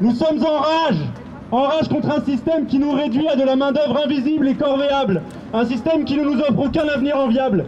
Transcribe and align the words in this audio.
Nous 0.00 0.12
sommes 0.12 0.44
en 0.44 0.60
rage 0.60 1.04
En 1.50 1.62
rage 1.62 1.88
contre 1.88 2.16
un 2.16 2.22
système 2.22 2.66
qui 2.66 2.78
nous 2.78 2.92
réduit 2.92 3.26
à 3.26 3.34
de 3.34 3.42
la 3.42 3.56
main-d'œuvre 3.56 4.00
invisible 4.04 4.46
et 4.46 4.54
corvéable. 4.54 5.22
Un 5.52 5.64
système 5.64 6.04
qui 6.04 6.16
ne 6.16 6.22
nous 6.22 6.38
offre 6.38 6.66
aucun 6.66 6.86
avenir 6.86 7.16
enviable. 7.16 7.64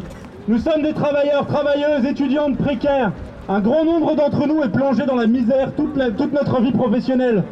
Nous 0.46 0.58
sommes 0.58 0.82
des 0.82 0.92
travailleurs, 0.92 1.48
travailleuses, 1.48 2.04
étudiantes 2.04 2.56
précaires. 2.56 3.10
Un 3.48 3.58
grand 3.58 3.84
nombre 3.84 4.14
d'entre 4.14 4.46
nous 4.46 4.62
est 4.62 4.68
plongé 4.68 5.06
dans 5.06 5.16
la 5.16 5.26
misère 5.26 5.72
toute, 5.74 5.96
notre 5.96 6.60
vie 6.60 6.70
professionnelle. 6.70 7.42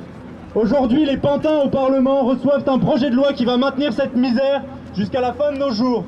Aujourd'hui, 0.54 1.04
les 1.04 1.16
pantins 1.16 1.58
au 1.64 1.68
Parlement 1.70 2.22
reçoivent 2.22 2.68
un 2.68 2.78
projet 2.78 3.10
de 3.10 3.16
loi 3.16 3.32
qui 3.32 3.44
va 3.44 3.56
maintenir 3.56 3.92
cette 3.92 4.14
misère 4.14 4.62
jusqu'à 4.94 5.20
la 5.20 5.32
fin 5.32 5.52
de 5.52 5.58
nos 5.58 5.72
jours. 5.72 6.04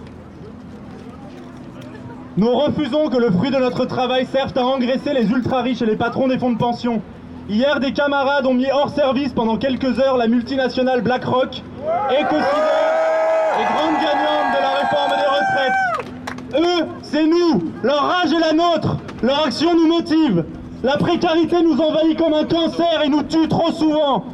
Nous 2.37 2.52
refusons 2.52 3.09
que 3.09 3.18
le 3.18 3.32
fruit 3.32 3.50
de 3.50 3.59
notre 3.59 3.84
travail 3.84 4.27
serve 4.27 4.57
à 4.57 4.64
engraisser 4.64 5.12
les 5.12 5.29
ultra-riches 5.29 5.82
et 5.82 5.87
les 5.87 5.96
patrons 5.96 6.29
des 6.29 6.39
fonds 6.39 6.52
de 6.52 6.59
pension. 6.59 7.02
Hier, 7.51 7.80
des 7.80 7.93
camarades 7.93 8.46
ont 8.46 8.55
mis 8.55 8.71
hors 8.71 8.91
service 8.91 9.33
pendant 9.33 9.56
quelques 9.56 9.98
heures 9.98 10.16
la 10.16 10.29
multinationale 10.29 11.01
BlackRock, 11.02 11.65
éco-sidère 12.12 13.57
et 13.59 13.65
grande 13.65 13.97
gagnante 13.97 14.55
de 14.55 14.62
la 14.62 14.70
réforme 14.79 15.11
des 15.19 15.27
retraites. 15.27 16.80
Eux, 16.80 16.87
c'est 17.02 17.24
nous, 17.24 17.73
leur 17.83 18.02
rage 18.02 18.33
est 18.33 18.38
la 18.38 18.52
nôtre, 18.52 18.98
leur 19.21 19.47
action 19.47 19.74
nous 19.74 19.88
motive. 19.88 20.45
La 20.84 20.97
précarité 20.97 21.60
nous 21.60 21.77
envahit 21.80 22.16
comme 22.16 22.34
un 22.34 22.45
cancer 22.45 23.02
et 23.05 23.09
nous 23.09 23.24
tue 23.24 23.48
trop 23.48 23.73
souvent. 23.73 24.27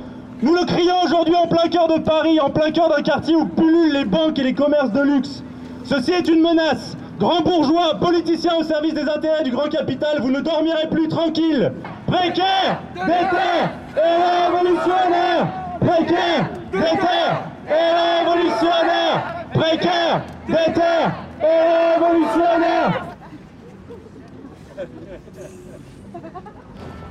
Nous 0.42 0.54
le 0.54 0.66
crions 0.66 1.02
aujourd'hui 1.02 1.36
en 1.36 1.46
plein 1.46 1.70
cœur 1.70 1.88
de 1.88 1.98
Paris, 1.98 2.38
en 2.38 2.50
plein 2.50 2.70
cœur 2.70 2.90
d'un 2.90 3.02
quartier 3.02 3.34
où 3.34 3.46
pullulent 3.46 3.94
les 3.94 4.04
banques 4.04 4.38
et 4.38 4.42
les 4.42 4.52
commerces 4.52 4.92
de 4.92 5.00
luxe. 5.00 5.42
Ceci 5.84 6.10
est 6.10 6.28
une 6.28 6.42
menace. 6.42 6.98
Grands 7.18 7.40
bourgeois, 7.40 7.94
politiciens 7.98 8.56
au 8.60 8.62
service 8.62 8.92
des 8.92 9.08
intérêts 9.08 9.42
du 9.42 9.50
grand 9.50 9.68
capital, 9.68 10.20
vous 10.20 10.30
ne 10.30 10.40
dormirez 10.40 10.86
plus 10.90 11.08
tranquille. 11.08 11.72
Précaire, 12.06 12.80
déter 12.94 13.64
et 13.96 14.46
révolutionnaire. 14.46 15.48
Précaire, 15.80 16.50
déter 16.72 17.26
et 17.68 18.20
révolutionnaire. 18.20 19.46
Précaire, 19.54 20.22
déter 20.46 21.06
et 21.40 21.94
révolutionnaire. 21.94 23.06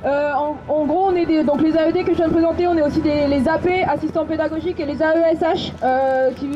Euh, 0.04 0.32
en, 0.68 0.84
gros, 0.84 1.08
on 1.08 1.16
est 1.16 1.26
des, 1.26 1.42
donc 1.42 1.60
les 1.62 1.76
AED 1.76 2.04
que 2.04 2.12
je 2.12 2.18
viens 2.18 2.28
de 2.28 2.32
présenter, 2.32 2.68
on 2.68 2.76
est 2.76 2.82
aussi 2.82 3.00
des, 3.00 3.26
les 3.26 3.48
AP, 3.48 3.68
assistants 3.88 4.24
pédagogiques, 4.24 4.78
et 4.78 4.86
les 4.86 5.02
AESH, 5.02 5.72
euh, 5.82 6.30
qui, 6.30 6.46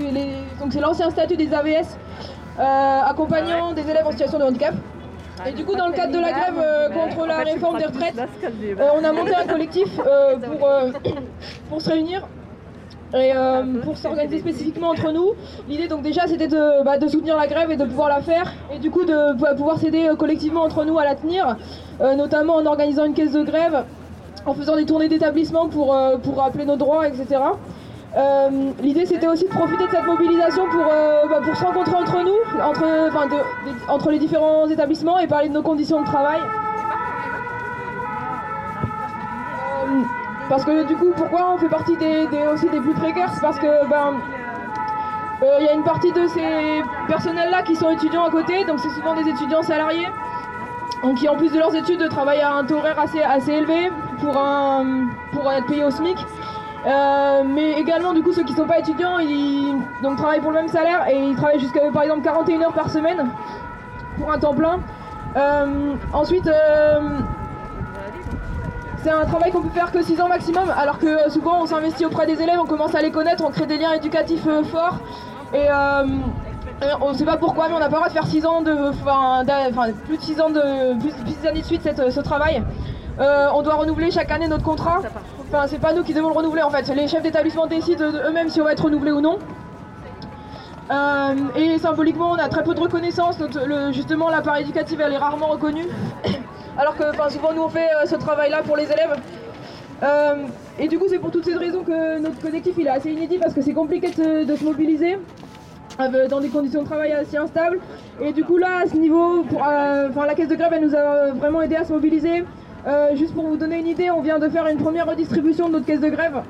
donc 0.60 0.72
c'est 0.72 0.80
l'ancien 0.80 1.10
statut 1.10 1.36
des 1.36 1.52
AVS, 1.52 1.98
euh, 1.98 2.39
accompagnant 2.60 3.72
des 3.72 3.88
élèves 3.88 4.06
en 4.06 4.10
situation 4.10 4.38
de 4.38 4.44
handicap. 4.44 4.74
Et 5.46 5.52
du 5.52 5.64
coup, 5.64 5.74
dans 5.74 5.86
le 5.86 5.92
cadre 5.92 6.12
de 6.12 6.18
la 6.18 6.32
grève 6.32 6.58
euh, 6.58 6.88
contre 6.90 7.26
la 7.26 7.38
réforme 7.38 7.78
des 7.78 7.86
retraites, 7.86 8.18
euh, 8.18 8.88
on 8.94 9.04
a 9.04 9.12
monté 9.12 9.34
un 9.34 9.46
collectif 9.46 9.88
euh, 9.98 10.36
pour, 10.36 10.68
pour 11.68 11.80
se 11.80 11.90
réunir 11.90 12.26
et 13.12 13.32
pour 13.82 13.96
s'organiser 13.96 14.38
spécifiquement 14.38 14.90
entre 14.90 15.10
nous. 15.10 15.32
L'idée 15.68 15.88
donc 15.88 16.02
déjà 16.02 16.28
c'était 16.28 16.46
de, 16.46 16.84
bah, 16.84 16.96
de, 16.96 17.08
soutenir 17.08 17.36
la 17.36 17.48
grève 17.48 17.68
et 17.72 17.76
de 17.76 17.84
pouvoir 17.84 18.08
la 18.08 18.20
faire 18.20 18.52
et 18.72 18.78
du 18.78 18.88
coup 18.92 19.04
de 19.04 19.56
pouvoir 19.56 19.78
s'aider 19.78 20.08
collectivement 20.16 20.62
entre 20.62 20.84
nous 20.84 20.96
à 20.96 21.04
la 21.04 21.16
tenir, 21.16 21.56
notamment 22.00 22.54
en 22.54 22.66
organisant 22.66 23.04
une 23.06 23.14
caisse 23.14 23.32
de 23.32 23.42
grève, 23.42 23.82
en 24.46 24.54
faisant 24.54 24.76
des 24.76 24.86
tournées 24.86 25.08
d'établissement 25.08 25.68
pour, 25.68 25.98
pour 26.22 26.36
rappeler 26.36 26.64
nos 26.64 26.76
droits, 26.76 27.08
etc. 27.08 27.40
Euh, 28.16 28.72
l'idée 28.82 29.06
c'était 29.06 29.28
aussi 29.28 29.44
de 29.44 29.50
profiter 29.50 29.84
de 29.86 29.90
cette 29.90 30.04
mobilisation 30.04 30.66
pour, 30.68 30.84
euh, 30.90 31.28
bah, 31.28 31.40
pour 31.44 31.54
se 31.54 31.64
rencontrer 31.64 31.94
entre 31.94 32.18
nous, 32.24 32.60
entre, 32.60 32.84
entre 33.88 34.10
les 34.10 34.18
différents 34.18 34.68
établissements 34.68 35.20
et 35.20 35.28
parler 35.28 35.48
de 35.48 35.54
nos 35.54 35.62
conditions 35.62 36.00
de 36.00 36.06
travail. 36.06 36.40
Euh, 39.84 40.02
parce 40.48 40.64
que 40.64 40.84
du 40.88 40.96
coup, 40.96 41.12
pourquoi 41.16 41.52
on 41.54 41.58
fait 41.58 41.68
partie 41.68 41.96
des, 41.96 42.26
aussi 42.52 42.68
des 42.68 42.80
plus 42.80 42.94
précaires? 42.94 43.30
C'est 43.32 43.40
parce 43.42 43.60
que 43.60 43.88
ben, 43.88 44.14
il 45.60 45.64
y 45.64 45.68
a 45.68 45.72
une 45.72 45.84
partie 45.84 46.10
de 46.10 46.26
ces 46.26 46.82
personnels-là 47.06 47.62
qui 47.62 47.76
sont 47.76 47.90
étudiants 47.90 48.24
à 48.24 48.30
côté, 48.30 48.64
donc 48.64 48.80
c'est 48.80 48.90
souvent 48.90 49.14
des 49.14 49.28
étudiants 49.28 49.62
salariés, 49.62 50.08
donc 51.04 51.18
qui 51.18 51.28
en 51.28 51.36
plus 51.36 51.52
de 51.52 51.58
leurs 51.58 51.76
études 51.76 52.08
travaillent 52.08 52.42
à 52.42 52.56
un 52.56 52.64
taux 52.64 52.78
horaire 52.78 52.98
assez, 52.98 53.22
assez 53.22 53.52
élevé 53.52 53.92
pour, 54.20 54.32
pour 55.32 55.52
être 55.52 55.66
payés 55.66 55.84
au 55.84 55.90
SMIC. 55.90 56.18
Euh, 56.86 57.42
mais 57.44 57.72
également 57.72 58.14
du 58.14 58.22
coup 58.22 58.32
ceux 58.32 58.42
qui 58.42 58.54
sont 58.54 58.64
pas 58.64 58.78
étudiants 58.78 59.18
ils 59.18 59.74
donc 60.02 60.16
travaillent 60.16 60.40
pour 60.40 60.50
le 60.50 60.56
même 60.56 60.68
salaire 60.68 61.06
et 61.10 61.18
ils 61.18 61.36
travaillent 61.36 61.60
jusqu'à 61.60 61.80
par 61.92 62.04
exemple 62.04 62.22
41 62.22 62.62
heures 62.62 62.72
par 62.72 62.88
semaine 62.88 63.28
pour 64.18 64.32
un 64.32 64.38
temps 64.38 64.54
plein. 64.54 64.80
Euh, 65.36 65.94
ensuite 66.14 66.46
euh, 66.46 67.18
c'est 69.02 69.10
un 69.10 69.26
travail 69.26 69.52
qu'on 69.52 69.60
peut 69.60 69.68
faire 69.68 69.92
que 69.92 70.02
6 70.02 70.22
ans 70.22 70.28
maximum 70.28 70.72
alors 70.74 70.98
que 70.98 71.28
souvent 71.28 71.60
on 71.60 71.66
s'investit 71.66 72.06
auprès 72.06 72.26
des 72.26 72.40
élèves, 72.40 72.58
on 72.58 72.66
commence 72.66 72.94
à 72.94 73.02
les 73.02 73.10
connaître, 73.10 73.44
on 73.46 73.50
crée 73.50 73.66
des 73.66 73.76
liens 73.76 73.92
éducatifs 73.92 74.48
forts 74.70 75.00
et 75.52 75.66
on 77.02 77.12
ne 77.12 77.14
sait 77.14 77.26
pas 77.26 77.36
pourquoi 77.36 77.68
mais 77.68 77.74
on 77.74 77.78
n'a 77.78 77.90
pas 77.90 77.96
le 77.96 78.08
droit 78.08 78.08
de 78.08 78.12
faire 78.14 78.26
6 78.26 78.46
ans 78.46 78.62
de 78.62 78.72
enfin 78.72 79.92
plus 80.06 80.16
de 80.16 80.22
6 80.22 80.40
ans 80.40 80.48
de 80.48 80.98
plus, 80.98 81.42
de 81.42 81.46
années 81.46 81.60
de 81.60 81.66
suite 81.66 81.82
ce 81.82 82.20
travail. 82.20 82.62
On 83.20 83.62
doit 83.62 83.74
renouveler 83.74 84.10
chaque 84.10 84.30
année 84.30 84.48
notre 84.48 84.64
contrat. 84.64 85.00
Enfin, 85.48 85.66
c'est 85.66 85.78
pas 85.78 85.92
nous 85.92 86.02
qui 86.02 86.14
devons 86.14 86.28
le 86.28 86.34
renouveler 86.34 86.62
en 86.62 86.70
fait. 86.70 86.88
Les 86.94 87.08
chefs 87.08 87.22
d'établissement 87.22 87.66
décident 87.66 88.04
eux-mêmes 88.04 88.48
si 88.48 88.60
on 88.60 88.64
va 88.64 88.72
être 88.72 88.84
renouvelé 88.84 89.12
ou 89.12 89.20
non. 89.20 89.38
Euh, 90.90 91.34
et 91.54 91.78
symboliquement, 91.78 92.32
on 92.32 92.34
a 92.34 92.48
très 92.48 92.64
peu 92.64 92.74
de 92.74 92.80
reconnaissance. 92.80 93.36
justement, 93.92 94.28
la 94.28 94.42
part 94.42 94.56
éducative, 94.58 95.00
elle 95.00 95.12
est 95.12 95.18
rarement 95.18 95.46
reconnue. 95.46 95.86
Alors 96.78 96.96
que 96.96 97.04
souvent, 97.30 97.52
nous, 97.52 97.62
on 97.62 97.68
fait 97.68 97.88
euh, 97.96 98.06
ce 98.06 98.16
travail-là 98.16 98.62
pour 98.62 98.76
les 98.76 98.84
élèves. 98.84 99.16
Euh, 100.02 100.46
et 100.78 100.88
du 100.88 100.98
coup, 100.98 101.06
c'est 101.08 101.18
pour 101.18 101.30
toutes 101.30 101.44
ces 101.44 101.54
raisons 101.54 101.84
que 101.84 102.18
notre 102.18 102.40
collectif 102.40 102.74
il 102.78 102.86
est 102.86 102.90
assez 102.90 103.10
inédit 103.10 103.38
parce 103.38 103.52
que 103.52 103.60
c'est 103.60 103.74
compliqué 103.74 104.08
de, 104.08 104.56
se 104.56 104.64
mobiliser 104.64 105.18
dans 106.30 106.40
des 106.40 106.48
conditions 106.48 106.80
de 106.80 106.86
travail 106.86 107.12
assez 107.12 107.36
instables. 107.36 107.78
Et 108.22 108.32
du 108.32 108.42
coup, 108.42 108.56
là, 108.56 108.78
à 108.84 108.86
ce 108.86 108.96
niveau, 108.96 109.44
la 109.60 110.34
caisse 110.34 110.48
de 110.48 110.54
grève, 110.54 110.72
elle 110.72 110.86
nous 110.86 110.94
a 110.94 111.32
vraiment 111.32 111.60
aidé 111.60 111.76
à 111.76 111.84
se 111.84 111.92
mobiliser. 111.92 112.44
Euh, 112.86 113.14
juste 113.14 113.34
pour 113.34 113.46
vous 113.46 113.56
donner 113.56 113.78
une 113.78 113.88
idée, 113.88 114.10
on 114.10 114.22
vient 114.22 114.38
de 114.38 114.48
faire 114.48 114.66
une 114.66 114.78
première 114.78 115.06
redistribution 115.06 115.68
de 115.68 115.74
notre 115.74 115.84
caisse 115.86 116.00
de 116.00 116.08
grève. 116.08 116.40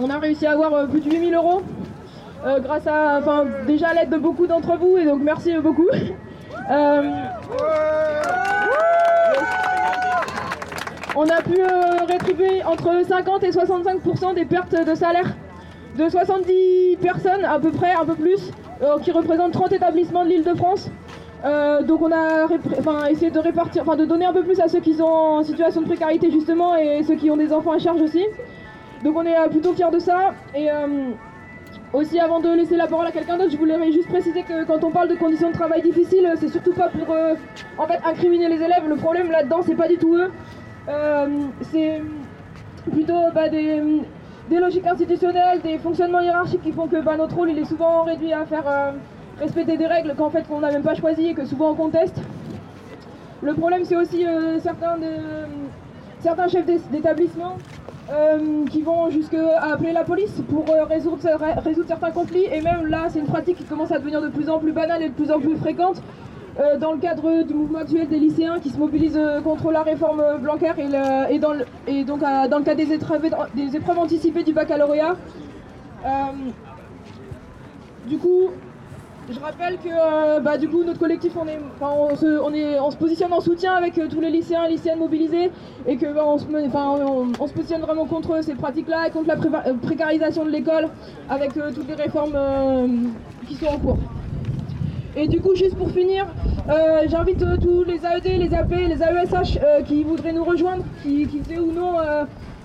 On 0.00 0.10
a 0.10 0.18
réussi 0.18 0.46
à 0.46 0.52
avoir 0.52 0.74
euh, 0.74 0.86
plus 0.86 1.00
de 1.00 1.08
8000 1.08 1.34
euros 1.34 1.62
euh, 2.44 2.58
grâce 2.58 2.86
à, 2.88 3.18
enfin, 3.18 3.44
déjà 3.66 3.94
l'aide 3.94 4.10
de 4.10 4.16
beaucoup 4.16 4.48
d'entre 4.48 4.76
vous 4.76 4.96
et 4.96 5.04
donc 5.04 5.20
merci 5.22 5.52
beaucoup. 5.58 5.88
on 11.16 11.28
a 11.28 11.42
pu 11.42 11.60
rétribuer 12.08 12.64
entre 12.64 13.04
50 13.06 13.44
et 13.44 13.50
65% 13.50 14.34
des 14.34 14.44
pertes 14.44 14.74
de 14.74 14.94
salaire 14.94 15.26
de 15.96 16.08
70 16.08 16.98
personnes 17.02 17.44
à 17.44 17.58
peu 17.58 17.70
près, 17.70 17.92
un 17.92 18.04
peu 18.04 18.14
plus, 18.14 18.52
qui 19.02 19.10
représentent 19.10 19.52
30 19.52 19.72
établissements 19.72 20.24
de 20.24 20.30
l'île 20.30 20.44
de 20.44 20.54
France. 20.54 20.88
Euh, 21.44 21.82
donc 21.82 22.02
on 22.02 22.12
a 22.12 23.10
essayé 23.10 23.30
de 23.30 23.38
répartir, 23.38 23.82
enfin 23.82 23.96
de 23.96 24.04
donner 24.04 24.26
un 24.26 24.32
peu 24.32 24.42
plus 24.42 24.60
à 24.60 24.68
ceux 24.68 24.80
qui 24.80 24.94
sont 24.94 25.04
en 25.04 25.42
situation 25.42 25.80
de 25.80 25.86
précarité 25.86 26.30
justement 26.30 26.76
et 26.76 27.02
ceux 27.02 27.14
qui 27.14 27.30
ont 27.30 27.36
des 27.36 27.52
enfants 27.52 27.72
à 27.72 27.78
charge 27.78 28.00
aussi. 28.00 28.24
Donc 29.02 29.16
on 29.16 29.24
est 29.24 29.36
euh, 29.36 29.48
plutôt 29.48 29.72
fiers 29.72 29.90
de 29.90 29.98
ça. 29.98 30.34
Et 30.54 30.70
euh, 30.70 31.10
aussi 31.94 32.18
avant 32.20 32.40
de 32.40 32.50
laisser 32.50 32.76
la 32.76 32.86
parole 32.86 33.06
à 33.06 33.12
quelqu'un 33.12 33.38
d'autre, 33.38 33.50
je 33.50 33.56
voulais 33.56 33.90
juste 33.90 34.08
préciser 34.08 34.42
que 34.42 34.64
quand 34.64 34.84
on 34.84 34.90
parle 34.90 35.08
de 35.08 35.14
conditions 35.14 35.48
de 35.48 35.54
travail 35.54 35.82
difficiles, 35.82 36.30
c'est 36.36 36.48
surtout 36.48 36.72
pas 36.72 36.88
pour 36.88 37.14
en 37.78 37.86
fait 37.86 38.00
incriminer 38.04 38.48
les 38.48 38.62
élèves. 38.62 38.86
Le 38.88 38.96
problème 38.96 39.30
là-dedans, 39.30 39.62
c'est 39.62 39.74
pas 39.74 39.88
du 39.88 39.96
tout 39.96 40.14
eux. 40.16 40.30
c'est 41.62 42.00
plutôt 42.92 43.20
bah, 43.34 43.48
des, 43.48 43.82
logiques 44.50 44.86
institutionnelles, 44.86 45.60
des 45.62 45.78
fonctionnements 45.78 46.20
hiérarchiques 46.20 46.62
qui 46.62 46.72
font 46.72 46.86
que 46.86 47.00
bah, 47.00 47.16
notre 47.16 47.34
rôle 47.34 47.50
il 47.50 47.58
est 47.58 47.64
souvent 47.64 48.04
réduit 48.04 48.32
à 48.32 48.44
faire 48.44 48.94
respecter 49.40 49.76
des 49.76 49.86
règles 49.86 50.14
qu'en 50.16 50.30
fait 50.30 50.46
qu'on 50.46 50.60
n'a 50.60 50.70
même 50.70 50.82
pas 50.82 50.94
choisies 50.94 51.28
et 51.28 51.34
que 51.34 51.44
souvent 51.44 51.70
on 51.70 51.74
conteste. 51.74 52.20
Le 53.42 53.54
problème 53.54 53.84
c'est 53.84 53.96
aussi 53.96 54.26
euh, 54.26 54.60
certains, 54.60 54.96
certains 56.20 56.48
chefs 56.48 56.66
d'établissement 56.90 57.56
euh, 58.12 58.66
qui 58.66 58.82
vont 58.82 59.08
jusqu'à 59.08 59.58
appeler 59.60 59.92
la 59.92 60.04
police 60.04 60.42
pour 60.48 60.66
euh, 60.68 60.84
résoudre, 60.84 61.18
certains 61.86 62.10
conflits 62.10 62.44
et 62.52 62.60
même 62.60 62.86
là 62.86 63.06
c'est 63.08 63.18
une 63.18 63.26
pratique 63.26 63.56
qui 63.56 63.64
commence 63.64 63.92
à 63.92 63.98
devenir 63.98 64.20
de 64.20 64.28
plus 64.28 64.50
en 64.50 64.58
plus 64.58 64.72
banale 64.72 65.02
et 65.02 65.08
de 65.08 65.14
plus 65.14 65.30
en 65.30 65.40
plus 65.40 65.56
fréquente 65.56 66.02
dans 66.78 66.92
le 66.92 66.98
cadre 66.98 67.44
du 67.44 67.54
mouvement 67.54 67.78
actuel 67.78 68.08
des 68.08 68.18
lycéens 68.18 68.58
qui 68.58 68.68
se 68.68 68.76
mobilisent 68.76 69.20
contre 69.44 69.70
la 69.70 69.82
réforme 69.82 70.22
Blanquer 70.42 70.72
et, 71.30 71.38
dans 71.38 71.54
et 71.86 72.04
donc 72.04 72.20
dans 72.20 72.58
le 72.58 72.64
cadre 72.64 72.76
des 73.54 73.76
épreuves 73.76 73.98
anticipées 73.98 74.42
du 74.42 74.52
baccalauréat. 74.52 75.16
du 78.06 78.18
coup, 78.18 78.50
je 79.30 79.38
rappelle 79.38 79.78
que 79.78 79.88
euh, 79.88 80.40
bah, 80.40 80.58
du 80.58 80.68
coup 80.68 80.82
notre 80.82 80.98
collectif 80.98 81.32
on, 81.36 81.46
est, 81.46 81.58
on, 81.80 82.16
se, 82.16 82.40
on, 82.40 82.52
est, 82.52 82.78
on 82.80 82.90
se 82.90 82.96
positionne 82.96 83.32
en 83.32 83.40
soutien 83.40 83.74
avec 83.74 83.96
euh, 83.98 84.08
tous 84.08 84.20
les 84.20 84.30
lycéens 84.30 84.64
et 84.64 84.70
lycéennes 84.70 84.98
mobilisés 84.98 85.50
et 85.86 85.96
que 85.96 86.12
bah, 86.12 86.22
on, 86.26 86.38
se, 86.38 86.46
on, 86.46 87.46
se 87.46 87.52
positionne 87.52 87.82
vraiment 87.82 88.06
contre 88.06 88.42
ces 88.42 88.54
pratiques-là 88.54 89.08
et 89.08 89.10
contre 89.10 89.28
la 89.28 89.34
euh, 89.34 89.74
précarisation 89.80 90.44
de 90.44 90.50
l'école 90.50 90.88
avec 91.28 91.52
toutes 91.52 91.88
les 91.88 91.94
réformes 91.94 92.36
qui 93.46 93.54
sont 93.54 93.66
en 93.66 93.78
cours. 93.78 93.98
Et 95.16 95.28
du 95.28 95.40
coup 95.40 95.54
juste 95.54 95.76
pour 95.76 95.90
finir, 95.90 96.26
j'invite 97.06 97.44
tous 97.60 97.84
les 97.84 98.00
AED, 98.04 98.38
les 98.38 98.54
AP, 98.54 98.70
les 98.70 99.02
AESH 99.02 99.58
qui 99.86 100.02
voudraient 100.04 100.32
nous 100.32 100.44
rejoindre, 100.44 100.84
qui, 101.02 101.26
qui 101.26 101.58
ou 101.58 101.72
non 101.72 101.94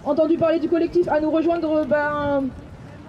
entendu 0.03 0.37
parler 0.37 0.59
du 0.59 0.69
collectif, 0.69 1.07
à 1.09 1.19
nous 1.19 1.31
rejoindre 1.31 1.85
ben, 1.85 2.43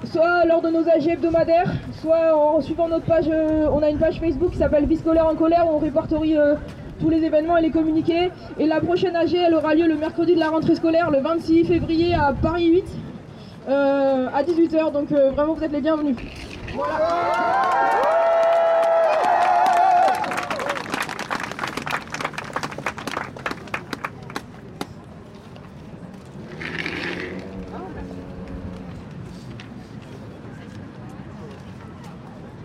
soit 0.05 0.45
lors 0.45 0.61
de 0.61 0.71
nos 0.71 0.89
AG 0.89 1.09
hebdomadaires, 1.09 1.71
soit 2.01 2.37
en 2.37 2.61
suivant 2.61 2.89
notre 2.89 3.07
page, 3.07 3.27
euh, 3.29 3.69
on 3.73 3.83
a 3.83 3.91
une 3.91 3.99
page 3.99 4.21
Facebook 4.21 4.53
qui 4.53 4.59
s'appelle 4.59 4.87
Vie 4.87 4.97
scolaire 4.97 5.27
en 5.27 5.35
colère 5.35 5.67
où 5.67 5.77
on 5.77 5.79
répertorie 5.79 6.37
euh, 6.37 6.55
tous 7.01 7.11
les 7.11 7.25
événements 7.25 7.57
et 7.57 7.63
les 7.63 7.71
communiqués. 7.71 8.31
Et 8.59 8.67
la 8.67 8.81
prochaine 8.81 9.17
AG, 9.17 9.35
elle 9.35 9.55
aura 9.55 9.75
lieu 9.75 9.87
le 9.87 9.97
mercredi 9.97 10.35
de 10.35 10.41
la 10.41 10.49
rentrée 10.49 10.75
scolaire, 10.75 11.11
le 11.11 11.21
26 11.21 11.65
février 11.65 12.15
à 12.15 12.33
Paris 12.41 12.67
8, 12.67 12.85
euh, 13.69 14.29
à 14.33 14.43
18h. 14.43 14.93
Donc 14.93 15.11
vraiment, 15.11 15.55
vous 15.55 15.65
êtes 15.65 15.73
les 15.73 15.81
bienvenus. 15.81 16.17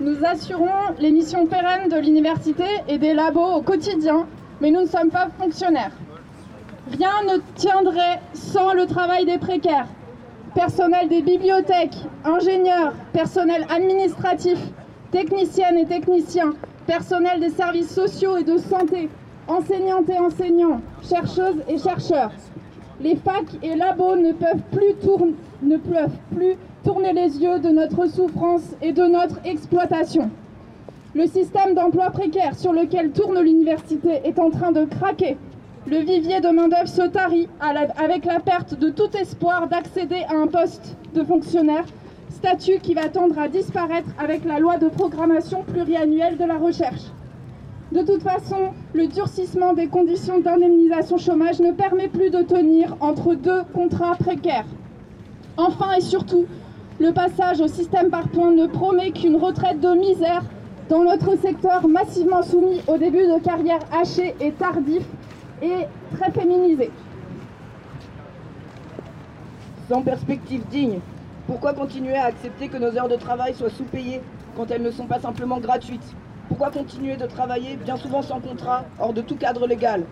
Nous 0.02 0.26
assurons 0.26 0.96
les 0.98 1.12
missions 1.12 1.46
pérennes 1.46 1.88
de 1.88 1.98
l'université 1.98 2.64
et 2.88 2.98
des 2.98 3.14
labos 3.14 3.58
au 3.58 3.62
quotidien, 3.62 4.26
mais 4.60 4.72
nous 4.72 4.82
ne 4.82 4.88
sommes 4.88 5.12
pas 5.12 5.28
fonctionnaires. 5.38 5.92
Rien 6.92 7.12
ne 7.28 7.38
tiendrait 7.54 8.20
sans 8.34 8.74
le 8.74 8.88
travail 8.88 9.28
des 9.28 9.38
précaires. 9.38 9.86
Personnel 10.56 11.08
des 11.08 11.22
bibliothèques, 11.22 11.98
ingénieurs, 12.26 12.94
personnel 13.14 13.68
administratif, 13.70 14.58
techniciennes 15.12 15.78
et 15.78 15.86
techniciens, 15.86 16.56
personnel 16.88 17.40
des 17.40 17.52
services 17.52 17.94
sociaux 17.94 18.38
et 18.38 18.44
de 18.44 18.58
santé, 18.58 19.08
enseignantes 19.48 20.10
et 20.10 20.18
enseignants, 20.18 20.82
chercheuses 21.08 21.62
et 21.68 21.78
chercheurs. 21.78 22.32
Les 23.02 23.18
facs 23.18 23.54
et 23.62 23.76
labos 23.76 24.16
ne 24.16 24.32
peuvent 24.32 24.64
plus, 24.72 24.96
tourner, 24.96 25.36
ne 25.62 25.78
peuvent 25.78 26.18
plus 26.36 26.58
tourner 26.84 27.14
les 27.14 27.42
yeux 27.42 27.60
de 27.60 27.70
notre 27.70 28.08
souffrance 28.08 28.76
et 28.82 28.92
de 28.92 29.04
notre 29.04 29.40
exploitation. 29.46 30.30
Le 31.14 31.28
système 31.28 31.76
d'emploi 31.76 32.10
précaire 32.10 32.58
sur 32.58 32.74
lequel 32.74 33.12
tourne 33.12 33.40
l'université 33.42 34.22
est 34.24 34.40
en 34.40 34.50
train 34.50 34.72
de 34.72 34.86
craquer. 34.86 35.38
Le 35.88 35.98
vivier 35.98 36.40
de 36.42 36.50
main-d'œuvre 36.50 36.88
se 36.88 37.08
tarit 37.08 37.48
avec 37.60 38.26
la 38.26 38.40
perte 38.40 38.80
de 38.80 38.90
tout 38.90 39.16
espoir 39.18 39.68
d'accéder 39.68 40.24
à 40.30 40.36
un 40.36 40.48
poste 40.48 40.96
de 41.14 41.24
fonctionnaire, 41.24 41.86
statut 42.30 42.80
qui 42.82 42.94
va 42.94 43.10
tendre 43.10 43.38
à 43.38 43.48
disparaître 43.48 44.10
avec 44.18 44.46
la 44.46 44.60
loi 44.60 44.78
de 44.78 44.88
programmation 44.88 45.64
pluriannuelle 45.64 46.38
de 46.38 46.46
la 46.46 46.58
recherche. 46.58 47.12
De 47.92 48.04
toute 48.04 48.24
façon, 48.24 48.70
le 48.94 49.08
durcissement 49.08 49.74
des 49.74 49.88
conditions 49.88 50.40
d'indemnisation 50.40 51.18
chômage 51.18 51.60
ne 51.60 51.72
permet 51.72 52.08
plus 52.08 52.30
de 52.30 52.42
tenir 52.42 52.96
entre 53.02 53.36
deux 53.36 53.64
contrats 53.74 54.16
précaires. 54.16 54.66
Enfin 55.58 55.92
et 55.98 56.02
surtout, 56.02 56.46
le 57.00 57.14
passage 57.14 57.62
au 57.62 57.68
système 57.68 58.10
par 58.10 58.28
points 58.28 58.52
ne 58.52 58.68
promet 58.68 59.12
qu'une 59.12 59.36
retraite 59.36 59.80
de 59.80 59.96
misère. 59.96 60.44
Dans 60.90 61.04
notre 61.04 61.38
secteur 61.38 61.88
massivement 61.88 62.44
soumis 62.44 62.82
au 62.88 62.98
début 62.98 63.26
de 63.26 63.40
carrière 63.42 63.80
hachée 63.94 64.36
et 64.42 64.52
tardif 64.52 65.04
et 65.62 65.88
très 66.18 66.32
féminisé. 66.32 66.92
Sans 69.88 70.02
perspective 70.02 70.68
digne, 70.68 71.00
pourquoi 71.48 71.74
continuer 71.74 72.16
à 72.16 72.26
accepter 72.26 72.68
que 72.68 72.78
nos 72.78 72.98
heures 72.98 73.08
de 73.08 73.16
travail 73.16 73.54
soient 73.54 73.70
sous-payées 73.70 74.22
quand 74.58 74.70
elles 74.70 74.82
ne 74.82 74.92
sont 74.92 75.06
pas 75.06 75.20
simplement 75.20 75.60
gratuites? 75.60 76.16
Pourquoi 76.50 76.72
continuer 76.72 77.16
de 77.16 77.26
travailler 77.26 77.78
bien 77.78 77.96
souvent 77.96 78.22
sans 78.22 78.42
contrat, 78.42 78.84
hors 79.00 79.14
de 79.14 79.22
tout 79.22 79.38
cadre 79.38 79.68
légal? 79.68 80.04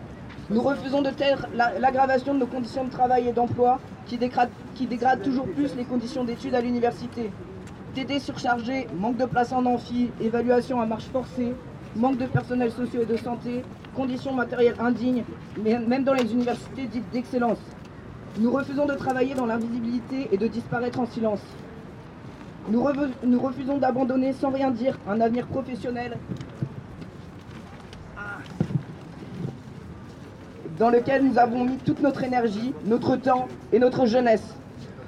Nous 0.49 0.61
refusons 0.61 1.03
de 1.03 1.11
taire 1.11 1.47
l'aggravation 1.53 2.33
de 2.33 2.39
nos 2.39 2.47
conditions 2.47 2.83
de 2.83 2.89
travail 2.89 3.27
et 3.27 3.33
d'emploi 3.33 3.79
qui, 4.07 4.17
dégradent 4.17 5.21
toujours 5.21 5.45
plus 5.45 5.75
les 5.75 5.85
conditions 5.85 6.23
d'études 6.23 6.55
à 6.55 6.61
l'université. 6.61 7.29
TD 7.93 8.19
surchargé, 8.19 8.87
manque 8.97 9.17
de 9.17 9.25
place 9.25 9.51
en 9.51 9.63
amphi, 9.67 10.09
évaluation 10.19 10.81
à 10.81 10.87
marche 10.87 11.05
forcée, 11.05 11.53
manque 11.95 12.17
de 12.17 12.25
personnel 12.25 12.71
social 12.71 13.03
et 13.03 13.05
de 13.05 13.17
santé, 13.17 13.63
conditions 13.95 14.33
matérielles 14.33 14.79
indignes, 14.79 15.23
même 15.63 16.03
dans 16.03 16.13
les 16.13 16.33
universités 16.33 16.87
dites 16.87 17.11
d'excellence. 17.11 17.59
Nous 18.39 18.51
refusons 18.51 18.87
de 18.87 18.93
travailler 18.93 19.35
dans 19.35 19.45
l'invisibilité 19.45 20.29
et 20.31 20.37
de 20.37 20.47
disparaître 20.47 20.99
en 20.99 21.05
silence. 21.05 21.41
nous 22.71 23.39
refusons 23.39 23.77
d'abandonner 23.77 24.33
sans 24.33 24.49
rien 24.49 24.71
dire 24.71 24.97
un 25.07 25.21
avenir 25.21 25.45
professionnel 25.45 26.17
dans 30.79 30.89
lequel 30.89 31.25
nous 31.25 31.37
avons 31.37 31.65
mis 31.65 31.77
toute 31.77 32.01
notre 32.01 32.23
énergie, 32.23 32.73
notre 32.85 33.17
temps 33.17 33.47
et 33.73 33.79
notre 33.79 34.05
jeunesse. 34.05 34.55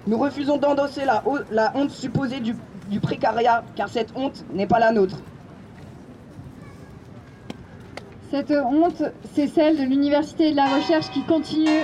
Nous 0.05 0.17
refusons 0.17 0.57
d'endosser 0.57 1.03
la, 1.05 1.71
honte 1.75 1.91
supposée 1.91 2.41
du, 2.41 2.55
du 2.89 2.99
précariat, 2.99 3.63
car 3.75 3.87
cette 3.87 4.09
honte 4.15 4.43
n'est 4.53 4.67
pas 4.67 4.79
la 4.79 4.91
nôtre. 4.91 5.15
Cette 8.29 8.51
honte, 8.51 9.03
c'est 9.33 9.47
celle 9.47 9.77
de 9.77 9.83
l'université 9.83 10.51
de 10.51 10.55
la 10.55 10.65
recherche 10.65 11.09
qui 11.11 11.23
continue 11.23 11.81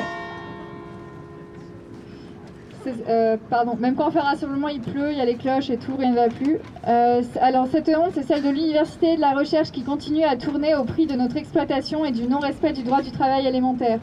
euh, 3.09 3.37
pardon, 3.49 3.75
même 3.79 3.95
quand 3.95 4.07
on 4.07 4.11
fait 4.11 4.19
un 4.19 4.23
rassemblement, 4.23 4.67
il 4.67 4.81
pleut, 4.81 5.11
il 5.11 5.17
y 5.17 5.21
a 5.21 5.25
les 5.25 5.35
cloches 5.35 5.69
et 5.69 5.77
tout, 5.77 5.95
rien 5.97 6.11
ne 6.11 6.15
va 6.15 6.29
plus. 6.29 6.57
Euh, 6.87 7.21
alors 7.41 7.67
cette 7.67 7.89
honte, 7.89 8.11
c'est 8.13 8.23
celle 8.23 8.43
de 8.43 8.49
l'université 8.49 9.15
de 9.15 9.21
la 9.21 9.31
recherche 9.33 9.71
qui 9.71 9.83
continue 9.83 10.23
à 10.23 10.35
tourner 10.35 10.75
au 10.75 10.83
prix 10.83 11.05
de 11.05 11.13
notre 11.13 11.37
exploitation 11.37 12.05
et 12.05 12.11
du 12.11 12.27
non-respect 12.27 12.73
du 12.73 12.83
droit 12.83 13.01
du 13.01 13.11
travail 13.11 13.47
élémentaire. 13.47 13.99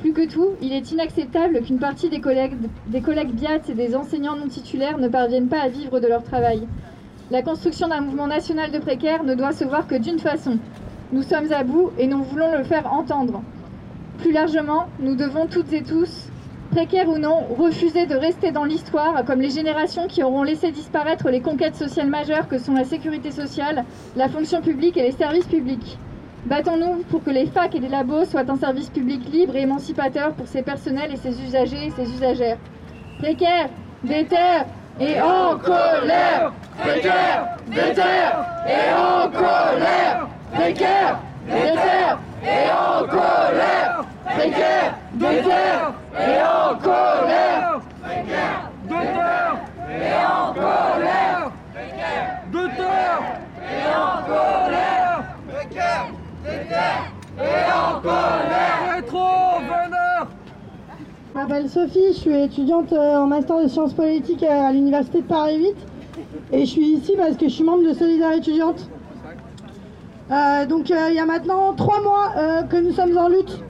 Plus 0.00 0.12
que 0.12 0.26
tout, 0.26 0.50
il 0.62 0.72
est 0.72 0.90
inacceptable 0.92 1.60
qu'une 1.60 1.78
partie 1.78 2.08
des 2.08 2.20
collègues, 2.20 2.54
des 2.86 3.02
collègues 3.02 3.32
BIAT 3.32 3.68
et 3.68 3.74
des 3.74 3.94
enseignants 3.94 4.36
non 4.36 4.48
titulaires 4.48 4.98
ne 4.98 5.08
parviennent 5.08 5.48
pas 5.48 5.60
à 5.60 5.68
vivre 5.68 6.00
de 6.00 6.06
leur 6.06 6.22
travail. 6.22 6.66
La 7.30 7.42
construction 7.42 7.88
d'un 7.88 8.00
mouvement 8.00 8.26
national 8.26 8.70
de 8.70 8.78
précaires 8.78 9.24
ne 9.24 9.34
doit 9.34 9.52
se 9.52 9.64
voir 9.64 9.86
que 9.86 9.94
d'une 9.94 10.18
façon. 10.18 10.58
Nous 11.12 11.22
sommes 11.22 11.52
à 11.52 11.64
bout 11.64 11.90
et 11.98 12.06
nous 12.06 12.22
voulons 12.22 12.56
le 12.56 12.64
faire 12.64 12.92
entendre. 12.92 13.42
Plus 14.18 14.32
largement, 14.32 14.86
nous 15.00 15.16
devons 15.16 15.46
toutes 15.46 15.72
et 15.72 15.82
tous 15.82 16.29
précaires 16.70 17.08
ou 17.08 17.18
non, 17.18 17.44
refuser 17.58 18.06
de 18.06 18.14
rester 18.14 18.52
dans 18.52 18.64
l'histoire 18.64 19.24
comme 19.24 19.40
les 19.40 19.50
générations 19.50 20.06
qui 20.06 20.22
auront 20.22 20.42
laissé 20.42 20.70
disparaître 20.70 21.28
les 21.28 21.40
conquêtes 21.40 21.76
sociales 21.76 22.08
majeures 22.08 22.48
que 22.48 22.58
sont 22.58 22.74
la 22.74 22.84
sécurité 22.84 23.30
sociale, 23.30 23.84
la 24.16 24.28
fonction 24.28 24.60
publique 24.60 24.96
et 24.96 25.02
les 25.02 25.12
services 25.12 25.46
publics. 25.46 25.98
Battons-nous 26.46 27.02
pour 27.10 27.22
que 27.22 27.30
les 27.30 27.46
facs 27.46 27.74
et 27.74 27.80
les 27.80 27.88
labos 27.88 28.24
soient 28.24 28.48
un 28.48 28.56
service 28.56 28.88
public 28.88 29.20
libre 29.30 29.56
et 29.56 29.62
émancipateur 29.62 30.32
pour 30.32 30.46
ses 30.46 30.62
personnels 30.62 31.12
et 31.12 31.16
ses 31.16 31.42
usagers 31.42 31.86
et 31.86 31.90
ses 31.90 32.10
usagères. 32.10 32.56
Précaires, 33.18 33.68
déterre 34.02 34.66
et 34.98 35.20
en 35.20 35.58
colère 35.58 36.52
Précaires, 36.78 37.58
déterre 37.68 38.46
et 38.66 38.94
en 38.94 39.30
colère 39.30 40.28
Précaires, 40.54 41.20
déterre 41.46 42.18
et 42.42 42.70
en 42.70 43.06
colère 43.06 44.04
Précaires, 44.24 44.94
déterre 45.14 45.92
et 46.18 46.42
en 46.42 46.76
colère 46.76 47.80
terre 48.88 49.56
et 49.88 50.14
en 50.26 50.52
colère 50.52 51.52
terre 52.52 53.22
et 53.62 53.86
en 53.86 54.22
colère 54.22 55.22
et 57.38 57.72
en 57.72 58.00
colère 58.00 58.94
Rétro 58.94 59.60
vénère 59.60 60.26
Je 61.28 61.38
m'appelle 61.38 61.68
Sophie, 61.68 62.12
je 62.12 62.18
suis 62.18 62.34
étudiante 62.34 62.92
euh, 62.92 63.16
en 63.16 63.26
master 63.26 63.62
de 63.62 63.68
sciences 63.68 63.94
politiques 63.94 64.42
à 64.42 64.72
l'université 64.72 65.18
de 65.18 65.26
Paris 65.26 65.58
8 65.58 65.76
et 66.52 66.60
je 66.60 66.70
suis 66.70 66.86
ici 66.86 67.14
parce 67.16 67.36
que 67.36 67.48
je 67.48 67.54
suis 67.54 67.64
membre 67.64 67.88
de 67.88 67.94
Solidaire 67.94 68.32
étudiante. 68.32 68.88
Euh, 70.32 70.66
donc 70.66 70.90
euh, 70.90 71.08
il 71.10 71.14
y 71.14 71.20
a 71.20 71.26
maintenant 71.26 71.72
trois 71.74 72.00
mois 72.02 72.32
que 72.68 72.76
nous 72.76 72.92
sommes 72.92 73.16
en 73.16 73.28
lutte 73.28 73.62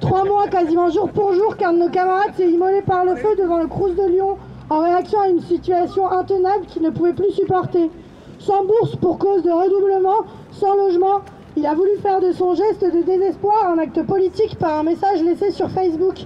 Trois 0.00 0.24
mois 0.24 0.48
quasiment 0.48 0.90
jour 0.90 1.08
pour 1.10 1.32
jour 1.34 1.56
qu'un 1.56 1.72
de 1.72 1.78
nos 1.78 1.88
camarades 1.88 2.34
s'est 2.36 2.48
immolé 2.48 2.82
par 2.82 3.04
le 3.04 3.16
feu 3.16 3.34
devant 3.36 3.58
le 3.58 3.66
Crous 3.66 3.94
de 3.94 4.08
Lyon 4.08 4.36
en 4.70 4.80
réaction 4.80 5.20
à 5.20 5.28
une 5.28 5.40
situation 5.40 6.10
intenable 6.10 6.66
qu'il 6.66 6.82
ne 6.82 6.90
pouvait 6.90 7.12
plus 7.12 7.32
supporter. 7.32 7.90
Sans 8.38 8.64
bourse 8.64 8.96
pour 8.96 9.18
cause 9.18 9.42
de 9.42 9.50
redoublement, 9.50 10.24
sans 10.52 10.74
logement, 10.76 11.20
il 11.56 11.66
a 11.66 11.74
voulu 11.74 11.90
faire 12.00 12.20
de 12.20 12.32
son 12.32 12.54
geste 12.54 12.82
de 12.82 13.02
désespoir 13.02 13.70
un 13.70 13.78
acte 13.78 14.02
politique 14.04 14.56
par 14.58 14.78
un 14.78 14.82
message 14.82 15.22
laissé 15.22 15.50
sur 15.50 15.68
Facebook. 15.70 16.24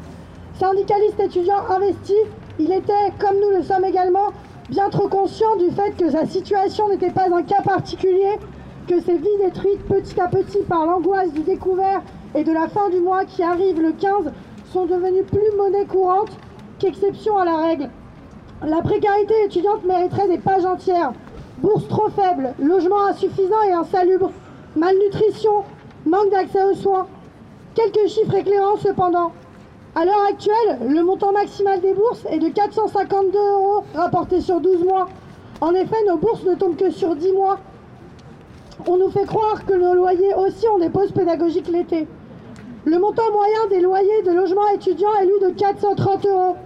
Syndicaliste 0.58 1.20
étudiant 1.20 1.66
investi, 1.68 2.14
il 2.58 2.72
était, 2.72 3.12
comme 3.18 3.36
nous 3.40 3.56
le 3.56 3.62
sommes 3.62 3.84
également, 3.84 4.28
bien 4.70 4.88
trop 4.90 5.08
conscient 5.08 5.56
du 5.56 5.70
fait 5.70 5.96
que 5.96 6.10
sa 6.10 6.26
situation 6.26 6.88
n'était 6.88 7.10
pas 7.10 7.26
un 7.32 7.42
cas 7.42 7.62
particulier, 7.62 8.38
que 8.86 9.00
ses 9.00 9.16
vies 9.16 9.28
détruites 9.44 9.84
petit 9.88 10.20
à 10.20 10.28
petit 10.28 10.62
par 10.68 10.86
l'angoisse 10.86 11.32
du 11.32 11.40
découvert 11.40 12.02
et 12.36 12.44
de 12.44 12.52
la 12.52 12.68
fin 12.68 12.90
du 12.90 13.00
mois 13.00 13.24
qui 13.24 13.42
arrive 13.42 13.80
le 13.80 13.92
15 13.92 14.30
sont 14.72 14.84
devenues 14.84 15.24
plus 15.24 15.56
monnaie 15.56 15.86
courante 15.86 16.30
qu'exception 16.78 17.38
à 17.38 17.46
la 17.46 17.56
règle. 17.56 17.88
La 18.62 18.82
précarité 18.82 19.34
étudiante 19.44 19.84
mériterait 19.84 20.28
des 20.28 20.38
pages 20.38 20.66
entières. 20.66 21.12
Bourse 21.58 21.88
trop 21.88 22.10
faible, 22.10 22.52
logement 22.58 23.06
insuffisant 23.06 23.62
et 23.66 23.72
insalubre, 23.72 24.30
malnutrition, 24.76 25.64
manque 26.04 26.30
d'accès 26.30 26.62
aux 26.64 26.74
soins. 26.74 27.06
Quelques 27.74 28.08
chiffres 28.08 28.34
éclairants 28.34 28.76
cependant. 28.76 29.32
À 29.94 30.04
l'heure 30.04 30.26
actuelle, 30.28 30.78
le 30.86 31.02
montant 31.02 31.32
maximal 31.32 31.80
des 31.80 31.94
bourses 31.94 32.26
est 32.30 32.38
de 32.38 32.50
452 32.50 33.38
euros 33.38 33.84
rapportés 33.94 34.42
sur 34.42 34.60
12 34.60 34.84
mois. 34.84 35.08
En 35.62 35.74
effet, 35.74 35.96
nos 36.06 36.18
bourses 36.18 36.44
ne 36.44 36.54
tombent 36.54 36.76
que 36.76 36.90
sur 36.90 37.16
10 37.16 37.32
mois. 37.32 37.58
On 38.86 38.98
nous 38.98 39.10
fait 39.10 39.24
croire 39.24 39.64
que 39.64 39.72
nos 39.72 39.94
loyers 39.94 40.34
aussi 40.34 40.68
ont 40.68 40.78
des 40.78 40.90
pauses 40.90 41.12
pédagogiques 41.12 41.68
l'été. 41.68 42.06
Le 42.86 43.00
montant 43.00 43.32
moyen 43.32 43.66
des 43.68 43.80
loyers 43.80 44.22
de 44.22 44.30
logements 44.30 44.68
étudiants 44.68 45.12
est 45.20 45.26
lui 45.26 45.40
de 45.42 45.50
430 45.50 46.24
euros. 46.26 46.56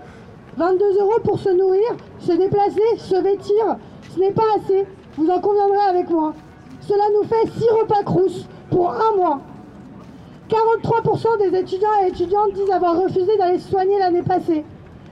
22 0.58 1.00
euros 1.00 1.18
pour 1.24 1.38
se 1.38 1.48
nourrir, 1.48 1.96
se 2.18 2.32
déplacer, 2.32 2.82
se 2.98 3.14
vêtir, 3.14 3.76
ce 4.14 4.20
n'est 4.20 4.32
pas 4.32 4.42
assez, 4.54 4.86
vous 5.16 5.30
en 5.30 5.40
conviendrez 5.40 5.80
avec 5.88 6.10
moi. 6.10 6.34
Cela 6.82 7.04
nous 7.14 7.26
fait 7.26 7.48
6 7.58 7.70
repas 7.70 8.02
crous 8.02 8.46
pour 8.70 8.90
un 8.90 9.16
mois. 9.16 9.40
43% 10.50 11.38
des 11.38 11.58
étudiants 11.58 11.88
et 12.04 12.08
étudiantes 12.08 12.52
disent 12.52 12.70
avoir 12.70 13.00
refusé 13.00 13.38
d'aller 13.38 13.58
se 13.58 13.70
soigner 13.70 13.98
l'année 13.98 14.22
passée. 14.22 14.66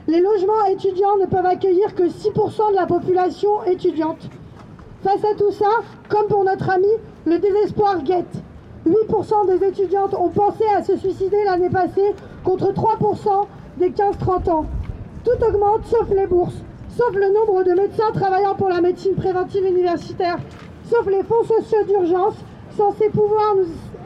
Les 0.07 0.21
logements 0.21 0.63
étudiants 0.69 1.17
ne 1.17 1.25
peuvent 1.25 1.43
accueillir 1.43 1.95
que 1.95 2.03
6% 2.03 2.69
de 2.69 2.75
la 2.75 2.85
population 2.85 3.63
étudiante. 3.63 4.29
Face 5.01 5.25
à 5.25 5.33
tout 5.35 5.51
ça, 5.51 5.71
comme 6.07 6.27
pour 6.27 6.43
notre 6.43 6.69
ami, 6.69 6.91
le 7.25 7.39
désespoir 7.39 8.03
guette. 8.03 8.43
8% 8.87 9.47
des 9.47 9.65
étudiantes 9.65 10.13
ont 10.13 10.29
pensé 10.29 10.63
à 10.75 10.83
se 10.83 10.95
suicider 10.97 11.43
l'année 11.45 11.69
passée 11.69 12.15
contre 12.43 12.71
3% 12.71 13.47
des 13.77 13.91
15-30 13.91 14.49
ans. 14.49 14.65
Tout 15.23 15.45
augmente 15.45 15.85
sauf 15.85 16.09
les 16.09 16.27
bourses, 16.27 16.63
sauf 16.89 17.13
le 17.13 17.33
nombre 17.33 17.63
de 17.63 17.73
médecins 17.73 18.11
travaillant 18.13 18.55
pour 18.55 18.69
la 18.69 18.81
médecine 18.81 19.15
préventive 19.15 19.65
universitaire, 19.65 20.37
sauf 20.89 21.05
les 21.07 21.23
fonds 21.23 21.43
sociaux 21.43 21.83
d'urgence 21.87 22.35
censés 22.77 23.09
pouvoir 23.09 23.55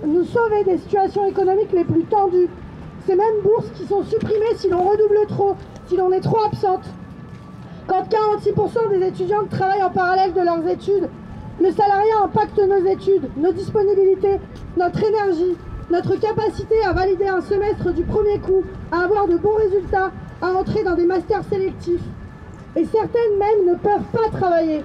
nous, 0.05 0.23
sauver 0.23 0.63
des 0.63 0.77
situations 0.77 1.25
économiques 1.27 1.71
les 1.71 1.83
plus 1.83 2.03
tendues. 2.05 2.49
Ces 3.05 3.15
mêmes 3.15 3.41
bourses 3.43 3.69
qui 3.75 3.85
sont 3.85 4.03
supprimées 4.03 4.55
si 4.55 4.69
l'on 4.69 4.81
redouble 4.81 5.27
trop, 5.27 5.55
si 5.87 5.97
l'on 5.97 6.11
est 6.11 6.21
trop 6.21 6.43
absente. 6.45 6.85
Quand 7.87 8.03
46% 8.03 8.89
des 8.89 9.07
étudiantes 9.07 9.49
travaillent 9.49 9.83
en 9.83 9.89
parallèle 9.89 10.33
de 10.33 10.41
leurs 10.41 10.65
études, 10.67 11.09
le 11.61 11.71
salariat 11.71 12.23
impacte 12.23 12.57
nos 12.57 12.85
études, 12.85 13.29
nos 13.37 13.51
disponibilités, 13.51 14.39
notre 14.77 15.03
énergie, 15.03 15.55
notre 15.91 16.15
capacité 16.15 16.83
à 16.83 16.93
valider 16.93 17.27
un 17.27 17.41
semestre 17.41 17.93
du 17.93 18.03
premier 18.03 18.39
coup, 18.39 18.63
à 18.91 19.03
avoir 19.03 19.27
de 19.27 19.37
bons 19.37 19.55
résultats, 19.55 20.11
à 20.41 20.51
entrer 20.51 20.83
dans 20.83 20.95
des 20.95 21.05
masters 21.05 21.43
sélectifs. 21.43 22.01
Et 22.75 22.85
certaines 22.85 23.37
même 23.37 23.67
ne 23.67 23.75
peuvent 23.75 24.09
pas 24.11 24.35
travailler, 24.35 24.83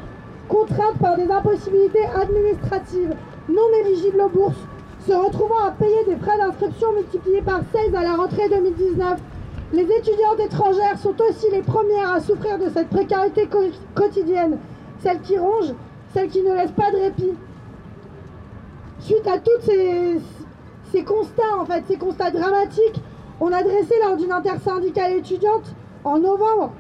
contraintes 0.48 0.98
par 1.00 1.16
des 1.16 1.30
impossibilités 1.30 2.04
administratives, 2.14 3.14
non 3.48 3.62
éligibles 3.84 4.20
aux 4.20 4.28
bourses, 4.28 4.66
se 5.06 5.12
retrouvant 5.12 5.64
à 5.66 5.70
payer 5.70 6.04
des 6.06 6.16
frais 6.16 6.36
d'inscription 6.36 6.92
multipliés 6.92 7.42
par 7.42 7.60
16 7.72 7.94
à 7.94 8.02
la 8.02 8.16
rentrée 8.16 8.48
2019. 8.50 9.18
Les 9.72 9.82
étudiantes 9.82 10.40
étrangères 10.44 10.98
sont 10.98 11.14
aussi 11.22 11.46
les 11.50 11.62
premières 11.62 12.12
à 12.12 12.20
souffrir 12.20 12.58
de 12.58 12.68
cette 12.68 12.88
précarité 12.88 13.48
quotidienne, 13.94 14.58
celles 15.02 15.20
qui 15.20 15.38
rongent, 15.38 15.74
celles 16.12 16.28
qui 16.28 16.42
ne 16.42 16.54
laissent 16.54 16.72
pas 16.72 16.90
de 16.90 16.96
répit. 16.96 17.32
Suite 19.00 19.26
à 19.26 19.38
tous 19.38 19.60
ces, 19.64 20.20
ces 20.92 21.04
constats, 21.04 21.58
en 21.58 21.64
fait, 21.64 21.84
ces 21.86 21.96
constats 21.96 22.30
dramatiques, 22.30 23.00
on 23.40 23.52
a 23.52 23.62
dressé 23.62 23.94
lors 24.04 24.16
d'une 24.16 24.32
intersyndicale 24.32 25.12
étudiante 25.12 25.74
en 26.04 26.18
novembre 26.18 26.72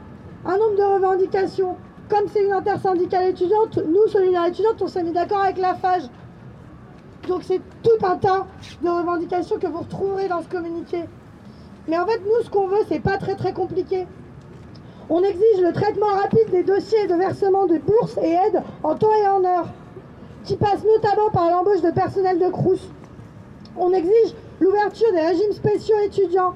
un 0.44 0.56
nombre 0.56 0.76
de 0.76 0.82
revendications. 0.82 1.76
Comme 2.08 2.26
c'est 2.32 2.44
une 2.44 2.52
intersyndicale 2.52 3.28
étudiante, 3.28 3.78
nous, 3.86 4.08
Solidaire 4.08 4.46
étudiante, 4.46 4.80
on 4.80 4.88
s'est 4.88 5.02
mis 5.02 5.12
d'accord 5.12 5.42
avec 5.42 5.58
la 5.58 5.74
FAGE. 5.74 6.08
Donc 7.28 7.42
c'est 7.42 7.60
tout 7.82 8.06
un 8.06 8.16
tas 8.16 8.46
de 8.82 8.88
revendications 8.88 9.58
que 9.58 9.66
vous 9.66 9.80
retrouverez 9.80 10.28
dans 10.28 10.42
ce 10.42 10.48
communiqué. 10.48 11.04
Mais 11.86 11.98
en 11.98 12.06
fait, 12.06 12.20
nous, 12.20 12.42
ce 12.42 12.50
qu'on 12.50 12.66
veut, 12.66 12.80
c'est 12.88 13.00
pas 13.00 13.18
très 13.18 13.34
très 13.34 13.52
compliqué. 13.52 14.06
On 15.10 15.22
exige 15.22 15.62
le 15.62 15.72
traitement 15.72 16.06
rapide 16.06 16.50
des 16.50 16.62
dossiers 16.62 17.06
de 17.06 17.14
versement 17.14 17.66
de 17.66 17.78
bourses 17.78 18.18
et 18.22 18.32
aides 18.32 18.62
en 18.82 18.94
temps 18.94 19.14
et 19.22 19.26
en 19.26 19.42
heure, 19.42 19.68
qui 20.44 20.56
passe 20.56 20.84
notamment 20.84 21.30
par 21.32 21.50
l'embauche 21.50 21.80
de 21.80 21.90
personnel 21.90 22.38
de 22.38 22.48
Crous. 22.50 22.90
On 23.78 23.92
exige 23.94 24.34
l'ouverture 24.60 25.10
des 25.12 25.20
régimes 25.20 25.52
spéciaux 25.52 25.96
étudiants. 26.04 26.54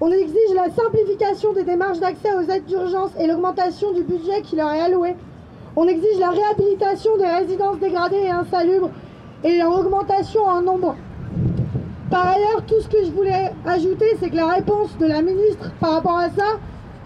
On 0.00 0.12
exige 0.12 0.54
la 0.54 0.70
simplification 0.70 1.52
des 1.54 1.64
démarches 1.64 1.98
d'accès 1.98 2.32
aux 2.34 2.48
aides 2.48 2.66
d'urgence 2.66 3.10
et 3.18 3.26
l'augmentation 3.26 3.92
du 3.92 4.04
budget 4.04 4.42
qui 4.42 4.54
leur 4.54 4.72
est 4.72 4.80
alloué. 4.80 5.16
On 5.74 5.88
exige 5.88 6.18
la 6.20 6.30
réhabilitation 6.30 7.16
des 7.16 7.26
résidences 7.26 7.78
dégradées 7.78 8.22
et 8.24 8.30
insalubres 8.30 8.90
et 9.42 9.58
leur 9.58 9.76
augmentation 9.76 10.44
en 10.44 10.62
nombre. 10.62 10.94
Par 12.10 12.28
ailleurs, 12.28 12.62
tout 12.66 12.80
ce 12.80 12.88
que 12.88 13.04
je 13.04 13.10
voulais 13.10 13.52
ajouter, 13.66 14.16
c'est 14.20 14.30
que 14.30 14.36
la 14.36 14.48
réponse 14.48 14.96
de 14.98 15.06
la 15.06 15.22
ministre 15.22 15.72
par 15.80 15.92
rapport 15.92 16.18
à 16.18 16.28
ça, 16.30 16.58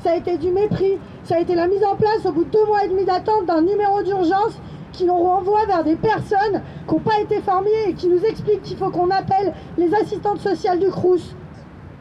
ça 0.02 0.12
a 0.12 0.16
été 0.16 0.38
du 0.38 0.50
mépris. 0.50 0.98
Ça 1.24 1.36
a 1.36 1.40
été 1.40 1.54
la 1.54 1.66
mise 1.66 1.84
en 1.84 1.96
place 1.96 2.24
au 2.24 2.32
bout 2.32 2.44
de 2.44 2.50
deux 2.50 2.64
mois 2.66 2.84
et 2.84 2.88
demi 2.88 3.04
d'attente 3.04 3.46
d'un 3.46 3.62
numéro 3.62 4.02
d'urgence 4.02 4.58
qui 4.92 5.04
nous 5.04 5.16
renvoie 5.16 5.66
vers 5.66 5.84
des 5.84 5.96
personnes 5.96 6.62
qui 6.86 6.94
n'ont 6.94 7.00
pas 7.00 7.20
été 7.20 7.40
formées 7.40 7.88
et 7.88 7.94
qui 7.94 8.08
nous 8.08 8.24
expliquent 8.24 8.62
qu'il 8.62 8.76
faut 8.76 8.90
qu'on 8.90 9.10
appelle 9.10 9.52
les 9.76 9.92
assistantes 9.94 10.40
sociales 10.40 10.78
du 10.78 10.88
Crous. 10.88 11.34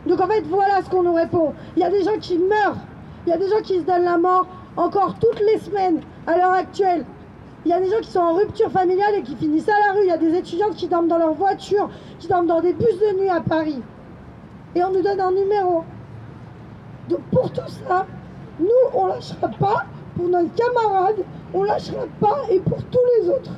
Donc 0.06 0.22
en 0.22 0.28
fait, 0.28 0.42
voilà 0.48 0.82
ce 0.84 0.90
qu'on 0.90 1.04
nous 1.04 1.14
répond. 1.14 1.54
Il 1.76 1.82
y 1.82 1.86
a 1.86 1.90
des 1.90 2.04
gens 2.04 2.18
qui 2.20 2.38
meurent, 2.38 2.78
il 3.26 3.32
y 3.32 3.34
a 3.34 3.38
des 3.38 3.50
gens 3.50 3.62
qui 3.64 3.80
se 3.80 3.84
donnent 3.84 4.06
la 4.06 4.18
mort 4.18 4.48
encore 4.78 5.16
toutes 5.20 5.40
les 5.40 5.58
semaines 5.60 6.02
à 6.28 6.38
l'heure 6.38 6.54
actuelle. 6.54 7.06
Il 7.66 7.72
y 7.72 7.74
a 7.74 7.80
des 7.80 7.90
gens 7.90 8.00
qui 8.02 8.12
sont 8.12 8.20
en 8.20 8.36
rupture 8.36 8.72
familiale 8.72 9.16
et 9.16 9.24
qui 9.24 9.36
finissent 9.36 9.70
à 9.70 9.88
la 9.88 9.94
rue. 9.94 10.04
Il 10.04 10.10
y 10.10 10.12
a 10.12 10.18
des 10.18 10.36
étudiantes 10.36 10.76
qui 10.76 10.88
dorment 10.88 11.08
dans 11.08 11.18
leur 11.18 11.34
voiture, 11.34 11.90
qui 12.20 12.28
dorment 12.28 12.46
dans 12.46 12.62
des 12.62 12.74
bus 12.74 13.00
de 13.00 13.20
nuit 13.20 13.30
à 13.30 13.42
Paris. 13.42 13.82
Et 14.76 14.84
on 14.84 14.92
nous 14.92 15.02
donne 15.02 15.20
un 15.20 15.32
numéro. 15.32 15.84
Donc 17.10 17.22
pour 17.32 17.52
tout 17.52 17.70
ça, 17.88 18.06
nous, 18.60 18.68
on 18.94 19.08
lâchera 19.08 19.48
pas. 19.60 19.86
Pour 20.16 20.30
notre 20.30 20.54
camarade, 20.56 21.18
on 21.54 21.64
lâchera 21.64 22.06
pas. 22.20 22.38
Et 22.50 22.60
pour 22.60 22.84
tous 22.86 23.00
les 23.20 23.30
autres. 23.30 23.52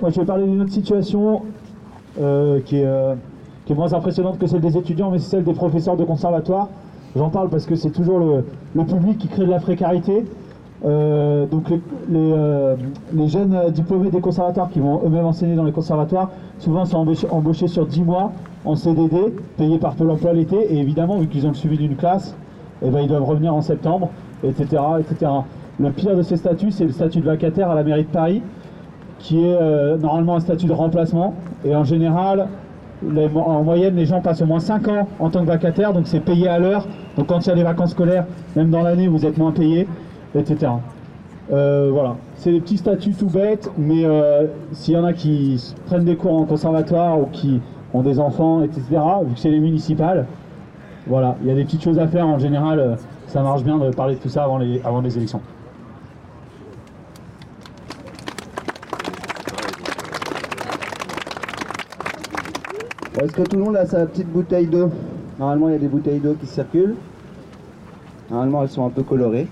Moi 0.00 0.10
je 0.10 0.20
vais 0.20 0.26
parler 0.26 0.46
d'une 0.46 0.62
autre 0.62 0.72
situation 0.72 1.42
euh, 2.20 2.60
qui, 2.64 2.76
est, 2.76 2.86
euh, 2.86 3.14
qui, 3.66 3.72
est, 3.72 3.76
moins 3.76 3.92
impressionnante 3.92 4.38
que 4.38 4.46
celle 4.46 4.60
des 4.60 4.76
étudiants, 4.76 5.10
mais 5.10 5.18
c'est 5.18 5.30
celle 5.30 5.44
des 5.44 5.52
professeurs 5.52 5.96
de 5.96 6.04
conservatoire. 6.04 6.68
J'en 7.16 7.28
parle 7.28 7.48
parce 7.48 7.66
que 7.66 7.74
c'est 7.74 7.90
toujours 7.90 8.18
le, 8.18 8.84
public 8.84 9.18
qui 9.18 9.28
crée 9.28 9.44
de 9.44 9.50
la 9.50 9.60
précarité. 9.60 10.24
Euh, 10.84 11.46
donc 11.46 11.72
les, 12.10 13.28
jeunes 13.28 13.56
diplômés 13.70 14.10
des 14.10 14.20
conservatoires 14.20 14.70
qui 14.70 14.80
vont 14.80 15.00
eux-mêmes 15.04 15.24
enseigner 15.24 15.56
dans 15.56 15.64
les 15.64 15.72
conservatoires, 15.72 16.30
souvent 16.58 16.84
sont 16.84 16.98
embauchés, 16.98 17.26
embauchés 17.30 17.68
sur 17.68 17.86
10 17.86 18.02
mois 18.02 18.32
en 18.64 18.76
CDD, 18.76 19.16
payés 19.56 19.78
par 19.78 19.94
Pôle 19.94 20.10
emploi 20.10 20.32
l'été, 20.32 20.56
et 20.56 20.78
évidemment, 20.78 21.18
vu 21.18 21.26
qu'ils 21.26 21.46
ont 21.46 21.50
le 21.50 21.54
suivi 21.54 21.78
d'une 21.78 21.96
classe, 21.96 22.36
eh 22.84 22.90
ben, 22.90 23.00
ils 23.00 23.08
doivent 23.08 23.24
revenir 23.24 23.54
en 23.54 23.60
septembre, 23.60 24.10
etc., 24.42 24.82
etc. 25.00 25.30
Le 25.80 25.90
pire 25.90 26.16
de 26.16 26.22
ces 26.22 26.36
statuts, 26.36 26.70
c'est 26.70 26.84
le 26.84 26.92
statut 26.92 27.20
de 27.20 27.26
vacataire 27.26 27.70
à 27.70 27.74
la 27.74 27.82
mairie 27.82 28.04
de 28.04 28.08
Paris, 28.08 28.42
qui 29.18 29.44
est 29.44 29.56
euh, 29.60 29.96
normalement 29.96 30.36
un 30.36 30.40
statut 30.40 30.66
de 30.66 30.72
remplacement. 30.72 31.34
Et 31.64 31.74
en 31.74 31.84
général, 31.84 32.48
en 33.34 33.62
moyenne, 33.62 33.96
les 33.96 34.06
gens 34.06 34.20
passent 34.20 34.42
au 34.42 34.46
moins 34.46 34.60
5 34.60 34.88
ans 34.88 35.08
en 35.18 35.30
tant 35.30 35.40
que 35.40 35.46
vacataire, 35.46 35.92
donc 35.92 36.06
c'est 36.06 36.20
payé 36.20 36.48
à 36.48 36.58
l'heure. 36.58 36.86
Donc 37.16 37.26
quand 37.26 37.40
il 37.40 37.48
y 37.48 37.52
a 37.52 37.54
des 37.54 37.62
vacances 37.62 37.90
scolaires, 37.90 38.26
même 38.56 38.70
dans 38.70 38.82
l'année, 38.82 39.08
vous 39.08 39.24
êtes 39.26 39.38
moins 39.38 39.52
payé, 39.52 39.86
etc. 40.34 40.72
Euh, 41.52 41.90
voilà, 41.92 42.16
c'est 42.36 42.52
des 42.52 42.60
petits 42.60 42.78
statuts 42.78 43.12
tout 43.12 43.28
bêtes, 43.28 43.70
mais 43.76 44.04
euh, 44.04 44.46
s'il 44.72 44.94
y 44.94 44.96
en 44.96 45.04
a 45.04 45.12
qui 45.12 45.62
prennent 45.86 46.04
des 46.04 46.16
cours 46.16 46.34
en 46.34 46.44
conservatoire 46.44 47.20
ou 47.20 47.26
qui 47.26 47.60
ont 47.92 48.02
des 48.02 48.18
enfants, 48.18 48.62
etc., 48.62 48.82
vu 49.26 49.34
que 49.34 49.40
c'est 49.40 49.50
les 49.50 49.60
municipales, 49.60 50.26
voilà, 51.06 51.36
il 51.42 51.48
y 51.48 51.50
a 51.50 51.54
des 51.54 51.64
petites 51.64 51.82
choses 51.82 51.98
à 51.98 52.06
faire. 52.06 52.26
En 52.26 52.38
général, 52.38 52.80
euh, 52.80 52.94
ça 53.26 53.42
marche 53.42 53.62
bien 53.62 53.76
de 53.76 53.90
parler 53.90 54.14
de 54.14 54.20
tout 54.20 54.30
ça 54.30 54.44
avant 54.44 54.56
les, 54.56 54.80
avant 54.84 55.02
les 55.02 55.16
élections. 55.18 55.40
Est-ce 63.24 63.32
que 63.32 63.40
tout 63.40 63.56
le 63.56 63.62
monde 63.62 63.76
a 63.76 63.86
sa 63.86 64.04
petite 64.04 64.28
bouteille 64.28 64.66
d'eau 64.66 64.90
Normalement, 65.38 65.68
il 65.70 65.72
y 65.72 65.76
a 65.76 65.78
des 65.78 65.88
bouteilles 65.88 66.20
d'eau 66.20 66.34
qui 66.34 66.46
circulent. 66.46 66.94
Normalement, 68.30 68.62
elles 68.62 68.68
sont 68.68 68.84
un 68.84 68.90
peu 68.90 69.02
colorées. 69.02 69.48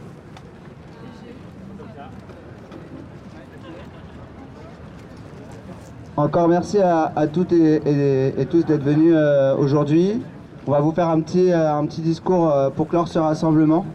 Encore 6.18 6.48
merci 6.48 6.80
à, 6.80 7.10
toutes 7.32 7.52
et 7.52 8.46
tous 8.50 8.62
d'être 8.66 8.82
venus 8.82 9.14
euh, 9.16 9.56
aujourd'hui. 9.56 10.20
On 10.66 10.72
va 10.72 10.80
vous 10.80 10.92
faire 10.92 11.08
un 11.08 11.22
petit, 11.22 11.50
euh, 11.50 11.74
un 11.74 11.86
petit 11.86 12.02
discours 12.02 12.52
euh, 12.52 12.68
pour 12.68 12.88
clore 12.88 13.08
ce 13.08 13.18
rassemblement. 13.18 13.86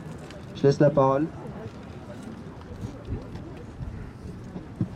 Je 0.55 0.63
laisse 0.63 0.79
la 0.79 0.89
parole. 0.89 1.27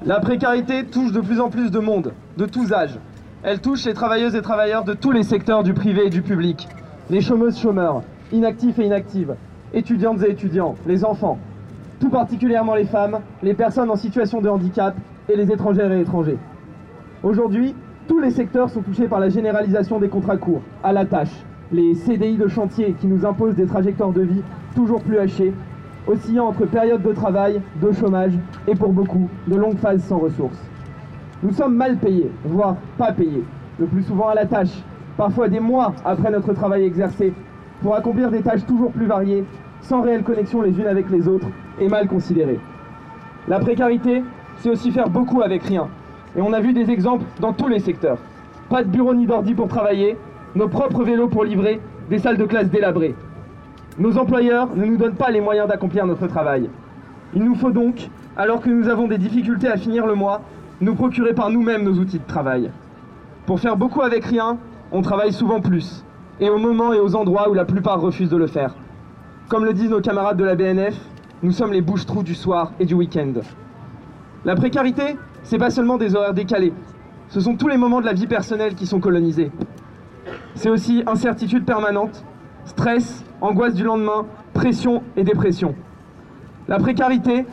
La 0.07 0.19
précarité 0.19 0.85
touche 0.85 1.11
de 1.11 1.21
plus 1.21 1.39
en 1.39 1.51
plus 1.51 1.69
de 1.69 1.77
monde, 1.77 2.13
de 2.35 2.45
tous 2.47 2.73
âges. 2.73 2.97
Elle 3.43 3.59
touche 3.59 3.85
les 3.85 3.95
travailleuses 3.95 4.35
et 4.35 4.41
travailleurs 4.43 4.83
de 4.83 4.93
tous 4.93 5.11
les 5.11 5.23
secteurs 5.23 5.63
du 5.63 5.73
privé 5.73 6.05
et 6.05 6.09
du 6.11 6.21
public. 6.21 6.67
Les 7.09 7.21
chômeuses 7.21 7.57
chômeurs, 7.57 8.03
inactifs 8.31 8.77
et 8.77 8.85
inactives, 8.85 9.33
étudiantes 9.73 10.21
et 10.21 10.29
étudiants, 10.29 10.75
les 10.85 11.03
enfants, 11.03 11.39
tout 11.99 12.09
particulièrement 12.09 12.75
les 12.75 12.85
femmes, 12.85 13.21
les 13.41 13.55
personnes 13.55 13.89
en 13.89 13.95
situation 13.95 14.41
de 14.41 14.49
handicap 14.49 14.95
et 15.27 15.35
les 15.35 15.51
étrangères 15.51 15.91
et 15.91 16.01
étrangers. 16.01 16.37
Aujourd'hui, 17.23 17.73
tous 18.07 18.19
les 18.19 18.29
secteurs 18.29 18.69
sont 18.69 18.83
touchés 18.83 19.07
par 19.07 19.19
la 19.19 19.29
généralisation 19.29 19.97
des 19.97 20.09
contrats 20.09 20.37
courts, 20.37 20.61
à 20.83 20.93
la 20.93 21.05
tâche, 21.05 21.43
les 21.71 21.95
CDI 21.95 22.37
de 22.37 22.47
chantier 22.47 22.93
qui 23.01 23.07
nous 23.07 23.25
imposent 23.25 23.55
des 23.55 23.65
trajectoires 23.65 24.11
de 24.11 24.21
vie 24.21 24.43
toujours 24.75 25.01
plus 25.01 25.17
hachées, 25.17 25.51
oscillant 26.05 26.45
entre 26.45 26.67
périodes 26.67 27.01
de 27.01 27.11
travail, 27.11 27.59
de 27.81 27.91
chômage 27.91 28.33
et 28.67 28.75
pour 28.75 28.93
beaucoup, 28.93 29.29
de 29.47 29.55
longues 29.55 29.79
phases 29.79 30.03
sans 30.03 30.19
ressources. 30.19 30.61
Nous 31.43 31.53
sommes 31.53 31.75
mal 31.75 31.97
payés, 31.97 32.29
voire 32.45 32.75
pas 32.99 33.11
payés, 33.11 33.43
le 33.79 33.87
plus 33.87 34.03
souvent 34.03 34.29
à 34.29 34.35
la 34.35 34.45
tâche, 34.45 34.83
parfois 35.17 35.47
des 35.47 35.59
mois 35.59 35.93
après 36.05 36.29
notre 36.29 36.53
travail 36.53 36.83
exercé, 36.83 37.33
pour 37.81 37.95
accomplir 37.95 38.29
des 38.29 38.43
tâches 38.43 38.63
toujours 38.67 38.91
plus 38.91 39.07
variées, 39.07 39.43
sans 39.81 40.03
réelle 40.03 40.21
connexion 40.21 40.61
les 40.61 40.79
unes 40.79 40.85
avec 40.85 41.09
les 41.09 41.27
autres 41.27 41.47
et 41.79 41.87
mal 41.87 42.07
considérées. 42.07 42.59
La 43.47 43.57
précarité, 43.57 44.23
c'est 44.57 44.69
aussi 44.69 44.91
faire 44.91 45.09
beaucoup 45.09 45.41
avec 45.41 45.63
rien. 45.63 45.87
Et 46.35 46.41
on 46.41 46.53
a 46.53 46.59
vu 46.59 46.73
des 46.73 46.91
exemples 46.91 47.25
dans 47.39 47.53
tous 47.53 47.67
les 47.67 47.79
secteurs. 47.79 48.19
Pas 48.69 48.83
de 48.83 48.89
bureau 48.89 49.15
ni 49.15 49.25
d'ordi 49.25 49.55
pour 49.55 49.67
travailler, 49.67 50.17
nos 50.53 50.67
propres 50.67 51.03
vélos 51.03 51.27
pour 51.27 51.43
livrer, 51.43 51.81
des 52.11 52.19
salles 52.19 52.37
de 52.37 52.45
classe 52.45 52.69
délabrées. 52.69 53.15
Nos 53.97 54.15
employeurs 54.19 54.69
ne 54.75 54.85
nous 54.85 54.97
donnent 54.97 55.15
pas 55.15 55.31
les 55.31 55.41
moyens 55.41 55.67
d'accomplir 55.67 56.05
notre 56.05 56.27
travail. 56.27 56.69
Il 57.33 57.43
nous 57.43 57.55
faut 57.55 57.71
donc, 57.71 58.09
alors 58.37 58.61
que 58.61 58.69
nous 58.69 58.89
avons 58.89 59.07
des 59.07 59.17
difficultés 59.17 59.67
à 59.67 59.77
finir 59.77 60.05
le 60.05 60.13
mois, 60.13 60.41
nous 60.81 60.95
procurer 60.95 61.33
par 61.33 61.51
nous-mêmes 61.51 61.83
nos 61.83 61.93
outils 61.93 62.19
de 62.19 62.25
travail. 62.25 62.71
Pour 63.45 63.59
faire 63.59 63.77
beaucoup 63.77 64.01
avec 64.01 64.25
rien, 64.25 64.57
on 64.91 65.01
travaille 65.01 65.31
souvent 65.31 65.61
plus, 65.61 66.03
et 66.39 66.49
au 66.49 66.57
moment 66.57 66.91
et 66.91 66.99
aux 66.99 67.15
endroits 67.15 67.49
où 67.49 67.53
la 67.53 67.65
plupart 67.65 68.01
refusent 68.01 68.29
de 68.29 68.37
le 68.37 68.47
faire. 68.47 68.75
Comme 69.47 69.63
le 69.63 69.73
disent 69.73 69.91
nos 69.91 70.01
camarades 70.01 70.37
de 70.37 70.43
la 70.43 70.55
BNF, 70.55 70.95
nous 71.43 71.51
sommes 71.51 71.71
les 71.71 71.81
bouches-trous 71.81 72.23
du 72.23 72.33
soir 72.33 72.73
et 72.79 72.85
du 72.85 72.95
week-end. 72.95 73.33
La 74.43 74.55
précarité, 74.55 75.17
c'est 75.43 75.59
pas 75.59 75.69
seulement 75.69 75.97
des 75.97 76.15
horaires 76.15 76.33
décalés, 76.33 76.73
ce 77.29 77.39
sont 77.39 77.55
tous 77.55 77.67
les 77.67 77.77
moments 77.77 78.01
de 78.01 78.05
la 78.05 78.13
vie 78.13 78.27
personnelle 78.27 78.75
qui 78.75 78.85
sont 78.85 78.99
colonisés. 78.99 79.51
C'est 80.55 80.69
aussi 80.69 81.03
incertitude 81.05 81.63
permanente, 81.63 82.25
stress, 82.65 83.23
angoisse 83.39 83.73
du 83.73 83.83
lendemain, 83.83 84.25
pression 84.53 85.03
et 85.15 85.23
dépression. 85.23 85.75
La 86.67 86.77
précarité, 86.77 87.45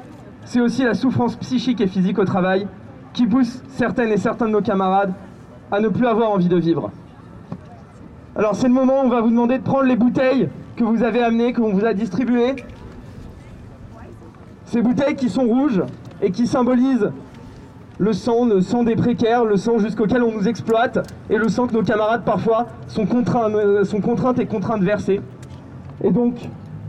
c'est 0.45 0.61
aussi 0.61 0.83
la 0.83 0.95
souffrance 0.95 1.37
psychique 1.37 1.81
et 1.81 1.87
physique 1.87 2.19
au 2.19 2.25
travail 2.25 2.67
qui 3.19 3.27
pousse 3.27 3.61
certaines 3.71 4.13
et 4.13 4.17
certains 4.17 4.47
de 4.47 4.53
nos 4.53 4.61
camarades 4.61 5.13
à 5.73 5.81
ne 5.81 5.89
plus 5.89 6.07
avoir 6.07 6.31
envie 6.31 6.47
de 6.47 6.57
vivre. 6.57 6.93
Alors 8.37 8.55
c'est 8.55 8.69
le 8.69 8.73
moment 8.73 9.03
où 9.03 9.07
on 9.07 9.09
va 9.09 9.21
vous 9.21 9.31
demander 9.31 9.59
de 9.59 9.65
prendre 9.65 9.87
les 9.87 9.97
bouteilles 9.97 10.49
que 10.77 10.85
vous 10.85 11.03
avez 11.03 11.21
amenées, 11.21 11.53
que 11.53 11.61
vous 11.61 11.85
a 11.85 11.95
distribuées. 11.95 12.55
Ces 14.67 14.83
bouteilles 14.83 15.17
qui 15.17 15.29
sont 15.31 15.43
rouges 15.43 15.83
et 16.23 16.31
qui 16.31 16.47
symbolisent 16.47 17.11
le 17.99 18.13
sang, 18.13 18.45
le 18.45 18.61
sang 18.61 18.85
des 18.85 18.95
précaires, 18.95 19.45
le 19.45 19.57
sang 19.57 19.79
jusqu'auquel 19.79 20.23
on 20.23 20.31
nous 20.31 20.47
exploite 20.47 21.13
et 21.29 21.39
le 21.39 21.49
sang 21.49 21.67
que 21.67 21.75
nos 21.75 21.83
camarades 21.83 22.23
parfois 22.23 22.69
sont, 22.87 23.05
euh, 23.05 23.83
sont 23.83 24.01
contraintes 24.01 24.39
et 24.39 24.47
contraints 24.47 24.79
de 24.79 24.85
verser. 24.85 25.21
Et 26.05 26.13
donc, 26.13 26.37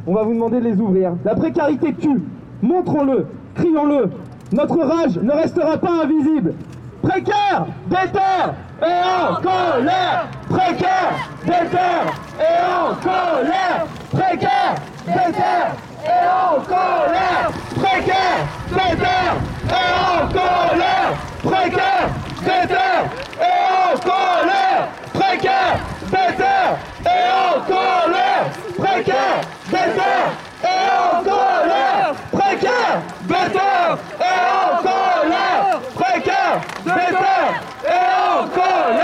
on 0.06 0.14
va 0.14 0.22
vous 0.22 0.36
demander 0.36 0.60
de 0.60 0.66
les 0.66 0.80
ouvrir. 0.80 1.14
La 1.26 1.34
précarité 1.34 1.92
tue, 1.92 2.22
montrons-le, 2.62 3.26
crions-le. 3.56 4.12
Notre 4.52 4.80
rage 4.80 5.16
ne 5.22 5.32
restera 5.32 5.78
pas 5.78 5.92
invisible. 6.04 6.56
Précaire, 7.04 7.68
déterre 7.86 8.56
et 8.82 9.04
en 9.22 9.36
colère. 9.36 10.28
Précaire, 10.50 11.14
déterre 11.46 12.14
et 12.40 12.60
en 12.66 12.96
colère. 12.96 13.86
Précaire, 14.12 14.76
déterre 15.06 15.76
et 16.04 16.26
en 16.28 16.62
colère. 16.62 17.52
Précaire, 17.76 18.40
déterre 18.72 19.36
et 19.70 19.94
en 19.94 20.28
colère. 20.28 21.14
Précaire, 21.44 22.10
déterre 22.42 23.06
et 23.40 23.62
en 23.86 23.98
colère. 24.00 24.88
Précaire, 25.14 25.80
déterre 26.10 26.78
et 27.06 27.30
en 27.30 27.62
colère. 27.62 28.46
Précaire, 28.78 29.42
déterre 29.70 30.32
et 30.64 31.20
en 31.20 31.24
colère 31.24 31.89
Bétard 33.30 34.00
et 34.20 34.74
encore 34.74 35.24
l'air 35.30 35.80
précaire 35.94 36.62
Bétard 36.84 37.54
et 37.86 38.40
encore 38.40 38.99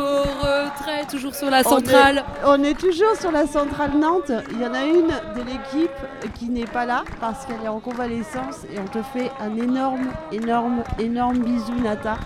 jusqu'au 0.00 0.40
retrait, 0.40 1.04
toujours 1.10 1.34
sur 1.34 1.50
la 1.50 1.60
On 1.60 1.70
centrale. 1.70 2.18
est, 2.18 2.22
on 2.46 2.62
est 2.62 2.78
toujours 2.78 3.14
sur 3.18 3.30
la 3.30 3.46
centrale 3.46 3.92
Nantes. 3.98 4.32
Il 4.52 4.60
y 4.60 4.66
en 4.66 4.74
a 4.74 4.84
une 4.84 5.08
de 5.08 5.42
l'équipe 5.46 5.90
qui 6.38 6.46
n'est 6.48 6.66
pas 6.66 6.86
là 6.86 7.04
parce 7.20 7.44
qu'elle 7.46 7.62
est 7.64 7.68
en 7.68 7.80
convalescence 7.80 8.64
et 8.72 8.78
on 8.78 8.86
te 8.86 9.02
fait 9.02 9.30
un 9.40 9.56
énorme, 9.56 10.08
énorme, 10.32 10.82
énorme 10.98 11.38
bisou 11.38 11.74
Nata. 11.82 12.16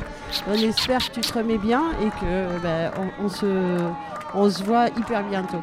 On 0.49 0.55
espère 0.55 0.99
que 1.09 1.15
tu 1.15 1.21
te 1.21 1.39
remets 1.39 1.59
bien 1.59 1.83
et 2.03 2.09
que 2.09 2.61
ben, 2.63 2.91
on, 3.21 3.25
on 3.25 3.29
se, 3.29 3.47
on 4.35 4.51
se 4.51 4.63
voit 4.63 4.87
hyper 4.89 5.23
bientôt. 5.25 5.63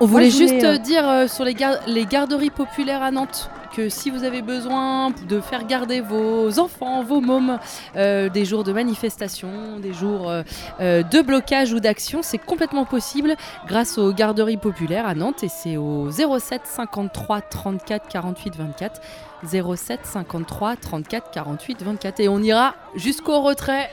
On 0.00 0.06
voulait 0.06 0.30
juste 0.30 0.62
euh, 0.62 0.76
dire 0.76 1.08
euh, 1.08 1.26
sur 1.26 1.44
les, 1.44 1.54
gar- 1.54 1.78
les 1.86 2.04
garderies 2.04 2.50
populaires 2.50 3.02
à 3.02 3.10
Nantes 3.10 3.48
que 3.76 3.90
si 3.90 4.08
vous 4.08 4.24
avez 4.24 4.40
besoin 4.40 5.10
de 5.28 5.38
faire 5.38 5.66
garder 5.66 6.00
vos 6.00 6.58
enfants, 6.58 7.02
vos 7.02 7.20
mômes, 7.20 7.58
euh, 7.94 8.30
des 8.30 8.46
jours 8.46 8.64
de 8.64 8.72
manifestation, 8.72 9.78
des 9.78 9.92
jours 9.92 10.30
euh, 10.30 10.42
euh, 10.80 11.02
de 11.02 11.20
blocage 11.20 11.74
ou 11.74 11.80
d'action, 11.80 12.20
c'est 12.22 12.38
complètement 12.38 12.86
possible 12.86 13.36
grâce 13.66 13.98
aux 13.98 14.14
garderies 14.14 14.56
populaires 14.56 15.06
à 15.06 15.14
Nantes 15.14 15.44
et 15.44 15.48
c'est 15.48 15.76
au 15.76 16.10
07 16.10 16.62
53 16.64 17.42
34 17.42 18.08
48 18.08 18.56
24. 18.56 19.00
07 19.44 20.00
53 20.04 20.76
34 20.76 21.30
48 21.30 21.82
24 21.82 22.20
et 22.20 22.28
on 22.30 22.38
ira 22.38 22.74
jusqu'au 22.94 23.42
retrait. 23.42 23.90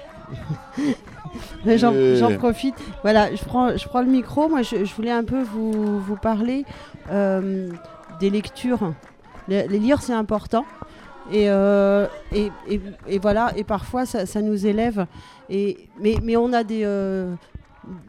J'en 1.66 2.38
profite. 2.38 2.76
Voilà, 3.02 3.36
je 3.36 3.44
prends, 3.44 3.76
je 3.76 3.86
prends 3.86 4.02
le 4.02 4.08
micro. 4.08 4.48
Moi, 4.48 4.62
je, 4.62 4.86
je 4.86 4.94
voulais 4.96 5.12
un 5.12 5.26
peu 5.26 5.42
vous, 5.42 6.00
vous 6.00 6.16
parler 6.16 6.64
euh, 7.12 7.70
des 8.22 8.30
lectures. 8.30 8.94
Les, 9.48 9.68
lire, 9.68 10.02
c'est 10.02 10.14
important. 10.14 10.66
Et, 11.32 11.50
euh, 11.50 12.08
voilà, 13.22 13.52
et 13.56 13.64
parfois, 13.64 14.06
ça, 14.06 14.42
nous 14.42 14.66
élève. 14.66 15.06
Mais, 15.50 16.38
on 16.38 16.54
a 16.54 16.64
des, 16.64 16.82
euh, 16.84 17.34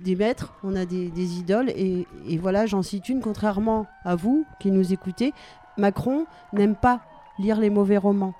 des 0.02 0.16
maîtres, 0.16 0.54
on 0.62 0.74
a 0.76 0.84
des, 0.84 1.38
idoles. 1.38 1.70
Et, 1.70 2.06
et 2.28 2.38
voilà, 2.38 2.66
j'en 2.66 2.82
cite 2.82 3.08
une, 3.08 3.20
contrairement 3.20 3.86
à 4.04 4.16
vous 4.16 4.44
qui 4.60 4.70
nous 4.70 4.92
écoutez. 4.92 5.32
Macron 5.76 6.26
n'aime 6.52 6.76
pas 6.76 7.00
lire 7.38 7.58
les 7.58 7.70
mauvais 7.70 7.98
romans. 7.98 8.34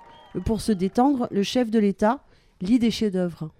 Pour 0.44 0.60
se 0.60 0.72
détendre, 0.72 1.28
le 1.30 1.42
chef 1.42 1.70
de 1.70 1.78
l'État 1.78 2.20
lit 2.60 2.78
des 2.78 2.90
chefs-d'œuvre. 2.90 3.50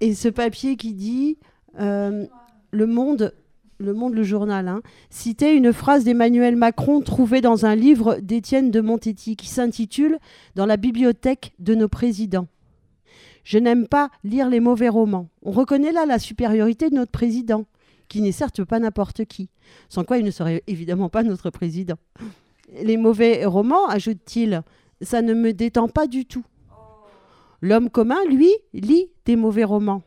Et 0.00 0.14
ce 0.14 0.28
papier 0.28 0.76
qui 0.76 0.92
dit 0.92 1.38
euh, 1.78 2.26
Le 2.70 2.86
Monde, 2.86 3.34
Le 3.78 3.92
Monde, 3.92 4.14
le 4.14 4.22
journal, 4.22 4.68
hein, 4.68 4.80
citait 5.10 5.54
une 5.54 5.72
phrase 5.72 6.04
d'Emmanuel 6.04 6.56
Macron 6.56 7.02
trouvée 7.02 7.42
dans 7.42 7.66
un 7.66 7.74
livre 7.74 8.18
d'Étienne 8.22 8.70
de 8.70 8.80
Montetti 8.80 9.36
qui 9.36 9.48
s'intitule 9.48 10.18
Dans 10.54 10.64
la 10.64 10.78
bibliothèque 10.78 11.52
de 11.58 11.74
nos 11.74 11.88
présidents. 11.88 12.46
Je 13.44 13.58
n'aime 13.58 13.86
pas 13.86 14.08
lire 14.24 14.48
les 14.48 14.60
mauvais 14.60 14.88
romans. 14.88 15.28
On 15.42 15.50
reconnaît 15.50 15.92
là 15.92 16.06
la 16.06 16.18
supériorité 16.18 16.88
de 16.88 16.94
notre 16.94 17.12
président, 17.12 17.66
qui 18.08 18.22
n'est 18.22 18.32
certes 18.32 18.64
pas 18.64 18.78
n'importe 18.78 19.26
qui, 19.26 19.50
sans 19.90 20.04
quoi 20.04 20.16
il 20.16 20.24
ne 20.24 20.30
serait 20.30 20.62
évidemment 20.66 21.10
pas 21.10 21.22
notre 21.22 21.50
président. 21.50 21.96
Les 22.82 22.96
mauvais 22.96 23.44
romans, 23.44 23.86
ajoute-t-il, 23.88 24.62
ça 25.02 25.20
ne 25.20 25.34
me 25.34 25.52
détend 25.52 25.88
pas 25.88 26.06
du 26.06 26.24
tout. 26.24 26.46
L'homme 27.60 27.90
commun, 27.90 28.24
lui, 28.28 28.50
lit 28.72 29.10
des 29.26 29.36
mauvais 29.36 29.64
romans. 29.64 30.02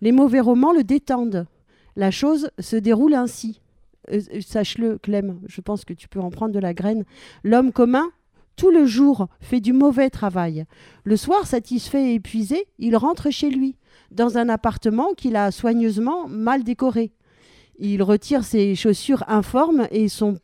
Les 0.00 0.12
mauvais 0.12 0.40
romans 0.40 0.72
le 0.72 0.82
détendent. 0.82 1.46
La 1.96 2.10
chose 2.10 2.50
se 2.58 2.76
déroule 2.76 3.14
ainsi. 3.14 3.60
Euh, 4.10 4.20
euh, 4.34 4.40
Sache-le, 4.40 4.98
Clem, 4.98 5.40
je 5.46 5.60
pense 5.60 5.84
que 5.84 5.92
tu 5.92 6.08
peux 6.08 6.20
en 6.20 6.30
prendre 6.30 6.54
de 6.54 6.58
la 6.58 6.74
graine. 6.74 7.04
L'homme 7.44 7.72
commun, 7.72 8.10
tout 8.56 8.70
le 8.70 8.86
jour, 8.86 9.28
fait 9.40 9.60
du 9.60 9.72
mauvais 9.72 10.10
travail. 10.10 10.64
Le 11.04 11.16
soir, 11.16 11.46
satisfait 11.46 12.10
et 12.10 12.14
épuisé, 12.14 12.66
il 12.78 12.96
rentre 12.96 13.30
chez 13.30 13.50
lui, 13.50 13.76
dans 14.10 14.38
un 14.38 14.48
appartement 14.48 15.14
qu'il 15.14 15.36
a 15.36 15.50
soigneusement 15.50 16.28
mal 16.28 16.64
décoré. 16.64 17.12
Il 17.84 18.04
retire 18.04 18.44
ses 18.44 18.76
chaussures 18.76 19.24
informes 19.26 19.88
et 19.90 20.06
son, 20.08 20.38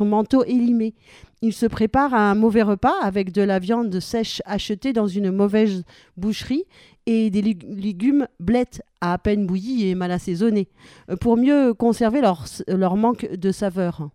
manteau 0.00 0.42
élimé. 0.42 0.94
Il 1.40 1.52
se 1.52 1.66
prépare 1.66 2.14
à 2.14 2.32
un 2.32 2.34
mauvais 2.34 2.62
repas 2.62 2.94
avec 3.00 3.30
de 3.30 3.42
la 3.42 3.60
viande 3.60 4.00
sèche 4.00 4.42
achetée 4.44 4.92
dans 4.92 5.06
une 5.06 5.30
mauvaise 5.30 5.84
boucherie 6.16 6.64
et 7.06 7.30
des 7.30 7.42
légumes 7.42 8.26
blettes 8.40 8.82
à, 9.00 9.18
peine 9.18 9.46
bouillis 9.46 9.88
et 9.88 9.94
mal 9.94 10.10
assaisonnés, 10.10 10.66
euh, 11.10 11.16
pour 11.16 11.36
mieux 11.36 11.74
conserver 11.74 12.20
leur, 12.20 12.96
manque 12.96 13.30
de 13.36 13.52
saveur. 13.52 14.10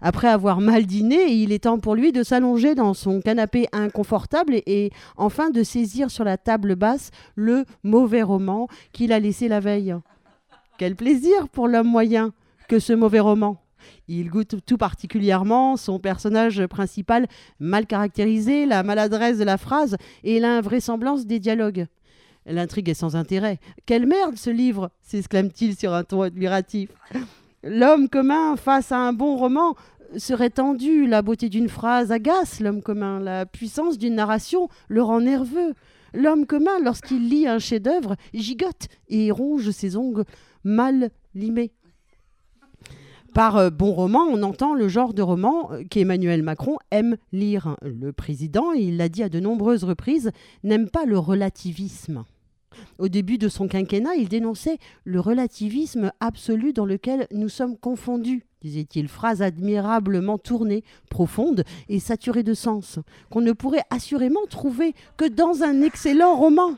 Après 0.00 0.28
avoir 0.28 0.60
mal 0.60 0.86
dîné, 0.86 1.32
il 1.32 1.50
est 1.50 1.64
temps 1.64 1.80
pour 1.80 1.96
lui 1.96 2.12
de 2.12 2.22
s'allonger 2.22 2.76
dans 2.76 2.94
son 2.94 3.20
canapé 3.20 3.66
inconfortable 3.72 4.62
et 4.64 4.92
enfin 5.16 5.50
de 5.50 5.64
saisir 5.64 6.08
sur 6.12 6.22
la 6.22 6.38
table 6.38 6.76
basse 6.76 7.10
le 7.34 7.64
mauvais 7.82 8.22
roman 8.22 8.68
qu'il 8.92 9.12
a 9.12 9.18
laissé 9.18 9.48
la 9.48 9.58
veille. 9.58 9.96
Quel 10.80 10.96
plaisir 10.96 11.50
pour 11.50 11.68
l'homme 11.68 11.88
moyen 11.88 12.32
que 12.66 12.78
ce 12.78 12.94
mauvais 12.94 13.20
roman. 13.20 13.60
Il 14.08 14.30
goûte 14.30 14.64
tout 14.64 14.78
particulièrement 14.78 15.76
son 15.76 15.98
personnage 15.98 16.66
principal 16.68 17.26
mal 17.58 17.84
caractérisé, 17.84 18.64
la 18.64 18.82
maladresse 18.82 19.36
de 19.36 19.44
la 19.44 19.58
phrase 19.58 19.98
et 20.24 20.40
l'invraisemblance 20.40 21.26
des 21.26 21.38
dialogues. 21.38 21.86
L'intrigue 22.46 22.88
est 22.88 22.94
sans 22.94 23.14
intérêt. 23.14 23.58
Quelle 23.84 24.06
merde 24.06 24.38
ce 24.38 24.48
livre 24.48 24.90
s'exclame-t-il 25.02 25.76
sur 25.76 25.92
un 25.92 26.02
ton 26.02 26.22
admiratif. 26.22 26.88
L'homme 27.62 28.08
commun 28.08 28.56
face 28.56 28.90
à 28.90 28.96
un 28.96 29.12
bon 29.12 29.36
roman 29.36 29.74
serait 30.16 30.48
tendu, 30.48 31.06
la 31.06 31.20
beauté 31.20 31.50
d'une 31.50 31.68
phrase 31.68 32.10
agace 32.10 32.58
l'homme 32.58 32.80
commun, 32.80 33.20
la 33.20 33.44
puissance 33.44 33.98
d'une 33.98 34.14
narration 34.14 34.70
le 34.88 35.02
rend 35.02 35.20
nerveux. 35.20 35.74
L'homme 36.14 36.46
commun, 36.46 36.80
lorsqu'il 36.82 37.28
lit 37.28 37.46
un 37.46 37.58
chef-d'œuvre, 37.58 38.16
gigote 38.32 38.88
et 39.10 39.30
ronge 39.30 39.70
ses 39.70 39.96
ongles 39.96 40.24
mal 40.64 41.10
limés. 41.34 41.72
Par 43.34 43.56
euh, 43.56 43.70
bon 43.70 43.92
roman, 43.92 44.24
on 44.28 44.42
entend 44.42 44.74
le 44.74 44.88
genre 44.88 45.14
de 45.14 45.22
roman 45.22 45.70
euh, 45.72 45.82
qu'Emmanuel 45.88 46.42
Macron 46.42 46.78
aime 46.90 47.16
lire. 47.32 47.76
Le 47.82 48.12
président, 48.12 48.72
il 48.72 48.96
l'a 48.96 49.08
dit 49.08 49.22
à 49.22 49.28
de 49.28 49.38
nombreuses 49.38 49.84
reprises, 49.84 50.32
n'aime 50.64 50.90
pas 50.90 51.04
le 51.04 51.18
relativisme. 51.18 52.24
Au 52.98 53.08
début 53.08 53.38
de 53.38 53.48
son 53.48 53.68
quinquennat, 53.68 54.16
il 54.16 54.28
dénonçait 54.28 54.78
le 55.04 55.20
relativisme 55.20 56.12
absolu 56.20 56.72
dans 56.72 56.86
lequel 56.86 57.26
nous 57.32 57.48
sommes 57.48 57.76
confondus, 57.76 58.46
disait-il, 58.62 59.08
phrase 59.08 59.42
admirablement 59.42 60.38
tournée, 60.38 60.84
profonde 61.08 61.64
et 61.88 61.98
saturée 61.98 62.42
de 62.42 62.54
sens, 62.54 62.98
qu'on 63.30 63.40
ne 63.40 63.52
pourrait 63.52 63.84
assurément 63.90 64.46
trouver 64.48 64.94
que 65.16 65.28
dans 65.28 65.62
un 65.62 65.82
excellent 65.82 66.36
roman. 66.36 66.76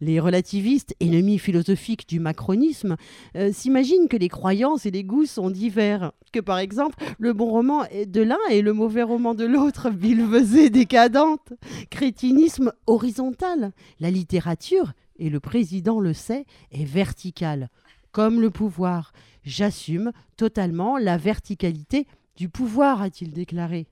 Les 0.00 0.18
relativistes, 0.18 0.94
ennemis 1.00 1.38
philosophiques 1.38 2.08
du 2.08 2.20
macronisme, 2.20 2.96
euh, 3.36 3.52
s'imaginent 3.52 4.08
que 4.08 4.16
les 4.16 4.30
croyances 4.30 4.86
et 4.86 4.90
les 4.90 5.04
goûts 5.04 5.26
sont 5.26 5.50
divers, 5.50 6.12
que 6.32 6.40
par 6.40 6.58
exemple 6.58 6.96
le 7.18 7.34
bon 7.34 7.50
roman 7.50 7.84
de 8.06 8.22
l'un 8.22 8.38
et 8.50 8.62
le 8.62 8.72
mauvais 8.72 9.02
roman 9.02 9.34
de 9.34 9.44
l'autre, 9.44 9.90
bilvesée 9.90 10.70
décadente, 10.70 11.52
crétinisme 11.90 12.72
horizontal. 12.86 13.72
La 14.00 14.10
littérature, 14.10 14.92
et 15.18 15.28
le 15.28 15.38
président 15.38 16.00
le 16.00 16.14
sait, 16.14 16.46
est 16.72 16.84
verticale, 16.84 17.68
comme 18.10 18.40
le 18.40 18.50
pouvoir. 18.50 19.12
J'assume 19.44 20.12
totalement 20.36 20.96
la 20.96 21.18
verticalité 21.18 22.06
du 22.36 22.48
pouvoir, 22.48 23.02
a-t-il 23.02 23.32
déclaré. 23.32 23.86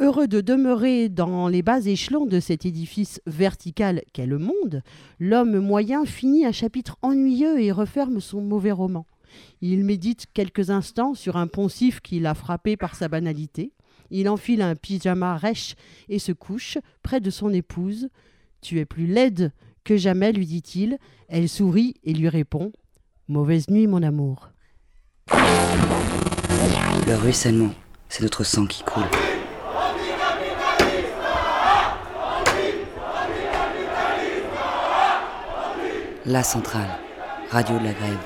Heureux 0.00 0.26
de 0.26 0.40
demeurer 0.40 1.08
dans 1.08 1.46
les 1.46 1.62
bas 1.62 1.80
échelons 1.80 2.26
de 2.26 2.40
cet 2.40 2.66
édifice 2.66 3.20
vertical 3.26 4.02
qu'est 4.12 4.26
le 4.26 4.38
monde, 4.38 4.82
l'homme 5.20 5.60
moyen 5.60 6.04
finit 6.04 6.44
un 6.44 6.50
chapitre 6.50 6.98
ennuyeux 7.02 7.60
et 7.60 7.70
referme 7.70 8.20
son 8.20 8.40
mauvais 8.40 8.72
roman. 8.72 9.06
Il 9.60 9.84
médite 9.84 10.26
quelques 10.34 10.70
instants 10.70 11.14
sur 11.14 11.36
un 11.36 11.46
poncif 11.46 12.00
qui 12.00 12.18
l'a 12.18 12.34
frappé 12.34 12.76
par 12.76 12.96
sa 12.96 13.06
banalité. 13.06 13.72
Il 14.10 14.28
enfile 14.28 14.62
un 14.62 14.74
pyjama 14.74 15.36
rêche 15.36 15.76
et 16.08 16.18
se 16.18 16.32
couche 16.32 16.78
près 17.04 17.20
de 17.20 17.30
son 17.30 17.50
épouse. 17.52 18.08
Tu 18.62 18.80
es 18.80 18.84
plus 18.84 19.06
laide 19.06 19.52
que 19.84 19.96
jamais, 19.96 20.32
lui 20.32 20.46
dit-il. 20.46 20.98
Elle 21.28 21.48
sourit 21.48 21.94
et 22.02 22.14
lui 22.14 22.28
répond 22.28 22.72
Mauvaise 23.28 23.70
nuit, 23.70 23.86
mon 23.86 24.02
amour. 24.02 24.50
Le 27.06 27.14
ruissellement, 27.14 27.72
c'est 28.08 28.22
notre 28.22 28.42
sang 28.42 28.66
qui 28.66 28.82
coule. 28.82 29.04
La 36.26 36.42
centrale, 36.42 36.88
radio 37.50 37.78
de 37.78 37.84
la 37.84 37.92
grève. 37.92 38.18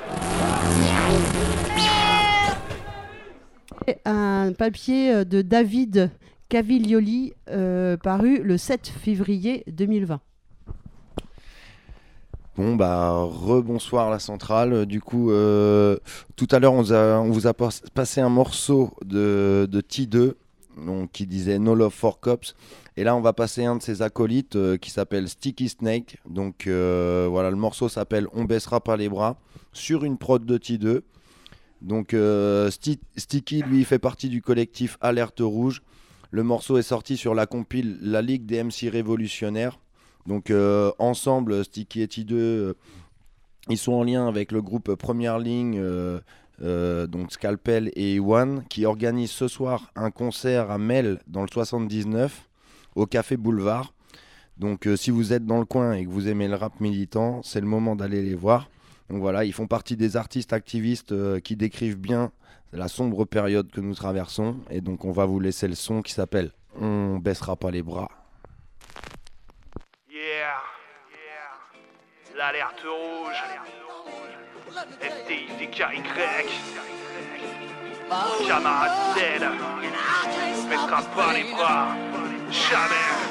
Un 4.04 4.52
papier 4.56 5.12
euh, 5.14 5.24
de 5.24 5.42
David 5.42 6.10
Caviglioli 6.48 7.32
euh, 7.50 7.96
paru 7.96 8.42
le 8.42 8.56
7 8.56 8.86
février 8.88 9.64
2020. 9.68 10.20
Bon 12.56 12.74
bah 12.76 13.10
rebonsoir 13.12 14.10
la 14.10 14.18
centrale. 14.18 14.84
Du 14.86 15.00
coup, 15.00 15.30
euh, 15.30 15.96
tout 16.36 16.48
à 16.50 16.58
l'heure 16.58 16.72
on, 16.74 16.82
vous 16.82 16.92
a- 16.92 17.20
on 17.20 17.30
vous 17.30 17.46
a 17.46 17.54
pas- 17.54 17.68
passé 17.94 18.20
un 18.20 18.28
morceau 18.28 18.90
de, 19.04 19.68
de 19.70 19.80
T2 19.80 20.34
donc, 20.84 21.10
qui 21.12 21.26
disait 21.26 21.58
No 21.58 21.74
Love 21.74 21.92
for 21.92 22.20
Cops. 22.20 22.54
Et 22.98 23.04
là 23.04 23.14
on 23.14 23.20
va 23.20 23.32
passer 23.32 23.64
un 23.64 23.76
de 23.76 23.82
ses 23.82 24.02
acolytes 24.02 24.56
euh, 24.56 24.76
qui 24.76 24.90
s'appelle 24.90 25.28
Sticky 25.28 25.68
Snake. 25.68 26.16
Donc 26.28 26.66
euh, 26.66 27.28
voilà, 27.30 27.48
le 27.48 27.56
morceau 27.56 27.88
s'appelle 27.88 28.26
On 28.32 28.42
baissera 28.42 28.82
pas 28.82 28.96
les 28.96 29.08
bras 29.08 29.38
sur 29.72 30.02
une 30.02 30.18
prod 30.18 30.44
de 30.44 30.58
T2. 30.58 31.02
Donc 31.80 32.12
euh, 32.12 32.70
Sti- 32.70 32.98
Sticky 33.16 33.62
lui 33.62 33.84
fait 33.84 34.00
partie 34.00 34.28
du 34.28 34.42
collectif 34.42 34.98
Alerte 35.00 35.38
Rouge. 35.38 35.82
Le 36.32 36.42
morceau 36.42 36.76
est 36.76 36.82
sorti 36.82 37.16
sur 37.16 37.36
la 37.36 37.46
compile 37.46 37.98
La 38.02 38.20
Ligue 38.20 38.46
des 38.46 38.64
MC 38.64 38.90
Révolutionnaires. 38.90 39.78
Donc 40.26 40.52
ensemble, 40.98 41.64
Sticky 41.64 42.02
et 42.02 42.06
T2, 42.06 42.32
euh, 42.32 42.74
ils 43.68 43.78
sont 43.78 43.92
en 43.92 44.02
lien 44.02 44.26
avec 44.26 44.50
le 44.50 44.60
groupe 44.60 44.92
Première 44.96 45.38
Ligne, 45.38 45.80
donc 46.60 47.30
Scalpel 47.32 47.92
et 47.94 48.16
Iwan, 48.16 48.64
qui 48.68 48.86
organisent 48.86 49.30
ce 49.30 49.46
soir 49.46 49.92
un 49.94 50.10
concert 50.10 50.72
à 50.72 50.78
Mel 50.78 51.20
dans 51.28 51.42
le 51.42 51.48
79 51.48 52.47
au 52.98 53.06
Café 53.06 53.36
Boulevard. 53.36 53.92
Donc 54.58 54.86
euh, 54.86 54.96
si 54.96 55.10
vous 55.10 55.32
êtes 55.32 55.46
dans 55.46 55.60
le 55.60 55.64
coin 55.64 55.92
et 55.92 56.04
que 56.04 56.10
vous 56.10 56.28
aimez 56.28 56.48
le 56.48 56.56
rap 56.56 56.80
militant, 56.80 57.42
c'est 57.42 57.60
le 57.60 57.66
moment 57.66 57.94
d'aller 57.94 58.22
les 58.22 58.34
voir. 58.34 58.68
Donc 59.08 59.20
voilà, 59.20 59.44
ils 59.44 59.52
font 59.52 59.68
partie 59.68 59.96
des 59.96 60.16
artistes 60.16 60.52
activistes 60.52 61.12
euh, 61.12 61.38
qui 61.38 61.54
décrivent 61.54 61.98
bien 61.98 62.32
la 62.72 62.88
sombre 62.88 63.24
période 63.24 63.70
que 63.70 63.80
nous 63.80 63.94
traversons. 63.94 64.56
Et 64.70 64.80
donc 64.80 65.04
on 65.04 65.12
va 65.12 65.26
vous 65.26 65.38
laisser 65.38 65.68
le 65.68 65.76
son 65.76 66.02
qui 66.02 66.12
s'appelle 66.12 66.50
On 66.80 67.18
baissera 67.18 67.56
pas 67.56 67.70
les 67.70 67.82
bras. 67.82 68.10
Yeah, 70.10 70.58
l'alerte 72.36 72.82
rouge. 72.82 73.36
FTI, 75.00 75.46
DKY. 75.58 76.02
Camarade 78.46 79.16
Z. 79.16 79.44
On 80.60 80.68
mettra 80.68 81.02
pas 81.14 81.32
les 81.32 81.44
bras. 81.52 82.27
Jamais. 82.50 83.28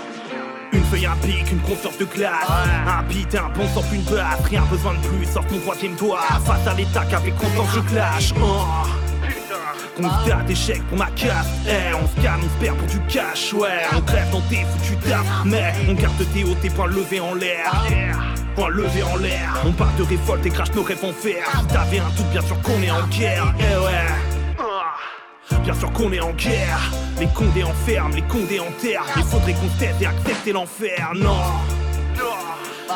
Une 0.73 0.83
feuille, 0.85 1.05
un 1.07 1.15
pic, 1.25 1.51
une 1.51 1.59
confiance 1.61 1.97
de 1.97 2.05
classe 2.05 2.45
Un 2.85 3.01
beat 3.03 3.33
et 3.33 3.37
un 3.37 3.49
bon 3.49 3.67
sort 3.73 3.83
une 3.91 4.03
basse 4.03 4.41
Rien 4.43 4.61
besoin 4.69 4.93
de 4.93 4.99
plus, 4.99 5.25
sort 5.25 5.45
ton 5.47 5.57
troisième 5.59 5.95
doigt. 5.95 6.21
Face 6.45 6.67
à 6.67 6.73
l'état 6.73 7.03
qu'avec 7.05 7.35
confiance 7.35 7.69
je 7.73 7.79
clash. 7.79 8.33
Oh. 8.39 8.65
Constat 9.95 10.43
d'échec 10.45 10.83
pour 10.89 10.99
ma 10.99 11.07
casse. 11.07 11.47
Eh, 11.67 11.93
on 11.95 12.07
se 12.07 12.21
calme, 12.21 12.41
on 12.43 12.59
se 12.59 12.63
perd 12.63 12.77
pour 12.77 12.87
du 12.87 12.99
cash. 13.07 13.53
Ouais, 13.53 13.69
on 13.95 14.01
crève 14.01 14.29
dans 14.31 14.41
tes 14.41 14.65
foutus 14.65 15.09
taf 15.09 15.25
Mais 15.45 15.73
on 15.89 15.93
garde 15.93 16.23
tes 16.33 16.43
hauts, 16.43 16.55
tes 16.61 16.69
poings 16.69 16.87
levés 16.87 17.19
en 17.19 17.33
l'air. 17.33 17.73
Poings 18.55 18.69
levés 18.69 19.03
en 19.03 19.17
l'air. 19.17 19.63
On 19.65 19.71
part 19.71 19.93
de 19.97 20.03
révolte 20.03 20.45
et 20.45 20.51
crache 20.51 20.73
nos 20.75 20.83
rêves 20.83 21.03
en 21.03 21.13
fer. 21.13 21.43
T'avais 21.69 21.99
un 21.99 22.09
doute, 22.15 22.29
bien 22.31 22.41
sûr 22.41 22.61
qu'on 22.61 22.81
est 22.83 22.91
en 22.91 23.07
guerre. 23.07 23.53
Eh 23.59 23.83
ouais 23.83 24.36
Bien 25.63 25.73
sûr 25.73 25.91
qu'on 25.91 26.11
est 26.11 26.19
en 26.19 26.33
guerre. 26.33 26.91
Les 27.19 27.27
condés 27.27 27.63
enferment, 27.63 28.15
les 28.15 28.21
condés 28.23 28.59
enterrent. 28.59 29.05
Il 29.17 29.23
faudrait 29.23 29.53
qu'on 29.53 29.67
teste 29.79 30.01
et 30.01 30.05
accepter 30.05 30.51
l'enfer. 30.53 31.11
Non 31.15 31.35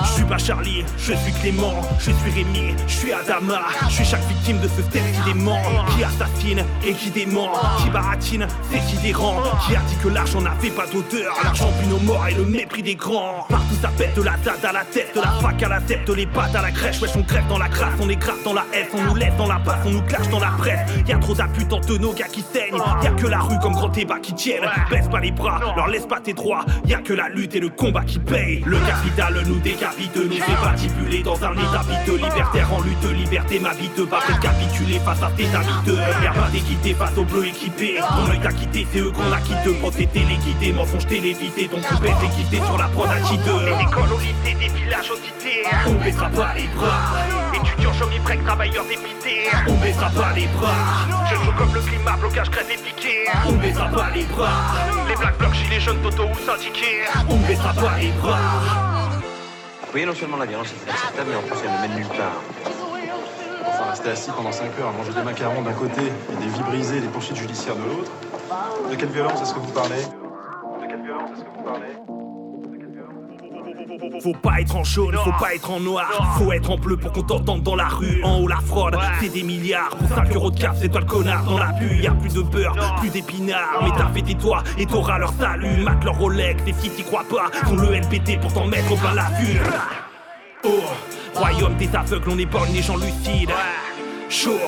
je 0.03 0.11
suis 0.13 0.23
pas 0.23 0.37
Charlie, 0.37 0.85
je 0.97 1.13
suis 1.13 1.31
Clément, 1.41 1.81
je 1.99 2.11
suis 2.11 2.31
Rémi, 2.31 2.75
je 2.87 2.93
suis 2.93 3.13
Adama, 3.13 3.61
je 3.89 3.95
suis 3.95 4.05
chaque 4.05 4.25
victime 4.27 4.59
de 4.59 4.67
ce 4.67 4.81
step 4.81 5.01
qui 5.13 5.33
dément, 5.33 5.61
qui 5.95 6.03
assassine 6.03 6.63
et 6.85 6.93
qui 6.93 7.09
dément, 7.09 7.51
qui 7.79 7.89
baratine, 7.89 8.47
c'est 8.69 8.79
qui 8.85 8.97
dérange, 8.97 9.47
qui 9.65 9.75
a 9.75 9.79
dit 9.79 9.95
que 10.01 10.09
l'argent 10.09 10.41
n'avait 10.41 10.69
pas 10.69 10.85
d'odeur, 10.87 11.35
l'argent 11.43 11.71
puis 11.79 11.87
nos 11.87 11.99
morts 11.99 12.27
et 12.27 12.33
le 12.33 12.45
mépris 12.45 12.83
des 12.83 12.95
grands. 12.95 13.45
Partout 13.49 13.75
ça 13.81 13.89
pète 13.97 14.15
de 14.15 14.21
la 14.21 14.37
date 14.43 14.63
à 14.63 14.71
la 14.71 14.83
tête, 14.85 15.15
de 15.15 15.21
la 15.21 15.31
fac 15.41 15.63
à 15.63 15.69
la 15.69 15.81
tête, 15.81 16.05
de 16.05 16.13
les 16.13 16.27
à 16.35 16.61
la 16.61 16.71
crèche, 16.71 17.01
wesh 17.01 17.15
on 17.15 17.23
crève 17.23 17.47
dans 17.47 17.57
la 17.57 17.69
crasse, 17.69 17.93
on 17.99 18.07
grave 18.07 18.43
dans 18.43 18.53
la 18.53 18.65
S, 18.73 18.87
on 18.93 19.01
nous 19.03 19.15
laisse 19.15 19.35
dans 19.37 19.47
la 19.47 19.59
passe, 19.59 19.79
on 19.85 19.91
nous 19.91 20.01
clash 20.03 20.27
dans 20.29 20.39
la 20.39 20.51
presse, 20.57 20.79
y 21.07 21.13
a 21.13 21.17
trop 21.17 21.33
d'abus 21.33 21.65
de 21.65 21.97
nos 21.97 22.13
gars 22.13 22.27
qui 22.27 22.41
saignent, 22.41 22.81
y 23.03 23.07
a 23.07 23.11
que 23.11 23.27
la 23.27 23.39
rue 23.39 23.59
comme 23.59 23.73
grand 23.73 23.89
débat 23.89 24.19
qui 24.19 24.33
tiennent, 24.33 24.69
baisse 24.89 25.07
pas 25.07 25.19
les 25.19 25.31
bras, 25.31 25.59
leur 25.75 25.87
laisse 25.87 26.05
pas 26.05 26.19
tes 26.19 26.33
droits, 26.33 26.65
y 26.85 26.93
a 26.93 26.99
que 26.99 27.13
la 27.13 27.29
lutte 27.29 27.55
et 27.55 27.59
le 27.59 27.69
combat 27.69 28.03
qui 28.03 28.19
payent, 28.19 28.63
le 28.65 28.77
capital 28.79 29.41
nous 29.45 29.59
décapite 29.81 30.15
nous 30.15 30.31
fait 30.31 30.63
patibuler 30.63 31.23
dans 31.23 31.43
un 31.43 31.53
état 31.53 31.81
piteux. 31.81 32.17
Libertaire 32.17 32.71
en 32.71 32.81
lutte, 32.81 33.03
liberté 33.03 33.59
ma 33.59 33.73
vie 33.73 33.89
te 33.89 34.01
va 34.01 34.19
capituler 34.39 34.99
face 34.99 35.23
à 35.23 35.31
tes 35.31 35.45
amis 35.55 35.97
Y'a 36.23 36.31
pas 36.31 36.49
d'équité 36.49 36.93
face 36.93 37.17
aux 37.17 37.23
bleus 37.23 37.47
équipés. 37.47 37.99
Ton 37.99 38.31
œil 38.31 38.39
t'a 38.39 38.51
quitté, 38.51 38.87
c'est 38.91 38.99
eux 38.99 39.11
qu'on 39.11 39.31
a 39.31 39.39
quitté 39.39 39.73
Pour 39.79 39.91
les 39.97 40.07
téléguidés, 40.07 40.73
mensonge 40.73 41.07
télévisé 41.07 41.67
Ton 41.67 41.81
coupé 41.81 42.11
t'es 42.21 42.27
quitté 42.27 42.57
sur 42.65 42.77
la 42.77 42.85
prod 42.89 43.09
à 43.09 43.15
Les 43.15 43.83
écoles 43.83 44.13
au 44.13 44.19
lycée, 44.19 44.55
des 44.59 44.69
villages 44.69 45.11
aux 45.11 45.15
cités 45.15 45.63
On 45.87 45.93
baissera 45.93 46.29
pas 46.29 46.53
les 46.55 46.67
bras. 46.75 47.13
Étudiants, 47.53 47.93
chômés, 47.93 48.19
break, 48.19 48.43
travailleurs 48.45 48.85
dépités. 48.85 49.49
On 49.67 49.73
baissera 49.75 50.09
pas 50.09 50.33
les 50.35 50.47
bras. 50.47 50.69
Je 51.29 51.35
joue 51.35 51.51
comme 51.57 51.73
le 51.73 51.81
climat, 51.81 52.17
blocage, 52.17 52.49
crête 52.51 52.67
et 52.71 52.77
piqué 52.77 53.25
On 53.47 53.53
baissera 53.53 53.87
pas 53.87 54.09
les 54.13 54.25
bras. 54.25 54.75
Les 55.07 55.15
black 55.15 55.37
blocs, 55.39 55.53
gilets 55.55 55.79
jaunes, 55.79 56.01
toto 56.03 56.23
ou 56.23 56.45
syndiqués. 56.45 57.01
On 57.27 57.37
baissera 57.47 57.73
pas 57.73 57.97
les 57.99 58.11
bras 58.21 59.00
vous 59.91 59.95
voyez, 59.95 60.05
non 60.05 60.15
seulement 60.15 60.37
la 60.37 60.45
violence 60.45 60.69
est 60.71 60.83
inacceptable, 60.87 61.31
mais 61.31 61.35
en 61.35 61.41
plus 61.41 61.57
elle 61.65 61.73
ne 61.73 61.81
mène 61.81 61.97
nulle 61.97 62.17
part. 62.17 62.41
Enfin, 63.67 63.89
rester 63.89 64.09
assis 64.09 64.31
pendant 64.31 64.53
5 64.53 64.79
heures 64.79 64.87
à 64.87 64.91
manger 64.93 65.11
des 65.11 65.21
macarons 65.21 65.61
d'un 65.63 65.73
côté 65.73 66.01
et 66.31 66.35
des 66.37 66.47
vies 66.47 66.63
brisées 66.63 67.01
des 67.01 67.09
poursuites 67.09 67.35
judiciaires 67.35 67.75
de 67.75 67.83
l'autre. 67.83 68.11
De 68.89 68.95
quelle 68.95 69.09
violence 69.09 69.41
est-ce 69.41 69.53
que 69.53 69.59
vous 69.59 69.73
parlez? 69.73 70.01
De 70.81 70.87
quelle 70.87 71.01
violence 71.01 71.31
est-ce 71.35 71.43
que 71.43 71.49
vous 71.57 71.63
parlez? 71.63 72.10
Faut 74.21 74.33
pas 74.33 74.61
être 74.61 74.75
en 74.75 74.83
jaune, 74.83 75.15
faut 75.15 75.31
pas 75.39 75.55
être 75.55 75.71
en 75.71 75.79
noir. 75.79 76.35
Faut 76.37 76.51
être 76.51 76.69
en 76.71 76.77
bleu 76.77 76.97
pour 76.97 77.11
qu'on 77.11 77.23
t'entende 77.23 77.63
dans 77.63 77.75
la 77.75 77.87
rue. 77.87 78.21
En 78.23 78.39
haut, 78.39 78.47
la 78.47 78.57
fraude, 78.57 78.97
c'est 79.19 79.29
des 79.29 79.43
milliards. 79.43 79.89
Pour 79.89 80.07
5 80.09 80.35
euros 80.35 80.51
de 80.51 80.59
cap, 80.59 80.75
c'est 80.79 80.89
toi 80.89 81.01
le 81.01 81.07
connard. 81.07 81.43
Dans 81.45 81.57
la 81.57 81.71
bulle, 81.73 82.01
y 82.01 82.07
a 82.07 82.11
plus 82.11 82.33
de 82.33 82.41
beurre, 82.41 82.95
plus 82.99 83.09
d'épinards. 83.09 83.83
Mais 83.83 83.89
t'as 83.97 84.11
fait 84.11 84.21
tes 84.21 84.35
toits 84.35 84.63
et 84.77 84.85
t'auras 84.85 85.17
leur 85.17 85.33
salut. 85.33 85.83
Mat 85.83 86.03
leur 86.03 86.17
Rolex, 86.17 86.61
et 86.67 86.73
si 86.73 86.89
t'y 86.89 87.03
crois 87.03 87.23
pas, 87.29 87.49
font 87.65 87.75
le 87.75 87.95
LPT 87.95 88.39
pour 88.39 88.53
t'en 88.53 88.65
mettre 88.65 88.91
au 88.91 88.95
plein 88.95 89.13
la 89.13 89.29
vue. 89.39 89.59
Oh, 90.63 90.69
royaume 91.33 91.75
des 91.75 91.89
aveugles, 91.95 92.29
on 92.29 92.37
épargne 92.37 92.73
les 92.73 92.81
gens 92.81 92.97
lucides. 92.97 93.51
Chaud, 94.29 94.59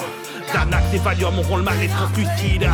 Danax 0.53 0.93
et 0.93 0.97
Valium 0.97 1.37
auront 1.39 1.57
le 1.57 1.63
mal 1.63 1.77
d'être 1.79 1.95
translucide. 1.95 2.67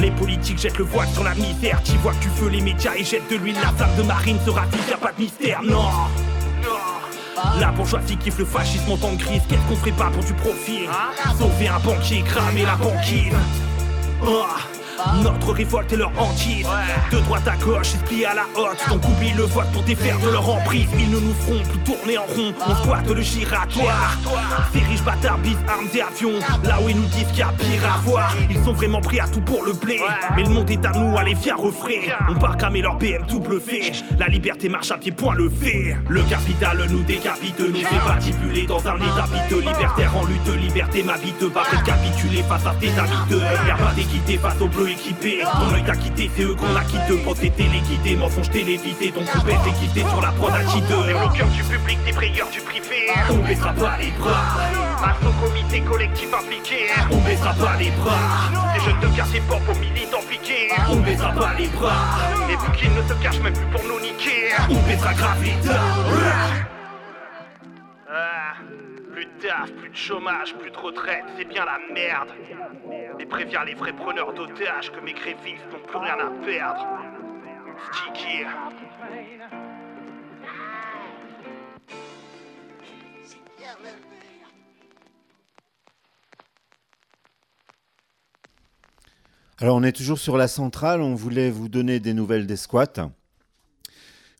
Les 0.00 0.10
politiques 0.10 0.58
jettent 0.58 0.78
le 0.78 0.84
voile 0.84 1.08
sur 1.08 1.24
la 1.24 1.34
misère. 1.34 1.80
Tu 1.84 1.92
vois 1.98 2.12
que 2.12 2.22
tu 2.22 2.28
feu 2.28 2.48
les 2.48 2.60
médias 2.60 2.94
et 2.96 3.04
jettent 3.04 3.30
de 3.30 3.36
l'huile. 3.36 3.56
La 3.62 3.72
flamme 3.72 3.96
de 3.96 4.02
marine 4.02 4.38
sera 4.44 4.62
y'a 4.88 4.96
pas 4.96 5.12
de 5.12 5.22
mystère, 5.22 5.62
non. 5.62 5.88
La 7.60 7.70
bourgeoisie 7.70 8.16
kiffe 8.16 8.38
le 8.38 8.44
fascisme 8.44 8.90
en 8.90 8.96
temps 8.96 9.12
de 9.12 9.22
crise. 9.22 9.42
Qu'est-ce 9.48 9.60
qu'on 9.68 9.76
ferait 9.76 9.92
pas 9.92 10.10
pour 10.10 10.24
du 10.24 10.34
profit? 10.34 10.86
Sauver 11.38 11.68
un 11.68 11.78
banquier, 11.78 12.22
cramer 12.22 12.62
la 12.64 12.76
banquise. 12.76 13.34
Oh. 14.26 14.44
Notre 15.22 15.52
révolte 15.52 15.92
est 15.92 15.96
leur 15.96 16.12
hantise. 16.18 16.66
De 17.10 17.18
droite 17.20 17.46
à 17.46 17.56
gauche, 17.56 17.94
esprit 17.94 18.24
à 18.24 18.34
la 18.34 18.46
haute. 18.56 18.78
Donc 18.88 19.04
oublie 19.08 19.32
le 19.32 19.44
vote 19.44 19.70
pour 19.72 19.82
défaire 19.82 20.18
de 20.18 20.30
leur 20.30 20.48
emprise. 20.48 20.88
Ils 20.98 21.10
ne 21.10 21.20
nous 21.20 21.34
feront 21.34 21.62
plus 21.62 21.78
tourner 21.80 22.18
en 22.18 22.22
rond. 22.22 22.52
On 22.66 22.74
squatte 22.76 23.08
le 23.08 23.22
giratoire. 23.22 24.16
Ces 24.72 24.80
riches 24.80 25.02
bâtards 25.02 25.38
bisent 25.38 25.56
armes 25.68 25.88
et 25.94 26.00
avions. 26.00 26.38
Là 26.64 26.78
où 26.82 26.88
ils 26.88 26.96
nous 26.96 27.06
disent 27.06 27.28
qu'il 27.28 27.38
y 27.38 27.42
a 27.42 27.52
pire 27.58 27.84
à 27.84 27.98
voir. 28.00 28.34
Ils 28.50 28.62
sont 28.64 28.72
vraiment 28.72 29.00
pris 29.00 29.20
à 29.20 29.28
tout 29.28 29.40
pour 29.40 29.64
le 29.64 29.72
blé. 29.72 30.00
Mais 30.36 30.42
le 30.42 30.50
monde 30.50 30.70
est 30.70 30.84
à 30.84 30.90
nous, 30.92 31.16
allez 31.16 31.34
viens 31.34 31.56
refrais. 31.56 32.16
On 32.28 32.34
part 32.34 32.56
cramer 32.56 32.82
leur 32.82 32.96
BMW 32.96 33.60
fait. 33.60 33.92
La 34.18 34.28
liberté 34.28 34.68
marche 34.68 34.90
à 34.90 34.98
pied 34.98 35.12
point 35.12 35.34
le 35.34 35.48
fait. 35.48 35.96
Le 36.08 36.22
capital 36.22 36.86
nous 36.90 37.02
décapite, 37.02 37.58
nous 37.60 37.74
fait 37.74 38.06
patibuler 38.06 38.66
dans 38.66 38.86
un 38.86 38.96
état 38.96 39.26
piteux. 39.32 39.60
Libertaire 39.60 40.16
en 40.16 40.24
lutte, 40.24 40.48
liberté 40.60 41.02
ma 41.02 41.16
vie 41.16 41.32
te 41.32 41.44
va 41.44 41.62
capituler 41.84 42.42
face 42.42 42.66
à 42.66 42.74
tes 42.80 42.90
amis. 42.98 43.40
Y'a 43.66 43.76
pas 43.76 43.92
d'équité 43.94 44.38
face 44.38 44.60
au 44.60 44.66
bleu 44.66 44.87
équipé. 44.88 45.42
Ton 45.42 45.74
œil 45.74 45.84
t'a 45.84 45.96
quitté, 45.96 46.30
c'est 46.34 46.42
eux 46.42 46.54
qu'on 46.54 46.74
a 46.76 46.84
quitté. 46.84 47.16
Pour 47.24 47.34
les 47.40 47.50
téléguidés, 47.50 48.16
mensonge 48.16 48.50
télévisé. 48.50 49.12
Ton 49.12 49.24
coupé 49.24 49.54
t'es 49.64 49.72
quitté 49.72 50.00
sur 50.08 50.20
la 50.20 50.32
prod 50.32 50.52
à 50.52 50.58
Les 50.58 51.14
bloqueurs 51.14 51.48
du 51.48 51.62
public, 51.62 51.98
des 52.04 52.12
prieurs 52.12 52.50
du 52.50 52.60
privé. 52.60 53.10
On 53.30 53.38
baissera 53.38 53.72
pas 53.72 53.98
les 53.98 54.10
bras. 54.18 54.56
Maçon, 55.00 55.32
comité 55.40 55.80
collectif 55.80 56.28
impliqué. 56.34 56.88
On 57.10 57.18
baissera 57.18 57.54
pas 57.54 57.76
les 57.78 57.90
bras. 57.90 58.74
Les 58.74 58.80
jeunes 58.84 59.00
de 59.00 59.16
quartier 59.16 59.42
pop 59.48 59.60
aux 59.68 59.78
militants 59.78 60.24
piqués. 60.28 60.70
On 60.90 60.96
baissera 60.96 61.32
pas 61.32 61.54
les 61.58 61.68
bras. 61.68 62.18
Les 62.48 62.56
bouquins 62.56 62.90
ne 62.96 63.08
se 63.08 63.14
cachent 63.22 63.40
même 63.40 63.52
plus 63.52 63.66
pour 63.66 63.82
nous 63.84 64.00
niquer. 64.00 64.52
On 64.70 64.80
baissera 64.86 65.14
grave 65.14 65.42
les. 65.42 65.54
Plus 69.18 69.26
de 69.26 69.48
taf, 69.48 69.72
plus 69.72 69.88
de 69.88 69.96
chômage, 69.96 70.54
plus 70.54 70.70
de 70.70 70.76
retraite, 70.76 71.24
c'est 71.36 71.44
bien 71.44 71.64
la 71.64 71.80
merde. 71.92 72.28
Et 73.18 73.26
préviens 73.26 73.64
les 73.64 73.74
vrais 73.74 73.92
preneurs 73.92 74.32
d'otages 74.32 74.92
que 74.92 75.00
mes 75.00 75.12
grévistes 75.12 75.64
n'ont 75.72 75.84
plus 75.88 75.98
rien 75.98 76.20
à 76.20 76.30
perdre. 76.46 76.86
Sticky. 77.90 78.44
Alors 89.60 89.74
on 89.74 89.82
est 89.82 89.90
toujours 89.90 90.18
sur 90.18 90.36
la 90.36 90.46
centrale, 90.46 91.00
on 91.00 91.16
voulait 91.16 91.50
vous 91.50 91.68
donner 91.68 91.98
des 91.98 92.14
nouvelles 92.14 92.46
des 92.46 92.56
squats. 92.56 93.10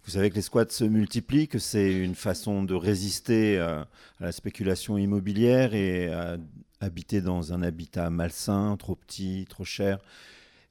Vous 0.09 0.15
savez 0.15 0.31
que 0.31 0.37
les 0.37 0.43
squats 0.43 0.65
se 0.71 0.85
multiplient, 0.85 1.49
que 1.49 1.59
c'est 1.59 1.93
une 1.93 2.15
façon 2.15 2.63
de 2.63 2.73
résister 2.73 3.59
euh, 3.59 3.83
à 4.21 4.25
la 4.25 4.33
spéculation 4.33 4.97
immobilière 4.97 5.75
et 5.75 6.11
à 6.11 6.39
habiter 6.81 7.21
dans 7.21 7.53
un 7.53 7.61
habitat 7.61 8.09
malsain, 8.09 8.75
trop 8.79 8.95
petit, 8.95 9.45
trop 9.51 9.67
cher. 9.67 9.99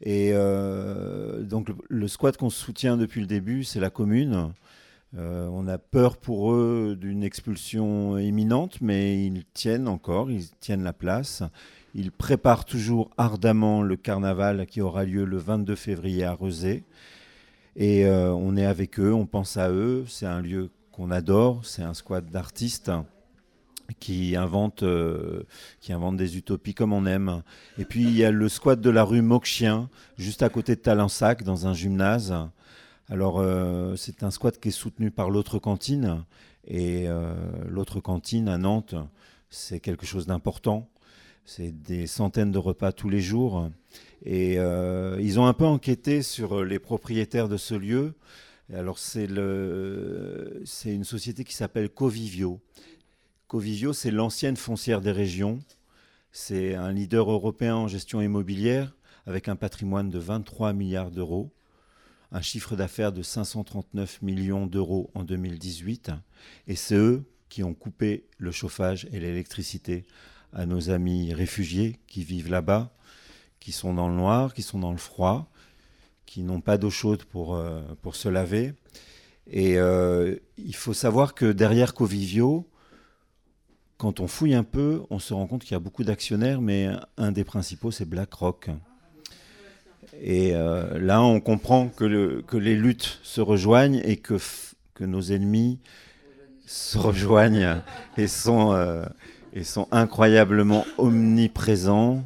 Et 0.01 0.31
euh, 0.33 1.43
donc 1.43 1.67
le, 1.87 2.07
squat 2.07 2.35
qu'on 2.35 2.49
soutient 2.49 2.97
depuis 2.97 3.21
le 3.21 3.27
début, 3.27 3.63
c'est 3.63 3.79
la 3.79 3.91
commune. 3.91 4.53
Euh, 5.15 5.47
on 5.51 5.67
a 5.67 5.77
peur 5.77 6.17
pour 6.17 6.51
eux 6.51 6.97
d'une 6.99 7.23
expulsion 7.23 8.17
imminente, 8.17 8.81
mais 8.81 9.23
ils 9.23 9.45
tiennent 9.53 9.87
encore, 9.87 10.31
ils 10.31 10.49
tiennent 10.59 10.83
la 10.83 10.93
place. 10.93 11.43
Ils 11.93 12.11
préparent 12.11 12.65
toujours 12.65 13.11
ardemment 13.17 13.83
le 13.83 13.97
carnaval 13.97 14.65
qui 14.65 14.81
aura 14.81 15.05
lieu 15.05 15.25
le 15.25 15.37
22 15.37 15.75
février 15.75 16.23
à 16.23 16.33
Rezé. 16.33 16.83
Et 17.79 18.05
euh, 18.05 18.33
on 18.33 18.57
est 18.57 18.65
avec 18.65 18.99
eux, 18.99 19.13
on 19.13 19.27
pense 19.27 19.55
à 19.55 19.69
eux. 19.69 20.03
C'est 20.07 20.25
un 20.25 20.41
lieu 20.41 20.71
qu'on 20.91 21.11
adore, 21.11 21.63
c'est 21.63 21.83
un 21.83 21.93
squat 21.93 22.25
d'artistes. 22.25 22.91
qui 24.01 24.35
inventent, 24.35 24.83
euh, 24.83 25.43
qui 25.79 25.93
inventent 25.93 26.17
des 26.17 26.35
utopies 26.37 26.73
comme 26.73 26.91
on 26.91 27.05
aime. 27.05 27.43
Et 27.77 27.85
puis 27.85 28.01
il 28.03 28.17
y 28.17 28.25
a 28.25 28.31
le 28.31 28.49
squat 28.49 28.81
de 28.81 28.89
la 28.89 29.05
rue 29.05 29.21
Moquechien, 29.21 29.89
juste 30.17 30.43
à 30.43 30.49
côté 30.49 30.75
de 30.75 30.81
Talensac, 30.81 31.43
dans 31.43 31.67
un 31.67 31.73
gymnase. 31.73 32.35
Alors 33.09 33.39
euh, 33.39 33.95
c'est 33.95 34.23
un 34.23 34.31
squat 34.31 34.59
qui 34.59 34.69
est 34.69 34.71
soutenu 34.71 35.09
par 35.09 35.29
l'autre 35.29 35.59
cantine. 35.59 36.25
Et 36.69 37.07
l'autre 37.69 38.01
cantine 38.01 38.49
à 38.49 38.57
Nantes, 38.57 38.95
c'est 39.49 39.79
quelque 39.79 40.05
chose 40.05 40.27
d'important. 40.27 40.89
C'est 41.45 41.71
des 41.71 42.07
centaines 42.07 42.51
de 42.51 42.57
repas 42.57 42.91
tous 42.91 43.07
les 43.07 43.21
jours. 43.21 43.69
Et 44.23 44.59
euh, 44.59 45.17
ils 45.21 45.39
ont 45.39 45.45
un 45.45 45.53
peu 45.53 45.65
enquêté 45.65 46.21
sur 46.21 46.63
les 46.63 46.79
propriétaires 46.79 47.49
de 47.49 47.57
ce 47.57 47.75
lieu. 47.75 48.13
Et 48.69 48.75
alors 48.75 48.99
c'est 48.99 49.27
c'est 50.65 50.93
une 50.93 51.03
société 51.03 51.43
qui 51.43 51.53
s'appelle 51.53 51.89
Covivio. 51.89 52.59
Covivio, 53.47 53.93
c'est 53.93 54.11
l'ancienne 54.11 54.57
foncière 54.57 55.01
des 55.01 55.11
régions. 55.11 55.59
C'est 56.31 56.75
un 56.75 56.91
leader 56.91 57.31
européen 57.31 57.75
en 57.75 57.87
gestion 57.87 58.21
immobilière 58.21 58.93
avec 59.25 59.47
un 59.47 59.55
patrimoine 59.55 60.09
de 60.09 60.19
23 60.19 60.73
milliards 60.73 61.11
d'euros, 61.11 61.51
un 62.31 62.41
chiffre 62.41 62.75
d'affaires 62.75 63.11
de 63.11 63.21
539 63.21 64.21
millions 64.21 64.67
d'euros 64.67 65.11
en 65.13 65.23
2018. 65.23 66.11
Et 66.67 66.75
c'est 66.75 66.95
eux 66.95 67.23
qui 67.49 67.63
ont 67.63 67.73
coupé 67.73 68.25
le 68.37 68.51
chauffage 68.51 69.07
et 69.11 69.19
l'électricité 69.19 70.05
à 70.53 70.65
nos 70.65 70.89
amis 70.89 71.33
réfugiés 71.33 71.99
qui 72.07 72.23
vivent 72.23 72.49
là-bas, 72.49 72.93
qui 73.59 73.71
sont 73.71 73.93
dans 73.93 74.07
le 74.07 74.15
noir, 74.15 74.53
qui 74.53 74.61
sont 74.61 74.79
dans 74.79 74.91
le 74.91 74.97
froid, 74.97 75.49
qui 76.25 76.41
n'ont 76.41 76.61
pas 76.61 76.77
d'eau 76.77 76.89
chaude 76.89 77.23
pour, 77.23 77.55
euh, 77.55 77.81
pour 78.01 78.15
se 78.15 78.29
laver. 78.29 78.73
Et 79.49 79.77
euh, 79.77 80.35
il 80.57 80.75
faut 80.75 80.93
savoir 80.93 81.33
que 81.33 81.51
derrière 81.51 81.93
Covivio, 81.93 82.67
quand 83.97 84.19
on 84.19 84.27
fouille 84.27 84.53
un 84.53 84.63
peu, 84.63 85.03
on 85.09 85.19
se 85.19 85.33
rend 85.33 85.47
compte 85.47 85.63
qu'il 85.63 85.71
y 85.71 85.75
a 85.75 85.79
beaucoup 85.79 86.03
d'actionnaires, 86.03 86.61
mais 86.61 86.89
un 87.17 87.31
des 87.31 87.43
principaux, 87.43 87.91
c'est 87.91 88.05
BlackRock. 88.05 88.69
Et 90.21 90.53
euh, 90.53 90.99
là, 90.99 91.21
on 91.21 91.39
comprend 91.39 91.89
que, 91.89 92.03
le- 92.03 92.41
que 92.45 92.57
les 92.57 92.75
luttes 92.75 93.19
se 93.23 93.41
rejoignent 93.41 94.01
et 94.03 94.17
que, 94.17 94.37
que 94.93 95.03
nos 95.03 95.21
ennemis 95.21 95.79
se 96.65 96.97
rejoignent 96.97 97.81
et 98.17 98.27
sont, 98.27 98.75
et 99.53 99.63
sont 99.63 99.87
incroyablement 99.91 100.85
omniprésents 100.97 102.23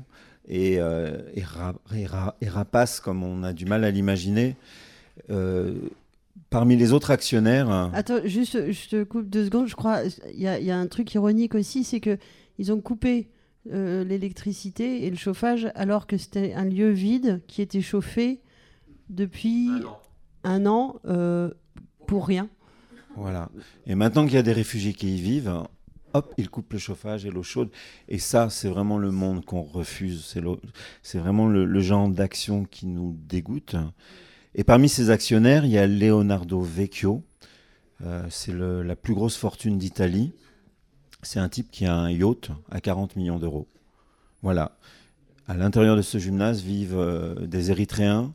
et, 0.51 0.79
euh, 0.79 1.17
et, 1.33 1.41
ra- 1.43 1.75
et 1.95 2.05
ra- 2.05 2.35
et 2.41 2.47
rapaces, 2.49 2.99
comme 2.99 3.23
on 3.23 3.41
a 3.43 3.53
du 3.53 3.65
mal 3.65 3.83
à 3.83 3.89
l'imaginer. 3.91 4.55
Euh, 5.29 5.73
parmi 6.49 6.75
les 6.75 6.91
autres 6.93 7.11
actionnaires, 7.11 7.69
Attends, 7.93 8.19
juste, 8.25 8.71
je 8.71 8.89
te 8.89 9.03
coupe 9.03 9.29
deux 9.29 9.45
secondes. 9.45 9.67
Je 9.67 9.75
crois 9.75 10.01
il 10.33 10.39
y, 10.41 10.47
a- 10.47 10.59
il 10.59 10.65
y 10.65 10.71
a 10.71 10.77
un 10.77 10.87
truc 10.87 11.13
ironique 11.13 11.55
aussi, 11.55 11.83
c'est 11.83 11.99
que 12.01 12.17
ils 12.59 12.71
ont 12.71 12.81
coupé 12.81 13.29
euh, 13.71 14.03
l'électricité 14.03 15.05
et 15.05 15.09
le 15.09 15.15
chauffage 15.17 15.69
alors 15.75 16.05
que 16.07 16.17
c'était 16.17 16.53
un 16.53 16.65
lieu 16.65 16.89
vide 16.89 17.41
qui 17.47 17.61
était 17.61 17.81
chauffé 17.81 18.39
depuis 19.09 19.69
un 20.43 20.65
an, 20.65 20.95
euh, 21.05 21.49
pour 22.07 22.25
rien. 22.27 22.49
Voilà. 23.15 23.49
Et 23.85 23.95
maintenant 23.95 24.25
qu'il 24.25 24.33
y 24.35 24.37
a 24.37 24.43
des 24.43 24.53
réfugiés 24.53 24.93
qui 24.93 25.15
y 25.17 25.21
vivent, 25.21 25.63
hop, 26.13 26.33
ils 26.37 26.49
coupent 26.49 26.73
le 26.73 26.79
chauffage 26.79 27.25
et 27.25 27.31
l'eau 27.31 27.43
chaude. 27.43 27.69
Et 28.07 28.19
ça, 28.19 28.49
c'est 28.49 28.69
vraiment 28.69 28.97
le 28.97 29.11
monde 29.11 29.45
qu'on 29.45 29.61
refuse. 29.61 30.35
C'est 31.03 31.19
vraiment 31.19 31.47
le, 31.47 31.79
genre 31.79 32.09
d'action 32.09 32.65
qui 32.65 32.87
nous 32.87 33.15
dégoûte. 33.27 33.75
Et 34.55 34.63
parmi 34.63 34.89
ces 34.89 35.09
actionnaires, 35.09 35.65
il 35.65 35.71
y 35.71 35.77
a 35.77 35.87
Leonardo 35.87 36.61
Vecchio. 36.61 37.23
Euh, 38.03 38.25
c'est 38.29 38.53
la 38.53 38.95
plus 38.95 39.13
grosse 39.13 39.37
fortune 39.37 39.77
d'Italie. 39.77 40.33
C'est 41.23 41.39
un 41.39 41.49
type 41.49 41.69
qui 41.71 41.85
a 41.85 41.95
un 41.95 42.09
yacht 42.09 42.51
à 42.71 42.81
40 42.81 43.15
millions 43.15 43.39
d'euros. 43.39 43.67
Voilà. 44.41 44.77
À 45.47 45.55
l'intérieur 45.55 45.95
de 45.95 46.01
ce 46.01 46.17
gymnase 46.17 46.61
vivent 46.61 46.97
euh, 46.97 47.35
des 47.45 47.71
Érythréens, 47.71 48.33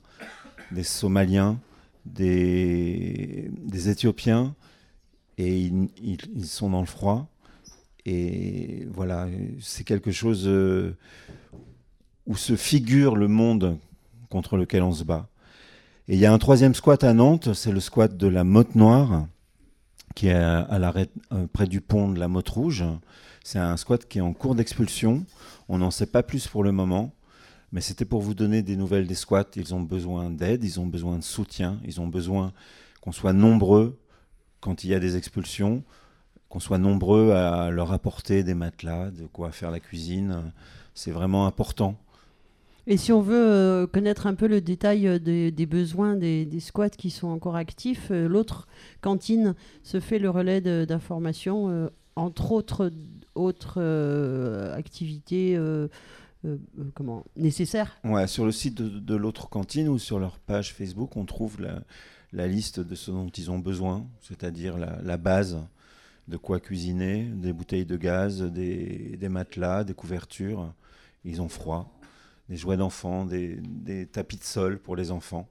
des 0.70 0.82
Somaliens, 0.82 1.58
des, 2.04 3.50
Éthiopiens, 3.88 4.54
et 5.38 5.58
ils 5.58 6.46
sont 6.46 6.70
dans 6.70 6.80
le 6.80 6.86
froid. 6.86 7.28
Et 8.06 8.86
voilà, 8.92 9.26
c'est 9.60 9.82
quelque 9.82 10.12
chose 10.12 10.44
euh, 10.46 10.96
où 12.26 12.36
se 12.36 12.54
figure 12.54 13.16
le 13.16 13.26
monde 13.26 13.78
contre 14.30 14.56
lequel 14.56 14.84
on 14.84 14.92
se 14.92 15.02
bat. 15.02 15.28
Et 16.06 16.14
il 16.14 16.20
y 16.20 16.26
a 16.26 16.32
un 16.32 16.38
troisième 16.38 16.74
squat 16.74 17.02
à 17.02 17.12
Nantes, 17.12 17.52
c'est 17.52 17.72
le 17.72 17.80
squat 17.80 18.16
de 18.16 18.28
la 18.28 18.44
Motte 18.44 18.76
Noire, 18.76 19.26
qui 20.14 20.28
est 20.28 20.34
à, 20.34 20.68
euh, 20.72 21.46
près 21.52 21.66
du 21.66 21.80
pont 21.80 22.08
de 22.08 22.20
la 22.20 22.28
Motte 22.28 22.48
Rouge. 22.48 22.84
C'est 23.42 23.58
un 23.58 23.76
squat 23.76 24.06
qui 24.06 24.18
est 24.18 24.22
en 24.22 24.32
cours 24.32 24.54
d'expulsion. 24.54 25.26
On 25.68 25.78
n'en 25.78 25.90
sait 25.90 26.06
pas 26.06 26.22
plus 26.22 26.46
pour 26.46 26.62
le 26.62 26.70
moment, 26.70 27.12
mais 27.72 27.80
c'était 27.80 28.04
pour 28.04 28.22
vous 28.22 28.34
donner 28.34 28.62
des 28.62 28.76
nouvelles 28.76 29.08
des 29.08 29.16
squats. 29.16 29.50
Ils 29.56 29.74
ont 29.74 29.82
besoin 29.82 30.30
d'aide, 30.30 30.62
ils 30.62 30.78
ont 30.78 30.86
besoin 30.86 31.18
de 31.18 31.24
soutien, 31.24 31.80
ils 31.84 32.00
ont 32.00 32.06
besoin 32.06 32.52
qu'on 33.00 33.12
soit 33.12 33.32
nombreux 33.32 33.98
quand 34.60 34.84
il 34.84 34.90
y 34.90 34.94
a 34.94 35.00
des 35.00 35.16
expulsions, 35.16 35.82
qu'on 36.48 36.60
soit 36.60 36.78
nombreux 36.78 37.32
à 37.32 37.70
leur 37.70 37.92
apporter 37.92 38.42
des 38.44 38.54
matelas, 38.54 39.10
de 39.10 39.26
quoi 39.26 39.50
faire 39.52 39.70
la 39.70 39.80
cuisine. 39.80 40.52
C'est 40.94 41.10
vraiment 41.10 41.46
important. 41.46 41.96
Et 42.88 42.96
si 42.96 43.10
on 43.12 43.20
veut 43.20 43.34
euh, 43.50 43.86
connaître 43.88 44.28
un 44.28 44.34
peu 44.34 44.46
le 44.46 44.60
détail 44.60 45.08
euh, 45.08 45.18
des, 45.18 45.50
des 45.50 45.66
besoins 45.66 46.14
des, 46.14 46.46
des 46.46 46.60
squats 46.60 46.88
qui 46.88 47.10
sont 47.10 47.26
encore 47.26 47.56
actifs, 47.56 48.12
euh, 48.12 48.28
l'autre 48.28 48.68
cantine 49.00 49.56
se 49.82 49.98
fait 49.98 50.20
le 50.20 50.30
relais 50.30 50.60
d'informations, 50.86 51.90
entre 52.14 52.52
autres, 52.52 52.92
autres 53.34 53.74
euh, 53.78 54.72
activités 54.74 55.56
euh, 55.56 55.88
euh, 56.44 56.56
euh, 56.78 56.84
comment, 56.94 57.24
nécessaires. 57.36 57.96
Ouais, 58.04 58.28
sur 58.28 58.44
le 58.44 58.52
site 58.52 58.76
de, 58.80 58.88
de 59.00 59.14
l'autre 59.16 59.48
cantine 59.48 59.88
ou 59.88 59.98
sur 59.98 60.20
leur 60.20 60.38
page 60.38 60.72
Facebook, 60.72 61.16
on 61.16 61.24
trouve 61.24 61.60
la, 61.60 61.80
la 62.32 62.46
liste 62.46 62.78
de 62.78 62.94
ce 62.94 63.10
dont 63.10 63.28
ils 63.28 63.50
ont 63.50 63.58
besoin, 63.58 64.06
c'est-à-dire 64.20 64.78
la, 64.78 64.98
la 65.02 65.16
base 65.16 65.58
de 66.28 66.36
quoi 66.36 66.60
cuisiner, 66.60 67.22
des 67.22 67.52
bouteilles 67.52 67.86
de 67.86 67.96
gaz, 67.96 68.42
des, 68.42 69.16
des 69.16 69.28
matelas, 69.28 69.84
des 69.84 69.94
couvertures. 69.94 70.72
Ils 71.24 71.40
ont 71.40 71.48
froid, 71.48 71.92
des 72.48 72.56
jouets 72.56 72.76
d'enfants, 72.76 73.24
des, 73.24 73.56
des 73.60 74.06
tapis 74.06 74.36
de 74.36 74.44
sol 74.44 74.78
pour 74.78 74.96
les 74.96 75.10
enfants. 75.10 75.48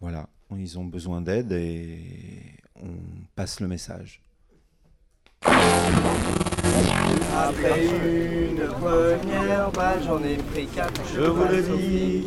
Voilà, 0.00 0.28
ils 0.56 0.78
ont 0.78 0.84
besoin 0.84 1.20
d'aide 1.20 1.52
et 1.52 1.98
on 2.76 2.94
passe 3.34 3.60
le 3.60 3.68
message. 3.68 4.22
Après 7.36 7.86
une 7.86 8.66
première 8.66 9.70
balle, 9.70 10.02
j'en 10.04 10.22
ai 10.22 10.36
pris 10.36 10.66
quatre. 10.66 11.00
Je 11.14 11.20
vous 11.20 11.44
le 11.44 11.62
dis, 11.62 12.26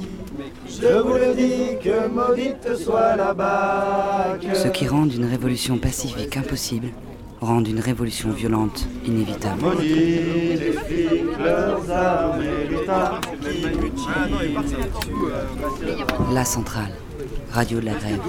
je 0.67 1.01
vous 1.01 1.13
le 1.13 1.35
dis, 1.35 1.77
que 1.83 2.07
maudite 2.07 2.75
soit 2.75 3.15
la 3.17 3.33
bague. 3.33 4.53
Ceux 4.53 4.71
qui 4.71 4.87
rendent 4.87 5.13
une 5.13 5.25
révolution 5.25 5.77
pacifique 5.77 6.37
impossible 6.37 6.89
rendent 7.41 7.67
une 7.67 7.79
révolution 7.79 8.29
violente 8.29 8.87
inévitable. 9.05 9.63
La 16.33 16.45
centrale, 16.45 16.91
radio 17.49 17.79
de 17.79 17.85
la 17.85 17.93
grève. 17.93 18.19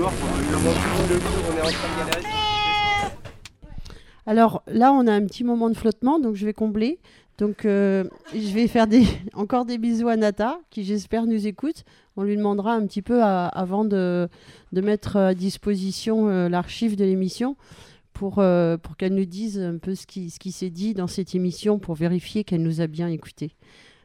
Alors 4.25 4.63
là, 4.67 4.93
on 4.93 5.07
a 5.07 5.13
un 5.13 5.27
petit 5.27 5.45
moment 5.45 5.69
de 5.69 5.77
flottement, 5.77 6.19
donc 6.19 6.35
je 6.35 6.47
vais 6.47 6.55
combler. 6.55 6.99
Donc 7.39 7.65
euh, 7.65 8.05
je 8.35 8.55
vais 8.55 8.67
faire 8.67 8.87
encore 9.35 9.67
des 9.67 9.77
bisous 9.79 10.09
à 10.09 10.17
Nata, 10.17 10.59
qui 10.71 10.85
j'espère 10.85 11.27
nous 11.27 11.47
écoute. 11.47 11.85
On 12.17 12.23
lui 12.23 12.37
demandera 12.37 12.73
un 12.75 12.87
petit 12.87 13.03
peu 13.03 13.23
avant 13.23 13.85
de, 13.85 14.29
de 14.73 14.81
mettre 14.81 15.17
à 15.17 15.35
disposition 15.35 16.29
euh, 16.29 16.49
l'archive 16.49 16.97
de 16.97 17.05
l'émission 17.05 17.57
pour, 18.23 18.39
euh, 18.39 18.77
pour 18.77 18.97
qu'elle 18.97 19.17
nous 19.17 19.25
dise 19.25 19.59
un 19.59 19.79
peu 19.79 19.97
ce 19.97 20.07
qui, 20.07 20.31
ce 20.31 20.39
qui 20.39 20.53
s'est 20.53 20.71
dit 20.71 20.95
dans 20.95 21.09
cette 21.09 21.35
émission 21.35 21.81
pour 21.81 21.97
vérifier 21.97 22.45
qu'elle 22.45 22.63
nous 22.63 22.81
a 22.81 22.87
bien 22.87 23.09
écoutés. 23.09 23.57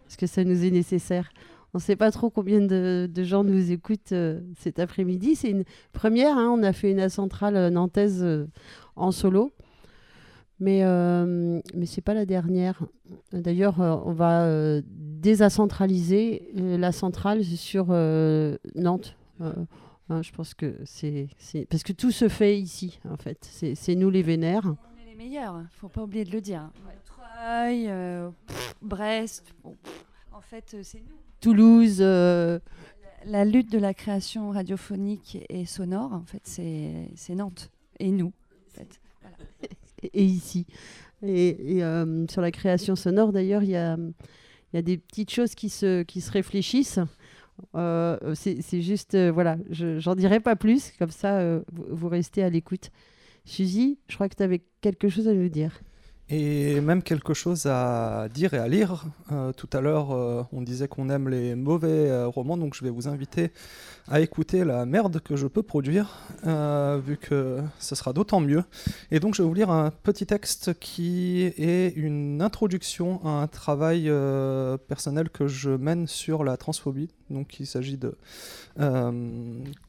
Parce 0.06 0.16
que 0.16 0.26
ça 0.26 0.44
nous 0.44 0.66
est 0.66 0.72
nécessaire. 0.72 1.30
On 1.76 1.78
ne 1.78 1.84
sait 1.84 1.96
pas 1.96 2.10
trop 2.10 2.32
combien 2.32 2.60
de, 2.60 3.08
gens 3.18 3.44
nous 3.44 3.72
écoutent 3.72 4.14
euh, 4.14 4.40
cet 4.58 4.80
après-midi. 4.80 5.36
C'est 5.36 5.52
une 5.52 5.66
première. 5.94 6.36
hein. 6.36 6.50
On 6.52 6.64
a 6.64 6.74
fait 6.74 6.90
une 6.90 7.08
centrale 7.10 7.72
nantaise 7.72 8.24
euh, 8.24 8.48
en 8.96 9.12
solo. 9.12 9.52
Mais, 10.60 10.82
mais 11.76 11.86
ce 11.86 11.98
n'est 11.98 12.04
pas 12.04 12.16
la 12.16 12.26
dernière. 12.26 12.82
D'ailleurs, 13.32 13.76
on 13.80 14.14
va 14.14 14.46
euh, 14.46 14.82
désacentraliser 14.88 16.50
la 16.56 16.92
centrale 16.92 17.44
sur 17.44 17.90
Nantes. 18.74 19.16
Hein, 20.10 20.22
je 20.22 20.32
pense 20.32 20.54
que 20.54 20.76
c'est... 20.86 21.28
Parce 21.70 21.84
que 21.84 21.92
tout 21.94 22.12
se 22.12 22.30
fait 22.30 22.58
ici, 22.60 23.00
en 23.10 23.18
fait. 23.18 23.38
C'est 23.76 23.96
nous 23.96 24.10
les 24.10 24.22
vénères. 24.24 24.66
On 24.66 25.02
est 25.02 25.10
les 25.10 25.16
meilleurs, 25.16 25.62
faut 25.72 25.90
pas 25.90 26.04
oublier 26.04 26.24
de 26.24 26.32
le 26.32 26.42
dire. 26.42 26.70
Treuil, 27.06 27.88
euh, 27.90 28.30
pff, 28.48 28.76
Brest, 28.82 29.54
bon, 29.64 29.76
pff, 29.84 30.06
en 30.32 30.42
fait, 30.42 30.74
euh, 30.74 30.82
c'est 30.84 31.00
nous. 31.00 31.16
Toulouse... 31.42 31.98
euh, 32.00 32.60
La 33.26 33.44
lutte 33.46 33.72
de 33.72 33.78
la 33.80 33.94
création 33.94 34.52
radiophonique 34.52 35.38
et 35.50 35.66
sonore, 35.66 36.14
en 36.14 36.24
fait, 36.24 36.42
c'est 36.46 37.36
Nantes 37.36 37.70
et 38.00 38.12
nous. 38.12 38.32
En 38.72 38.72
fait. 38.80 39.00
Voilà. 39.22 39.38
et 40.04 40.10
et 40.14 40.24
ici. 40.24 40.66
Et, 41.24 41.78
et, 41.78 41.84
euh, 41.84 42.26
sur 42.30 42.42
la 42.42 42.52
création 42.52 42.96
sonore, 42.96 43.34
d'ailleurs, 43.34 43.64
il 43.64 43.72
y 43.72 43.76
a, 43.76 43.98
il 43.98 44.76
y 44.76 44.78
a 44.78 44.82
des 44.82 44.98
petites 44.98 45.32
choses 45.32 45.54
qui 45.56 45.70
se, 45.70 46.04
qui 46.04 46.22
se 46.22 46.32
réfléchissent. 46.32 47.00
Euh, 47.76 48.18
c'est 48.36 48.82
juste, 48.82 49.16
euh, 49.16 49.32
voilà, 49.32 49.58
je- 49.70 50.00
j'en 50.00 50.16
dirai 50.16 50.40
pas 50.40 50.56
plus, 50.56 50.92
comme 51.00 51.12
ça 51.12 51.40
euh, 51.40 51.62
vous, 51.72 52.08
restez 52.08 52.44
à 52.44 52.50
l'écoute. 52.50 52.92
Suzy, 53.46 53.98
je 54.08 54.16
crois 54.16 54.30
que 54.30 54.36
tu 54.36 54.44
avais 54.44 54.62
quelque 54.82 55.10
chose 55.10 55.28
à 55.28 55.34
nous 55.34 55.50
dire. 55.50 55.72
Et 56.30 56.82
même 56.82 57.04
quelque 57.04 57.34
chose 57.34 57.66
à 57.68 58.28
dire 58.34 58.54
et 58.54 58.58
à 58.58 58.68
lire. 58.68 59.06
Tout 59.56 59.70
à 59.72 59.80
l'heure, 59.80 60.10
on 60.52 60.62
disait 60.62 60.90
qu'on 60.90 61.10
aime 61.10 61.30
les 61.30 61.56
mauvais 61.56 62.26
romans, 62.26 62.58
donc 62.58 62.76
je 62.76 62.84
vais 62.84 62.90
vous 62.90 63.08
inviter 63.08 63.54
à 64.10 64.20
écouter 64.20 64.66
la 64.66 64.86
merde 64.86 65.22
que 65.22 65.38
je 65.38 65.48
peux 65.48 65.64
produire, 65.64 66.18
vu 67.06 67.16
que 67.16 67.60
ce 67.80 67.96
sera 67.96 68.12
d'autant 68.12 68.42
mieux. 68.42 68.66
Et 69.10 69.22
donc 69.22 69.36
je 69.36 69.42
vais 69.42 69.48
vous 69.48 69.54
lire 69.54 69.70
un 69.72 69.90
petit 69.90 70.26
texte 70.26 70.78
qui 70.82 71.44
est 71.58 71.94
une 71.96 72.42
introduction 72.42 73.26
à 73.26 73.30
un 73.44 73.48
travail 73.48 74.12
personnel 74.90 75.30
que 75.30 75.48
je 75.48 75.70
mène 75.70 76.08
sur 76.08 76.44
la 76.44 76.58
transphobie. 76.58 77.08
Donc 77.30 77.60
il 77.60 77.68
s'agit 77.68 77.98
de 77.98 78.16
euh, 78.80 79.12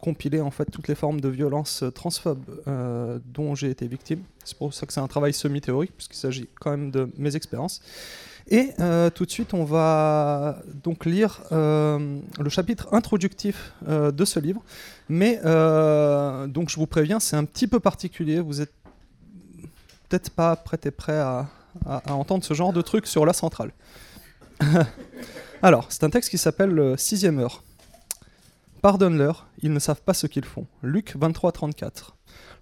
compiler 0.01 0.41
en 0.41 0.51
fait 0.51 0.65
toutes 0.67 0.89
les 0.89 0.95
formes 0.95 1.21
de 1.21 1.29
violence 1.29 1.85
transphobes 1.95 2.43
euh, 2.67 3.19
dont 3.33 3.55
j'ai 3.55 3.71
été 3.71 3.87
victime. 3.87 4.23
C'est 4.45 4.57
pour 4.59 4.75
ça 4.75 4.87
que 4.87 4.93
c'est 4.93 5.01
un 5.01 5.07
travail 5.07 5.33
semi-théorique, 5.33 5.93
puisqu'il 5.97 6.17
s'agit 6.17 6.49
quand 6.61 6.71
même 6.71 6.91
de 6.91 7.09
mes 7.17 7.37
expériences. 7.37 7.81
Et 8.51 8.71
euh, 8.81 9.11
tout 9.11 9.27
de 9.27 9.31
suite, 9.31 9.53
on 9.53 9.65
va 9.65 10.59
donc 10.83 11.05
lire 11.05 11.43
le 11.51 12.49
chapitre 12.49 12.89
introductif 12.93 13.73
de 13.87 14.25
ce 14.25 14.41
livre. 14.41 14.63
Mais 15.09 15.37
donc 16.49 16.71
je 16.71 16.77
vous 16.77 16.87
préviens, 16.87 17.21
c'est 17.21 17.37
un 17.37 17.45
petit 17.45 17.67
peu 17.67 17.79
particulier. 17.79 18.41
Vous 18.41 18.61
êtes 18.63 18.73
peut-être 20.09 20.31
pas 20.31 20.57
prêt 20.57 20.79
et 20.85 21.13
à- 21.13 21.47
à 21.85 22.15
entendre 22.15 22.43
ce 22.43 22.55
genre 22.55 22.73
de 22.73 22.81
truc 22.81 23.07
sur 23.07 23.27
la 23.27 23.33
centrale. 23.35 23.71
Alors, 25.61 25.87
c'est 25.89 26.05
un 26.05 26.11
texte 26.11 26.31
qui 26.31 26.39
s'appelle 26.39 26.71
le 26.71 26.97
Sixième 26.97 27.41
heure. 27.41 27.65
Pardonne-leur, 28.81 29.49
ils 29.61 29.73
ne 29.73 29.81
savent 29.81 30.03
pas 30.03 30.15
ce 30.15 30.29
qu'ils 30.29 30.45
font. 30.45 30.67
Luc 30.85 31.17
23, 31.19 31.51
34. 31.51 32.15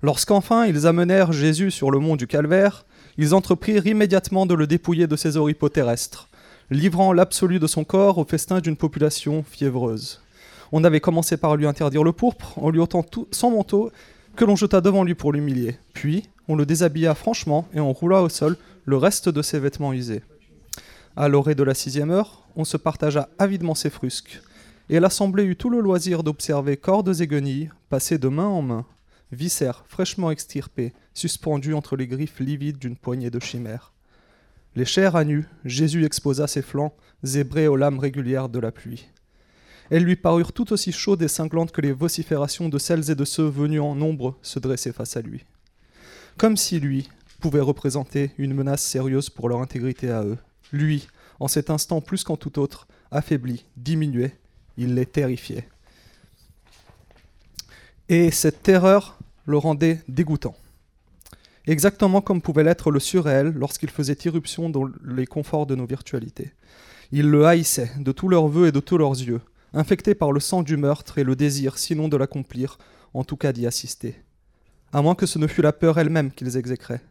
Lorsqu'enfin 0.02 0.64
ils 0.64 0.86
amenèrent 0.86 1.30
Jésus 1.30 1.70
sur 1.70 1.90
le 1.90 1.98
mont 1.98 2.16
du 2.16 2.26
Calvaire, 2.26 2.86
ils 3.18 3.34
entreprirent 3.34 3.86
immédiatement 3.86 4.46
de 4.46 4.54
le 4.54 4.66
dépouiller 4.66 5.06
de 5.06 5.16
ses 5.16 5.36
oripeaux 5.36 5.68
terrestres, 5.68 6.28
livrant 6.70 7.12
l'absolu 7.12 7.58
de 7.58 7.66
son 7.66 7.84
corps 7.84 8.16
au 8.16 8.24
festin 8.24 8.60
d'une 8.60 8.76
population 8.76 9.42
fiévreuse. 9.42 10.22
On 10.72 10.82
avait 10.82 11.00
commencé 11.00 11.36
par 11.36 11.56
lui 11.56 11.66
interdire 11.66 12.02
le 12.02 12.12
pourpre, 12.12 12.58
en 12.58 12.70
lui 12.70 12.80
ôtant 12.80 13.02
tout 13.02 13.28
son 13.30 13.50
manteau, 13.50 13.92
que 14.36 14.46
l'on 14.46 14.56
jeta 14.56 14.80
devant 14.80 15.04
lui 15.04 15.14
pour 15.14 15.34
l'humilier. 15.34 15.76
Puis, 15.92 16.30
on 16.48 16.56
le 16.56 16.64
déshabilla 16.64 17.14
franchement 17.14 17.68
et 17.74 17.80
on 17.80 17.92
roula 17.92 18.22
au 18.22 18.30
sol 18.30 18.56
le 18.86 18.96
reste 18.96 19.28
de 19.28 19.42
ses 19.42 19.58
vêtements 19.58 19.92
usés. 19.92 20.22
À 21.18 21.28
l'orée 21.28 21.54
de 21.54 21.62
la 21.62 21.72
sixième 21.72 22.10
heure, 22.10 22.42
on 22.56 22.66
se 22.66 22.76
partagea 22.76 23.30
avidement 23.38 23.74
ses 23.74 23.88
frusques, 23.88 24.42
et 24.90 25.00
l'assemblée 25.00 25.44
eut 25.44 25.56
tout 25.56 25.70
le 25.70 25.80
loisir 25.80 26.22
d'observer 26.22 26.76
cordes 26.76 27.22
et 27.22 27.26
guenilles 27.26 27.70
passer 27.88 28.18
de 28.18 28.28
main 28.28 28.48
en 28.48 28.60
main, 28.60 28.84
viscères 29.32 29.84
fraîchement 29.88 30.30
extirpés, 30.30 30.92
suspendus 31.14 31.72
entre 31.72 31.96
les 31.96 32.06
griffes 32.06 32.40
livides 32.40 32.78
d'une 32.78 32.96
poignée 32.96 33.30
de 33.30 33.40
chimères. 33.40 33.94
Les 34.74 34.84
chairs 34.84 35.16
à 35.16 35.24
nu, 35.24 35.46
Jésus 35.64 36.04
exposa 36.04 36.46
ses 36.46 36.60
flancs, 36.60 36.94
zébrés 37.24 37.66
aux 37.66 37.76
lames 37.76 37.98
régulières 37.98 38.50
de 38.50 38.58
la 38.58 38.70
pluie. 38.70 39.08
Elles 39.88 40.04
lui 40.04 40.16
parurent 40.16 40.52
tout 40.52 40.70
aussi 40.74 40.92
chaudes 40.92 41.22
et 41.22 41.28
cinglantes 41.28 41.72
que 41.72 41.80
les 41.80 41.92
vociférations 41.92 42.68
de 42.68 42.76
celles 42.76 43.10
et 43.10 43.14
de 43.14 43.24
ceux 43.24 43.48
venus 43.48 43.80
en 43.80 43.94
nombre 43.94 44.36
se 44.42 44.58
dressaient 44.58 44.92
face 44.92 45.16
à 45.16 45.22
lui. 45.22 45.46
Comme 46.36 46.58
si 46.58 46.78
lui 46.78 47.08
pouvait 47.40 47.60
représenter 47.60 48.32
une 48.36 48.52
menace 48.52 48.82
sérieuse 48.82 49.30
pour 49.30 49.48
leur 49.48 49.62
intégrité 49.62 50.10
à 50.10 50.22
eux. 50.22 50.36
Lui, 50.72 51.08
en 51.40 51.48
cet 51.48 51.70
instant 51.70 52.00
plus 52.00 52.24
qu'en 52.24 52.36
tout 52.36 52.58
autre, 52.58 52.86
affaibli, 53.10 53.64
diminué, 53.76 54.32
il 54.76 54.94
les 54.94 55.06
terrifiait. 55.06 55.68
Et 58.08 58.30
cette 58.30 58.62
terreur 58.62 59.18
le 59.46 59.58
rendait 59.58 60.02
dégoûtant. 60.08 60.56
Exactement 61.66 62.20
comme 62.20 62.40
pouvait 62.40 62.62
l'être 62.62 62.92
le 62.92 63.00
surréel 63.00 63.52
lorsqu'il 63.56 63.90
faisait 63.90 64.16
irruption 64.24 64.70
dans 64.70 64.88
les 65.04 65.26
conforts 65.26 65.66
de 65.66 65.74
nos 65.74 65.86
virtualités. 65.86 66.52
Ils 67.10 67.28
le 67.28 67.46
haïssaient 67.46 67.90
de 67.98 68.12
tous 68.12 68.28
leurs 68.28 68.46
voeux 68.46 68.68
et 68.68 68.72
de 68.72 68.80
tous 68.80 68.98
leurs 68.98 69.20
yeux, 69.20 69.40
infectés 69.72 70.14
par 70.14 70.30
le 70.30 70.40
sang 70.40 70.62
du 70.62 70.76
meurtre 70.76 71.18
et 71.18 71.24
le 71.24 71.34
désir, 71.34 71.78
sinon 71.78 72.08
de 72.08 72.16
l'accomplir, 72.16 72.78
en 73.14 73.24
tout 73.24 73.36
cas 73.36 73.52
d'y 73.52 73.66
assister. 73.66 74.14
À 74.92 75.02
moins 75.02 75.16
que 75.16 75.26
ce 75.26 75.38
ne 75.38 75.46
fût 75.48 75.62
la 75.62 75.72
peur 75.72 75.98
elle-même 75.98 76.30
qu'ils 76.30 76.56
exécraient. 76.56 77.02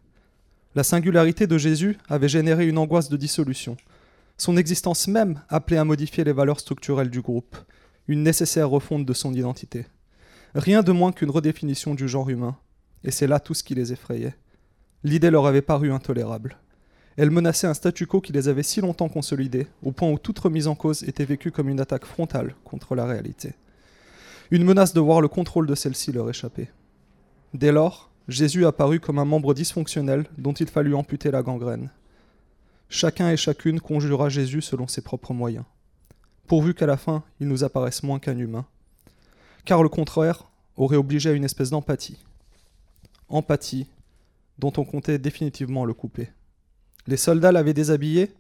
La 0.75 0.83
singularité 0.83 1.47
de 1.47 1.57
Jésus 1.57 1.97
avait 2.09 2.27
généré 2.27 2.67
une 2.67 2.77
angoisse 2.77 3.07
de 3.07 3.15
dissolution. 3.15 3.77
Son 4.37 4.57
existence 4.57 5.07
même 5.07 5.41
appelait 5.47 5.77
à 5.77 5.85
modifier 5.85 6.25
les 6.25 6.33
valeurs 6.33 6.59
structurelles 6.59 7.09
du 7.09 7.21
groupe, 7.21 7.55
une 8.09 8.23
nécessaire 8.23 8.69
refonte 8.69 9.05
de 9.05 9.13
son 9.13 9.33
identité. 9.33 9.85
Rien 10.53 10.83
de 10.83 10.91
moins 10.91 11.13
qu'une 11.13 11.29
redéfinition 11.29 11.95
du 11.95 12.09
genre 12.09 12.29
humain, 12.29 12.57
et 13.05 13.11
c'est 13.11 13.25
là 13.25 13.39
tout 13.39 13.53
ce 13.53 13.63
qui 13.63 13.73
les 13.73 13.93
effrayait. 13.93 14.35
L'idée 15.05 15.29
leur 15.31 15.45
avait 15.45 15.61
paru 15.61 15.93
intolérable. 15.93 16.57
Elle 17.15 17.31
menaçait 17.31 17.67
un 17.67 17.73
statu 17.73 18.05
quo 18.05 18.19
qui 18.19 18.33
les 18.33 18.49
avait 18.49 18.61
si 18.61 18.81
longtemps 18.81 19.07
consolidés, 19.07 19.67
au 19.81 19.93
point 19.93 20.11
où 20.11 20.19
toute 20.19 20.39
remise 20.39 20.67
en 20.67 20.75
cause 20.75 21.03
était 21.03 21.23
vécue 21.23 21.51
comme 21.51 21.69
une 21.69 21.79
attaque 21.79 22.05
frontale 22.05 22.53
contre 22.65 22.95
la 22.95 23.05
réalité. 23.05 23.53
Une 24.51 24.65
menace 24.65 24.93
de 24.93 24.99
voir 24.99 25.21
le 25.21 25.29
contrôle 25.29 25.67
de 25.67 25.75
celle-ci 25.75 26.11
leur 26.11 26.29
échapper. 26.29 26.67
Dès 27.53 27.71
lors, 27.71 28.11
Jésus 28.27 28.65
apparut 28.65 28.99
comme 28.99 29.19
un 29.19 29.25
membre 29.25 29.53
dysfonctionnel 29.53 30.25
dont 30.37 30.53
il 30.53 30.67
fallut 30.67 30.95
amputer 30.95 31.29
la 31.29 31.43
gangrène. 31.43 31.91
Chacun 32.89 33.29
et 33.29 33.37
chacune 33.37 33.79
conjura 33.79 34.29
Jésus 34.29 34.61
selon 34.61 34.87
ses 34.87 35.01
propres 35.01 35.33
moyens, 35.33 35.65
pourvu 36.47 36.73
qu'à 36.73 36.85
la 36.85 36.97
fin 36.97 37.23
il 37.39 37.47
nous 37.47 37.63
apparaisse 37.63 38.03
moins 38.03 38.19
qu'un 38.19 38.37
humain. 38.37 38.65
Car 39.63 39.83
le 39.83 39.89
contraire 39.89 40.45
aurait 40.75 40.97
obligé 40.97 41.29
à 41.29 41.33
une 41.33 41.43
espèce 41.43 41.69
d'empathie. 41.69 42.23
Empathie 43.29 43.87
dont 44.57 44.73
on 44.77 44.85
comptait 44.85 45.19
définitivement 45.19 45.85
le 45.85 45.93
couper. 45.93 46.29
Les 47.07 47.17
soldats 47.17 47.51
l'avaient 47.51 47.73
déshabillé, 47.73 48.31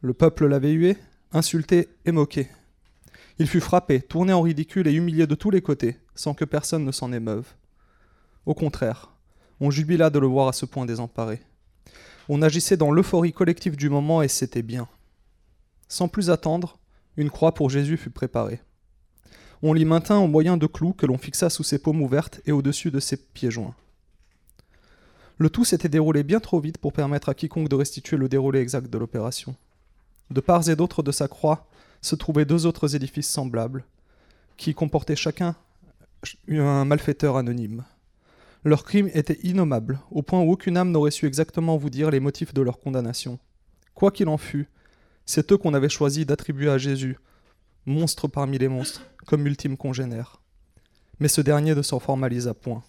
le 0.00 0.14
peuple 0.14 0.46
l'avait 0.46 0.72
hué, 0.72 0.96
insulté 1.32 1.88
et 2.04 2.12
moqué. 2.12 2.48
Il 3.38 3.46
fut 3.46 3.60
frappé, 3.60 4.00
tourné 4.00 4.32
en 4.32 4.42
ridicule 4.42 4.86
et 4.86 4.92
humilié 4.92 5.26
de 5.26 5.34
tous 5.34 5.50
les 5.50 5.62
côtés, 5.62 5.98
sans 6.14 6.34
que 6.34 6.44
personne 6.44 6.84
ne 6.84 6.92
s'en 6.92 7.12
émeuve. 7.12 7.46
Au 8.46 8.54
contraire, 8.54 9.10
on 9.60 9.70
jubila 9.70 10.10
de 10.10 10.18
le 10.18 10.26
voir 10.26 10.48
à 10.48 10.52
ce 10.52 10.66
point 10.66 10.86
désemparé. 10.86 11.40
On 12.28 12.42
agissait 12.42 12.76
dans 12.76 12.90
l'euphorie 12.90 13.32
collective 13.32 13.76
du 13.76 13.88
moment 13.88 14.22
et 14.22 14.28
c'était 14.28 14.62
bien. 14.62 14.88
Sans 15.88 16.08
plus 16.08 16.30
attendre, 16.30 16.78
une 17.16 17.30
croix 17.30 17.54
pour 17.54 17.70
Jésus 17.70 17.96
fut 17.96 18.10
préparée. 18.10 18.60
On 19.62 19.72
l'y 19.72 19.84
maintint 19.84 20.18
au 20.18 20.26
moyen 20.26 20.56
de 20.56 20.66
clous 20.66 20.92
que 20.92 21.06
l'on 21.06 21.18
fixa 21.18 21.50
sous 21.50 21.62
ses 21.62 21.78
paumes 21.78 22.02
ouvertes 22.02 22.40
et 22.46 22.52
au-dessus 22.52 22.90
de 22.90 22.98
ses 22.98 23.16
pieds 23.16 23.50
joints. 23.50 23.74
Le 25.38 25.50
tout 25.50 25.64
s'était 25.64 25.88
déroulé 25.88 26.22
bien 26.24 26.40
trop 26.40 26.60
vite 26.60 26.78
pour 26.78 26.92
permettre 26.92 27.28
à 27.28 27.34
quiconque 27.34 27.68
de 27.68 27.76
restituer 27.76 28.16
le 28.16 28.28
déroulé 28.28 28.60
exact 28.60 28.90
de 28.90 28.98
l'opération. 28.98 29.54
De 30.30 30.40
part 30.40 30.68
et 30.68 30.76
d'autre 30.76 31.02
de 31.02 31.12
sa 31.12 31.28
croix 31.28 31.66
se 32.00 32.16
trouvaient 32.16 32.44
deux 32.44 32.66
autres 32.66 32.96
édifices 32.96 33.28
semblables, 33.28 33.84
qui 34.56 34.74
comportaient 34.74 35.16
chacun 35.16 35.54
un 36.48 36.84
malfaiteur 36.84 37.36
anonyme. 37.36 37.84
Leur 38.64 38.84
crime 38.84 39.10
était 39.12 39.40
innommable, 39.42 40.00
au 40.10 40.22
point 40.22 40.40
où 40.40 40.52
aucune 40.52 40.76
âme 40.76 40.92
n'aurait 40.92 41.10
su 41.10 41.26
exactement 41.26 41.76
vous 41.76 41.90
dire 41.90 42.10
les 42.10 42.20
motifs 42.20 42.54
de 42.54 42.62
leur 42.62 42.78
condamnation. 42.78 43.38
Quoi 43.94 44.12
qu'il 44.12 44.28
en 44.28 44.38
fût, 44.38 44.68
c'est 45.26 45.50
eux 45.52 45.56
qu'on 45.56 45.74
avait 45.74 45.88
choisi 45.88 46.24
d'attribuer 46.24 46.70
à 46.70 46.78
Jésus, 46.78 47.18
monstre 47.86 48.28
parmi 48.28 48.58
les 48.58 48.68
monstres, 48.68 49.02
comme 49.26 49.46
ultime 49.46 49.76
congénère. 49.76 50.40
Mais 51.18 51.28
ce 51.28 51.40
dernier 51.40 51.74
ne 51.74 51.82
s'en 51.82 51.98
formalisa 51.98 52.54
point. 52.54 52.84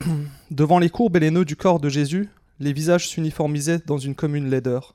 Devant 0.50 0.78
les 0.78 0.90
courbes 0.90 1.16
et 1.16 1.20
les 1.20 1.30
nœuds 1.30 1.44
du 1.44 1.56
corps 1.56 1.80
de 1.80 1.88
Jésus, 1.88 2.28
les 2.58 2.72
visages 2.72 3.08
s'uniformisaient 3.08 3.82
dans 3.86 3.98
une 3.98 4.14
commune 4.14 4.48
laideur. 4.48 4.94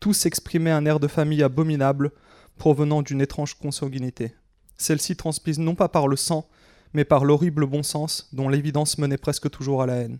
Tous 0.00 0.26
exprimaient 0.26 0.70
un 0.70 0.86
air 0.86 0.98
de 0.98 1.08
famille 1.08 1.42
abominable 1.42 2.12
provenant 2.56 3.02
d'une 3.02 3.20
étrange 3.20 3.54
consanguinité. 3.54 4.34
Celle-ci 4.76 5.16
transmise 5.16 5.58
non 5.58 5.74
pas 5.74 5.88
par 5.88 6.08
le 6.08 6.16
sang, 6.16 6.48
mais 6.94 7.04
par 7.04 7.24
l'horrible 7.24 7.66
bon 7.66 7.82
sens 7.82 8.28
dont 8.32 8.48
l'évidence 8.48 8.98
menait 8.98 9.16
presque 9.16 9.50
toujours 9.50 9.82
à 9.82 9.86
la 9.86 9.96
haine. 9.96 10.18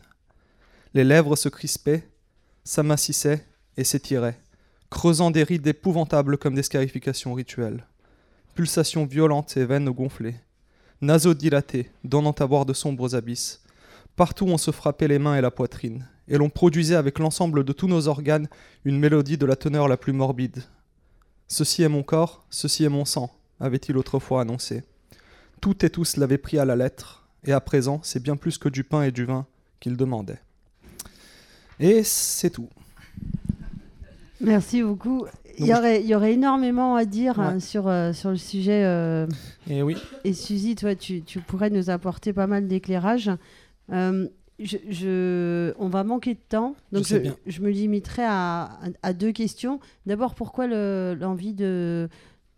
Les 0.95 1.05
lèvres 1.05 1.37
se 1.37 1.49
crispaient, 1.49 2.09
s'amincissaient 2.64 3.47
et 3.77 3.85
s'étiraient, 3.85 4.39
creusant 4.91 5.31
des 5.31 5.43
rides 5.43 5.66
épouvantables 5.66 6.39
comme 6.39 6.55
des 6.55 6.62
scarifications 6.62 7.35
rituelles. 7.35 7.87
Pulsations 8.55 9.07
violentes 9.07 9.57
et 9.57 9.64
veines 9.64 9.91
gonflées, 9.91 10.37
naseaux 11.01 11.35
dilatés, 11.35 11.91
donnant 12.05 12.33
à 12.33 12.45
voir 12.45 12.66
de 12.66 12.75
sombres 12.75 13.14
abysses. 13.14 13.62
Partout 14.16 14.47
on 14.47 14.59
se 14.59 14.70
frappait 14.70 15.09
les 15.09 15.18
mains 15.18 15.37
et 15.37 15.41
la 15.41 15.51
poitrine, 15.51 16.07
et 16.29 16.37
l'on 16.37 16.51
produisait 16.51 16.95
avec 16.95 17.18
l'ensemble 17.18 17.64
de 17.64 17.73
tous 17.73 17.89
nos 17.89 18.09
organes 18.09 18.49
une 18.85 18.99
mélodie 18.99 19.39
de 19.39 19.47
la 19.47 19.57
teneur 19.57 19.89
la 19.89 19.97
plus 19.97 20.12
morbide. 20.12 20.62
Ceci 21.49 21.83
est 21.83 21.89
mon 21.89 22.03
corps, 22.03 22.45
ceci 22.51 22.85
est 22.85 22.91
mon 22.91 23.05
sang, 23.05 23.35
avait-il 23.61 23.97
autrefois 23.97 24.43
annoncé. 24.43 24.83
Toutes 25.63 25.85
et 25.85 25.91
tous 25.91 26.17
l'avaient 26.19 26.37
pris 26.39 26.59
à 26.59 26.65
la 26.67 26.77
lettre, 26.77 27.27
et 27.45 27.53
à 27.53 27.61
présent 27.61 28.01
c'est 28.03 28.23
bien 28.23 28.37
plus 28.37 28.59
que 28.59 28.69
du 28.69 28.85
pain 28.85 29.03
et 29.05 29.13
du 29.13 29.25
vin 29.25 29.47
qu'il 29.81 29.97
demandait. 29.97 30.41
Et 31.81 32.03
c'est 32.03 32.51
tout. 32.51 32.69
Merci 34.41 34.83
beaucoup. 34.83 35.25
Il 35.59 35.67
y, 35.67 35.73
aurait, 35.75 36.01
il 36.03 36.07
y 36.09 36.15
aurait 36.15 36.33
énormément 36.33 36.97
à 36.97 37.05
dire 37.05 37.39
Ouais. 37.39 37.45
hein, 37.45 37.61
sur, 37.61 37.87
euh, 37.87 38.13
sur 38.13 38.31
le 38.31 38.37
sujet. 38.37 38.83
euh, 38.85 39.27
Et 39.69 39.83
oui. 39.83 39.97
Et 40.25 40.33
Suzy, 40.33 40.75
toi, 40.75 40.95
tu, 40.97 41.23
tu 41.23 41.41
pourrais 41.41 41.71
nous 41.71 41.91
apporter 41.91 42.33
pas 42.33 42.47
mal 42.47 42.67
d'éclairage. 42.67 43.31
Euh, 43.93 44.27
je, 44.59 44.79
je- 44.89 45.75
on 45.79 45.89
va 45.89 46.05
manquer 46.05 46.35
de 46.35 46.41
temps, 46.49 46.75
donc 46.91 47.05
je, 47.07 47.17
je 47.47 47.61
me 47.61 47.71
limiterai 47.71 48.23
à, 48.25 48.63
à- 48.65 48.69
à 49.03 49.13
deux 49.13 49.33
questions. 49.33 49.79
D'abord, 50.07 50.35
pourquoi 50.35 50.67
le- 50.67 51.17
l'envie 51.21 51.53
de 51.53 52.09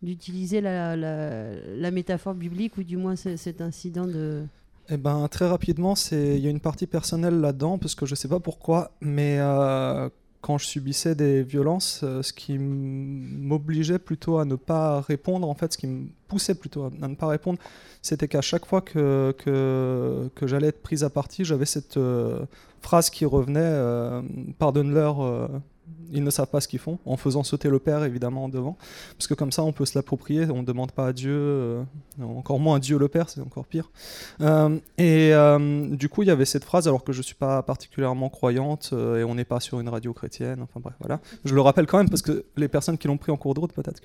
d'utiliser 0.04 0.60
la, 0.60 0.94
la- 0.96 1.90
métaphore 1.90 2.34
biblique 2.34 2.76
ou 2.78 2.82
du 2.82 2.96
moins 2.96 3.16
ce- 3.16 3.36
cet 3.36 3.60
incident 3.60 4.06
de... 4.06 4.44
Eh 4.90 4.96
ben, 4.98 5.26
très 5.28 5.48
rapidement, 5.48 5.94
il 6.12 6.38
y 6.38 6.46
a 6.46 6.50
une 6.50 6.60
partie 6.60 6.86
personnelle 6.86 7.40
là-dedans, 7.40 7.78
parce 7.78 7.94
que 7.94 8.04
je 8.04 8.14
sais 8.14 8.28
pas 8.28 8.38
pourquoi, 8.40 8.90
mais 9.00 9.38
euh, 9.38 10.10
quand 10.42 10.58
je 10.58 10.66
subissais 10.66 11.14
des 11.14 11.42
violences, 11.42 12.02
euh, 12.04 12.22
ce 12.22 12.34
qui 12.34 12.58
m'obligeait 12.58 13.98
plutôt 13.98 14.36
à 14.38 14.44
ne 14.44 14.56
pas 14.56 15.00
répondre, 15.00 15.48
en 15.48 15.54
fait, 15.54 15.72
ce 15.72 15.78
qui 15.78 15.86
me 15.86 16.08
poussait 16.28 16.54
plutôt 16.54 16.84
à, 16.84 17.08
ne 17.08 17.14
pas 17.14 17.28
répondre, 17.28 17.58
c'était 18.02 18.28
qu'à 18.28 18.42
chaque 18.42 18.66
fois 18.66 18.82
que, 18.82 19.34
que, 19.38 20.28
que 20.34 20.46
j'allais 20.46 20.68
être 20.68 20.82
prise 20.82 21.02
à 21.02 21.08
partie, 21.08 21.46
j'avais 21.46 21.64
cette 21.64 21.96
euh, 21.96 22.44
phrase 22.82 23.08
qui 23.08 23.24
revenait 23.24 24.22
Pardonne-leur, 24.58 25.48
ils 26.12 26.22
ne 26.22 26.30
savent 26.30 26.48
pas 26.48 26.60
ce 26.60 26.68
qu'ils 26.68 26.78
font, 26.78 26.98
en 27.04 27.16
faisant 27.16 27.42
sauter 27.42 27.68
le 27.68 27.78
père 27.78 28.04
évidemment 28.04 28.44
en 28.44 28.48
devant, 28.48 28.76
parce 29.16 29.26
que 29.26 29.34
comme 29.34 29.52
ça 29.52 29.62
on 29.64 29.72
peut 29.72 29.84
se 29.84 29.98
l'approprier, 29.98 30.46
on 30.50 30.60
ne 30.60 30.66
demande 30.66 30.92
pas 30.92 31.08
à 31.08 31.12
Dieu, 31.12 31.34
euh, 31.34 31.82
encore 32.22 32.60
moins 32.60 32.76
à 32.76 32.80
Dieu 32.80 32.98
le 32.98 33.08
père, 33.08 33.28
c'est 33.28 33.40
encore 33.40 33.66
pire. 33.66 33.90
Euh, 34.40 34.78
et 34.98 35.34
euh, 35.34 35.88
du 35.88 36.08
coup 36.08 36.22
il 36.22 36.28
y 36.28 36.30
avait 36.30 36.44
cette 36.44 36.64
phrase, 36.64 36.88
alors 36.88 37.04
que 37.04 37.12
je 37.12 37.18
ne 37.18 37.22
suis 37.24 37.34
pas 37.34 37.62
particulièrement 37.62 38.28
croyante, 38.28 38.92
et 38.92 39.24
on 39.24 39.34
n'est 39.34 39.44
pas 39.44 39.60
sur 39.60 39.80
une 39.80 39.88
radio 39.88 40.12
chrétienne, 40.12 40.60
enfin 40.62 40.80
bref, 40.80 40.94
voilà. 41.00 41.20
Je 41.44 41.54
le 41.54 41.60
rappelle 41.60 41.86
quand 41.86 41.98
même, 41.98 42.10
parce 42.10 42.22
que 42.22 42.44
les 42.56 42.68
personnes 42.68 42.98
qui 42.98 43.08
l'ont 43.08 43.18
pris 43.18 43.32
en 43.32 43.36
cours 43.36 43.54
de 43.54 43.60
route 43.60 43.72
peut-être. 43.72 44.02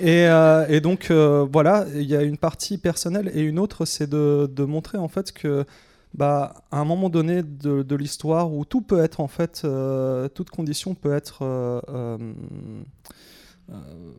et, 0.00 0.74
et 0.74 0.80
donc 0.80 1.10
voilà, 1.10 1.86
il 1.94 2.04
y 2.04 2.16
a 2.16 2.22
une 2.22 2.38
partie 2.38 2.78
personnelle, 2.78 3.30
et 3.34 3.40
une 3.40 3.58
autre 3.58 3.84
c'est 3.84 4.08
de 4.08 4.64
montrer 4.64 4.98
en 4.98 5.08
fait 5.08 5.32
que 5.32 5.64
bah, 6.14 6.54
à 6.70 6.78
un 6.78 6.84
moment 6.84 7.10
donné 7.10 7.42
de, 7.42 7.96
l'histoire 7.96 8.52
où 8.52 8.64
tout 8.64 8.80
peut 8.80 9.02
être 9.02 9.20
en 9.20 9.28
fait, 9.28 9.62
euh, 9.64 10.28
toute 10.28 10.50
condition 10.50 10.94
peut 10.94 11.12
être, 11.12 11.42
euh, 11.42 11.80
euh, 11.88 13.76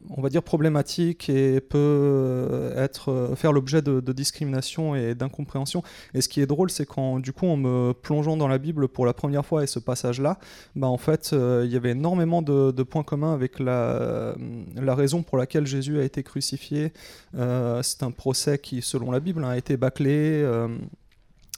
on 0.09 0.21
va 0.21 0.27
dire 0.27 0.43
problématique 0.43 1.29
et 1.29 1.61
peut 1.61 2.73
être 2.75 3.31
faire 3.35 3.53
l'objet 3.53 3.81
de, 3.81 4.01
de 4.01 4.11
discrimination 4.11 4.93
et 4.93 5.15
d'incompréhension. 5.15 5.83
Et 6.13 6.19
ce 6.19 6.27
qui 6.27 6.41
est 6.41 6.47
drôle, 6.47 6.69
c'est 6.69 6.85
quand 6.85 7.19
du 7.19 7.31
coup 7.31 7.47
en 7.47 7.55
me 7.55 7.93
plongeant 7.93 8.35
dans 8.35 8.49
la 8.49 8.57
Bible 8.57 8.89
pour 8.89 9.05
la 9.05 9.13
première 9.13 9.45
fois 9.45 9.63
et 9.63 9.67
ce 9.67 9.79
passage-là, 9.79 10.37
bah 10.75 10.87
en 10.87 10.97
fait 10.97 11.29
il 11.31 11.71
y 11.71 11.77
avait 11.77 11.91
énormément 11.91 12.41
de, 12.41 12.83
points 12.83 13.03
communs 13.03 13.33
avec 13.33 13.59
la, 13.59 14.35
raison 14.75 15.23
pour 15.23 15.37
laquelle 15.37 15.65
Jésus 15.65 15.97
a 15.99 16.03
été 16.03 16.23
crucifié. 16.23 16.91
C'est 17.33 18.03
un 18.03 18.11
procès 18.11 18.57
qui, 18.57 18.81
selon 18.81 19.11
la 19.11 19.21
Bible, 19.21 19.45
a 19.45 19.57
été 19.57 19.77
bâclé. 19.77 20.43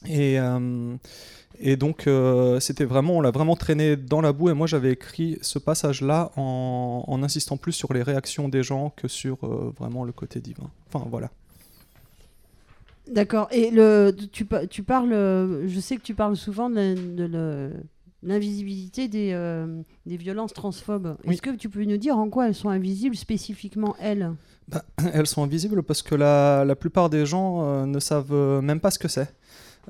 Euh, 0.06 0.08
et, 0.10 0.40
euh, 0.40 0.96
et 1.60 1.76
donc, 1.76 2.08
euh, 2.08 2.60
c'était 2.60 2.86
vraiment, 2.86 3.18
on 3.18 3.22
l'a 3.22 3.32
vraiment 3.32 3.56
traîné 3.56 3.96
dans 3.96 4.22
la 4.22 4.32
boue. 4.32 4.50
Et 4.50 4.54
moi, 4.54 4.68
j'avais 4.68 4.92
écrit 4.92 5.40
ce 5.42 5.60
passage-là 5.60 6.32
en, 6.36 7.04
en 7.08 7.24
insistant 7.24 7.58
plus 7.58 7.74
sur 7.74 7.94
les 7.94 8.04
réactions 8.04 8.48
des 8.50 8.64
gens 8.64 8.92
que 8.96 9.08
sur 9.08 9.38
euh, 9.44 9.74
vraiment 9.78 10.04
le 10.04 10.12
côté 10.12 10.40
divin. 10.40 10.70
Enfin, 10.88 11.06
voilà. 11.10 11.32
D'accord. 13.12 13.48
Et 13.52 13.72
le, 13.72 14.14
tu, 14.32 14.46
pa- 14.46 14.68
tu 14.68 14.84
parles, 14.84 15.12
je 15.66 15.80
sais 15.80 15.96
que 15.96 16.02
tu 16.02 16.14
parles 16.14 16.36
souvent 16.36 16.70
de, 16.70 17.72
l'invisibilité 18.22 19.08
des, 19.08 19.32
des 20.06 20.18
violences 20.18 20.52
transphobes. 20.52 21.16
Est-ce 21.24 21.42
que 21.42 21.56
tu 21.56 21.70
peux 21.70 21.86
nous 21.86 21.96
dire 21.96 22.18
en 22.18 22.30
quoi 22.30 22.48
elles 22.48 22.56
sont 22.56 22.68
invisibles 22.68 23.16
spécifiquement, 23.16 23.96
elles? 24.02 24.34
Bah, 24.68 24.84
elles 25.14 25.26
sont 25.26 25.42
invisibles 25.42 25.84
parce 25.84 26.02
que 26.02 26.16
la, 26.16 26.66
la 26.66 26.76
plupart 26.76 27.10
des 27.10 27.26
gens 27.26 27.86
ne 27.86 28.00
savent 28.00 28.62
même 28.62 28.82
pas 28.82 28.92
ce 28.92 29.00
que 29.00 29.08
c'est. 29.08 29.34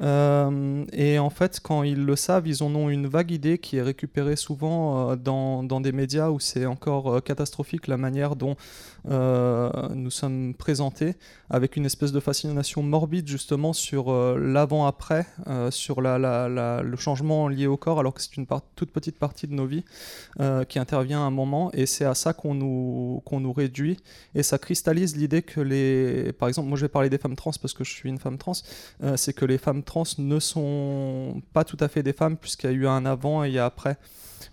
Euh, 0.02 0.86
et 0.94 1.18
en 1.18 1.30
fait, 1.30 1.60
quand 1.62 1.84
ils 1.84 2.06
le 2.06 2.16
savent, 2.16 2.48
ils 2.48 2.64
en 2.64 2.74
ont 2.76 2.90
une 2.90 3.08
vague 3.08 3.32
idée 3.32 3.58
qui 3.58 3.78
est 3.78 3.82
récupérée 3.82 4.36
souvent 4.36 5.12
euh, 5.12 5.16
dans, 5.16 5.82
des 5.82 5.92
médias 5.92 6.30
où 6.30 6.40
c'est 6.40 6.66
encore 6.66 7.16
euh, 7.16 7.20
catastrophique 7.20 7.88
la 7.88 7.98
manière 7.98 8.36
dont 8.36 8.56
nous 9.08 10.12
sommes 10.12 10.54
présentés, 10.54 11.16
avec 11.50 11.76
une 11.76 11.86
espèce 11.86 12.12
de 12.12 12.20
fascination 12.20 12.84
morbide 12.84 13.28
justement 13.28 13.74
sur 13.74 14.12
euh, 14.12 14.38
l'avant-après, 14.38 15.26
euh, 15.48 15.72
sur 15.72 16.02
le 16.02 16.96
changement 16.98 17.48
lié 17.48 17.68
au 17.68 17.78
corps, 17.78 18.00
alors 18.00 18.14
que 18.14 18.22
c'est 18.22 18.36
une 18.38 18.46
toute 18.76 18.92
petite 18.92 19.18
partie 19.18 19.48
de 19.48 19.54
nos 19.54 19.66
vies 19.66 19.84
euh, 20.40 20.64
qui 20.66 20.80
intervient 20.80 21.20
à 21.20 21.24
un 21.24 21.32
moment, 21.32 21.72
et 21.74 21.86
c'est 21.86 22.06
à 22.06 22.16
ça 22.16 22.34
qu'on 22.34 22.54
nous, 22.54 23.22
qu'on 23.26 23.40
nous 23.40 23.54
réduit, 23.54 23.98
et 24.36 24.44
ça 24.44 24.58
cristallise 24.58 25.16
l'idée 25.16 25.42
que 25.42 25.62
les... 25.62 26.34
Par 26.34 26.48
exemple, 26.48 26.68
moi 26.68 26.78
je 26.78 26.84
vais 26.84 26.90
parler 26.90 27.10
des 27.10 27.18
femmes 27.18 27.36
trans 27.36 27.52
parce 27.62 27.74
que 27.74 27.84
je 27.84 27.92
suis 27.92 28.10
une 28.10 28.20
femme 28.20 28.38
trans, 28.38 28.54
euh, 29.04 29.16
c'est 29.18 29.34
que 29.34 29.46
les 29.46 29.58
femmes 29.58 29.84
trans 29.84 30.04
ne 30.18 30.40
sont 30.40 31.42
pas 31.54 31.64
tout 31.64 31.78
à 31.80 31.88
fait 31.88 32.04
des 32.04 32.14
femmes, 32.14 32.38
puisqu'il 32.38 32.68
y 32.68 32.74
a 32.74 32.74
eu 32.74 32.88
un 32.88 33.06
avant 33.06 33.44
et 33.44 33.50
il 33.50 33.54
y 33.54 33.60
a 33.60 33.66
après. 33.66 33.98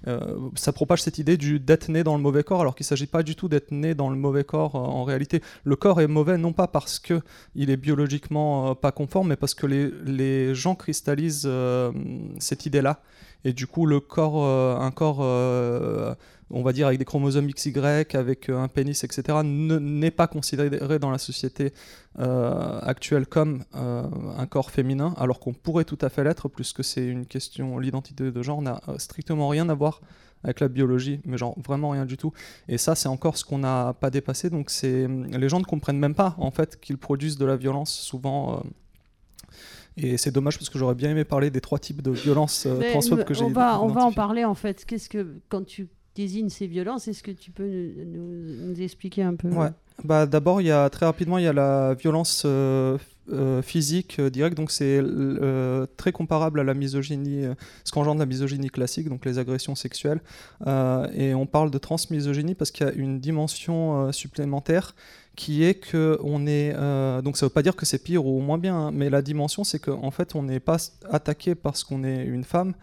Euh, 0.07 0.51
ça 0.55 0.72
propage 0.72 1.03
cette 1.03 1.18
idée 1.18 1.37
d'être 1.37 1.89
né 1.89 2.05
dans 2.05 2.16
le 2.16 2.22
mauvais 2.22 2.43
corps, 2.43 2.61
alors 2.61 2.74
qu'il 2.74 2.85
ne 2.85 2.89
s'agit 2.89 3.07
pas 3.07 3.22
du 3.22 3.37
tout 3.37 3.49
d'être 3.49 3.70
né 3.70 3.95
dans 3.95 4.11
le 4.11 4.16
mauvais 4.16 4.45
corps 4.45 4.76
euh, 4.76 4.78
en 4.78 5.05
réalité. 5.05 5.43
Le 5.64 5.76
corps 5.76 6.01
est 6.01 6.07
mauvais 6.07 6.37
non 6.39 6.53
pas 6.53 6.66
parce 6.68 6.99
que 6.99 7.20
il 7.55 7.70
est 7.70 7.76
biologiquement 7.76 8.70
euh, 8.70 8.74
pas 8.74 8.93
conforme, 8.93 9.28
mais 9.28 9.37
parce 9.37 9.55
que 9.55 9.66
les, 9.66 9.91
les 10.05 10.55
gens 10.55 10.74
cristallisent 10.74 11.49
cette 12.39 12.66
idée-là. 12.66 13.01
Et 13.45 13.53
du 13.53 13.66
coup, 13.66 13.85
le 13.85 14.01
corps, 14.01 14.43
un 14.80 14.91
corps, 14.91 15.22
on 16.55 16.62
va 16.62 16.72
dire 16.72 16.86
avec 16.86 16.98
des 16.98 17.05
chromosomes 17.05 17.48
XY, 17.48 17.72
avec 18.14 18.48
euh, 18.48 18.59
un 18.59 18.68
pénis, 18.68 19.02
etc., 19.05 19.38
ne- 19.44 19.78
n'est 19.78 20.11
pas 20.11 20.26
considéré 20.26 20.98
dans 20.98 21.11
la 21.11 21.18
société 21.18 21.72
euh, 22.18 22.78
actuelle 22.80 23.26
comme 23.26 23.64
euh, 23.74 24.05
un 24.36 24.46
corps 24.46 24.70
féminin, 24.70 25.14
alors 25.16 25.40
qu'on 25.40 25.52
pourrait 25.52 25.84
tout 25.84 25.98
à 26.00 26.09
fait 26.09 26.22
l'être, 26.24 26.48
puisque 26.48 26.82
c'est 26.84 27.05
une 27.07 27.26
question, 27.26 27.78
l'identité 27.78 28.30
de 28.30 28.42
genre 28.42 28.62
n'a 28.62 28.80
strictement 28.98 29.48
rien 29.48 29.68
à 29.68 29.74
voir 29.74 30.00
avec 30.44 30.61
la 30.61 30.68
biologie, 30.68 31.20
mais 31.24 31.38
genre 31.38 31.57
vraiment 31.66 31.90
rien 31.90 32.05
du 32.05 32.16
tout. 32.18 32.32
Et 32.68 32.76
ça, 32.78 32.94
c'est 32.94 33.09
encore 33.09 33.36
ce 33.38 33.44
qu'on 33.46 33.59
n'a 33.59 33.94
pas 33.98 34.11
dépassé. 34.11 34.50
Donc 34.50 34.68
c'est 34.70 35.09
les 35.09 35.48
gens 35.48 35.59
ne 35.59 35.64
comprennent 35.64 35.98
même 35.98 36.14
pas 36.14 36.34
en 36.38 36.50
fait 36.50 36.78
qu'ils 36.80 36.98
produisent 36.98 37.38
de 37.38 37.46
la 37.46 37.57
violence 37.57 37.90
souvent. 37.92 38.57
euh, 38.59 38.61
et 39.96 40.16
c'est 40.18 40.32
dommage 40.32 40.59
parce 40.59 40.68
que 40.70 40.78
j'aurais 40.78 40.94
bien 40.96 41.11
aimé 41.11 41.24
parler 41.24 41.50
des 41.50 41.61
trois 41.61 41.78
types 41.78 42.02
de 42.02 42.11
violences 42.11 42.66
euh, 42.66 42.78
transphobes 42.90 43.24
que 43.24 43.32
j'ai 43.32 43.44
on 43.44 43.48
va, 43.50 43.80
on 43.80 43.86
va 43.88 44.05
en 44.05 44.12
parler 44.12 44.44
en 44.44 44.55
fait. 44.55 44.84
Qu'est-ce 44.84 45.09
que 45.09 45.40
quand 45.48 45.64
tu 45.64 45.88
désignes 46.15 46.49
ces 46.51 46.67
violences, 46.67 47.09
est-ce 47.09 47.23
que 47.23 47.31
tu 47.33 47.51
peux 47.51 47.65
nous, 47.67 48.05
nous- 48.07 48.67
nous 48.69 48.81
expliquer 48.83 49.23
un 49.23 49.35
peu 49.35 49.49
Ouais. 49.49 49.69
Bah, 50.05 50.27
D'abord, 50.27 50.61
il 50.61 50.67
y 50.67 50.71
a 50.73 50.89
très 50.91 51.07
rapidement, 51.07 51.39
il 51.39 51.45
y 51.45 51.49
a 51.49 51.53
la 51.53 51.95
violence 51.95 52.43
euh, 52.47 52.99
euh, 53.33 53.62
physique 53.62 54.19
euh, 54.19 54.29
directe, 54.29 54.57
donc 54.57 54.71
c'est 54.73 55.01
euh, 55.01 55.87
très 55.97 56.11
comparable 56.12 56.61
à 56.61 56.65
la 56.65 56.75
misogynie, 56.75 57.45
euh, 57.45 57.55
ce 57.85 57.93
qu'engendre 57.93 58.19
la 58.21 58.27
misogynie 58.27 58.71
classique, 58.71 59.09
donc 59.09 59.25
les 59.25 59.39
agressions 59.39 59.75
sexuelles. 59.77 60.21
Euh, 60.67 61.07
et 61.15 61.35
on 61.35 61.47
parle 61.47 61.71
de 61.71 61.79
transmisogynie 61.79 62.55
parce 62.55 62.71
qu'il 62.71 62.87
y 62.87 62.91
a 62.91 62.93
une 62.93 63.21
dimension 63.21 64.09
euh, 64.09 64.12
supplémentaire 64.12 64.95
qui 65.37 65.64
est 65.64 65.74
que 65.74 66.18
on 66.22 66.47
est 66.47 66.72
euh, 66.76 67.20
donc 67.20 67.37
ça 67.37 67.47
veut 67.47 67.51
pas 67.51 67.62
dire 67.62 67.74
que 67.74 67.85
c'est 67.85 67.99
pire 67.99 68.24
ou 68.26 68.41
moins 68.41 68.59
bien 68.59 68.76
hein, 68.76 68.91
mais 68.93 69.11
la 69.11 69.20
dimension 69.20 69.64
c'est 69.64 69.80
qu'en 69.80 70.11
fait 70.11 70.35
on 70.35 70.43
n'est 70.43 70.61
pas 70.61 70.76
attaqué 71.11 71.55
parce 71.55 71.82
qu'on 71.82 72.05
est 72.05 72.24
une 72.24 72.45
femme 72.45 72.74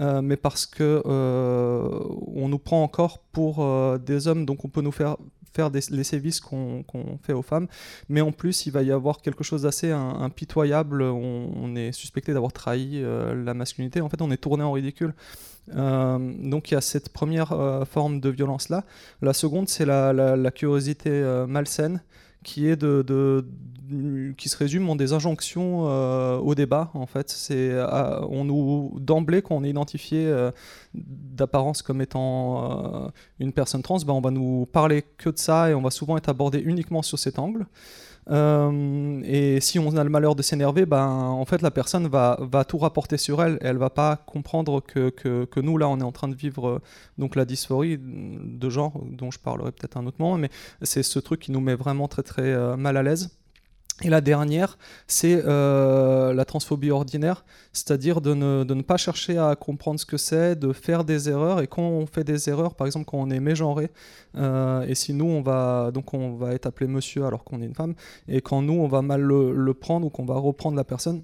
euh, 0.00 0.20
mais 0.22 0.36
parce 0.36 0.66
que 0.66 1.02
euh, 1.06 1.88
on 2.34 2.48
nous 2.48 2.58
prend 2.58 2.82
encore 2.82 3.18
pour 3.32 3.64
des 3.98 4.28
hommes. 4.28 4.44
Donc 4.44 4.64
on 4.64 4.68
peut 4.68 4.80
nous 4.80 4.92
faire 4.92 5.16
faire 5.52 5.70
des, 5.70 5.80
les 5.90 6.04
sévices 6.04 6.40
qu'on 6.40 6.84
fait 7.22 7.32
aux 7.32 7.42
femmes. 7.42 7.66
Mais 8.08 8.20
en 8.20 8.32
plus 8.32 8.66
il 8.66 8.72
va 8.72 8.82
y 8.82 8.92
avoir 8.92 9.20
quelque 9.20 9.44
chose 9.44 9.62
d'assez 9.62 9.90
impitoyable 9.90 11.02
on, 11.02 11.74
est 11.76 11.92
suspecté 11.92 12.32
d'avoir 12.32 12.52
trahi 12.52 13.02
euh, 13.02 13.34
la 13.34 13.54
masculinité. 13.54 14.00
En 14.00 14.08
fait 14.08 14.20
on 14.22 14.30
est 14.30 14.36
tourné 14.36 14.64
en 14.64 14.72
ridicule. 14.72 15.14
Euh, 15.76 16.18
donc 16.18 16.70
il 16.70 16.74
y 16.74 16.76
a 16.76 16.80
cette 16.80 17.10
première 17.10 17.52
euh, 17.52 17.84
forme 17.84 18.20
de 18.20 18.28
violence 18.28 18.68
là. 18.68 18.84
La 19.22 19.32
seconde 19.32 19.68
c'est 19.68 19.86
la, 19.86 20.50
curiosité 20.50 21.10
malsaine 21.48 22.02
qui 22.42 22.68
se 24.48 24.56
résume 24.56 24.88
en 24.88 24.96
des 24.96 25.12
injonctions 25.12 25.88
euh, 25.88 26.38
au 26.38 26.54
débat 26.54 26.90
en 26.94 27.06
fait. 27.06 27.30
C'est 27.30 27.70
euh, 27.70 28.20
on 28.28 28.44
nous 28.44 28.98
d'emblée 29.00 29.42
quand 29.42 29.56
on 29.56 29.64
est 29.64 29.70
identifié 29.70 30.26
euh, 30.26 30.50
d'apparence 30.94 31.82
comme 31.82 32.00
étant 32.00 33.10
une 33.38 33.52
personne 33.52 33.82
trans, 33.82 33.98
ben, 33.98 34.12
on 34.12 34.20
va 34.20 34.30
nous 34.30 34.66
parler 34.66 35.02
que 35.02 35.30
de 35.30 35.38
ça 35.38 35.70
et 35.70 35.74
on 35.74 35.82
va 35.82 35.90
souvent 35.90 36.16
être 36.16 36.28
abordé 36.28 36.58
uniquement 36.60 37.02
sur 37.02 37.18
cet 37.18 37.38
angle. 37.38 37.66
Euh, 38.30 39.20
et 39.24 39.60
si 39.60 39.78
on 39.78 39.96
a 39.96 40.04
le 40.04 40.10
malheur 40.10 40.34
de 40.34 40.42
s'énerver, 40.42 40.86
ben, 40.86 41.06
en 41.06 41.44
fait, 41.44 41.62
la 41.62 41.70
personne 41.70 42.06
va, 42.06 42.38
va 42.40 42.64
tout 42.64 42.78
rapporter 42.78 43.16
sur 43.16 43.42
elle. 43.42 43.54
Et 43.60 43.66
elle 43.66 43.78
va 43.78 43.90
pas 43.90 44.16
comprendre 44.16 44.80
que, 44.80 45.10
que, 45.10 45.44
que 45.44 45.60
nous, 45.60 45.76
là, 45.78 45.88
on 45.88 45.98
est 45.98 46.04
en 46.04 46.12
train 46.12 46.28
de 46.28 46.34
vivre 46.34 46.68
euh, 46.68 46.82
donc 47.18 47.36
la 47.36 47.44
dysphorie 47.44 47.98
de 48.00 48.70
genre, 48.70 49.00
dont 49.10 49.30
je 49.30 49.38
parlerai 49.38 49.72
peut-être 49.72 49.96
un 49.96 50.06
autre 50.06 50.18
moment, 50.20 50.38
mais 50.38 50.50
c'est 50.82 51.02
ce 51.02 51.18
truc 51.18 51.40
qui 51.40 51.52
nous 51.52 51.60
met 51.60 51.74
vraiment 51.74 52.08
très, 52.08 52.22
très 52.22 52.42
euh, 52.42 52.76
mal 52.76 52.96
à 52.96 53.02
l'aise. 53.02 53.39
Et 54.02 54.08
la 54.08 54.22
dernière, 54.22 54.78
c'est 55.06 55.42
euh, 55.44 56.32
la 56.32 56.44
transphobie 56.46 56.90
ordinaire, 56.90 57.44
c'est-à-dire 57.72 58.22
de 58.22 58.32
ne, 58.32 58.82
pas 58.82 58.96
chercher 58.96 59.36
à 59.36 59.54
comprendre 59.56 60.00
ce 60.00 60.06
que 60.06 60.16
c'est, 60.16 60.56
de 60.56 60.72
faire 60.72 61.04
des 61.04 61.28
erreurs. 61.28 61.60
Et 61.60 61.66
quand 61.66 61.82
on 61.82 62.06
fait 62.06 62.24
des 62.24 62.48
erreurs, 62.48 62.74
par 62.74 62.86
exemple 62.86 63.04
quand 63.04 63.18
on 63.18 63.30
est 63.30 63.40
mégenré, 63.40 63.90
euh, 64.36 64.86
et 64.88 64.94
si 64.94 65.12
nous 65.12 65.26
on 65.26 65.42
va 65.42 65.90
donc 65.92 66.14
on 66.14 66.32
va 66.34 66.54
être 66.54 66.66
appelé 66.66 66.86
monsieur 66.86 67.26
alors 67.26 67.44
qu'on 67.44 67.60
est 67.60 67.66
une 67.66 67.74
femme, 67.74 67.94
et 68.26 68.40
quand 68.40 68.62
nous 68.62 68.74
on 68.74 68.88
va 68.88 69.02
mal 69.02 69.20
le, 69.20 69.74
prendre 69.74 70.06
ou 70.06 70.10
qu'on 70.10 70.24
va 70.24 70.36
reprendre 70.36 70.76
la 70.76 70.84
personne, 70.84 71.22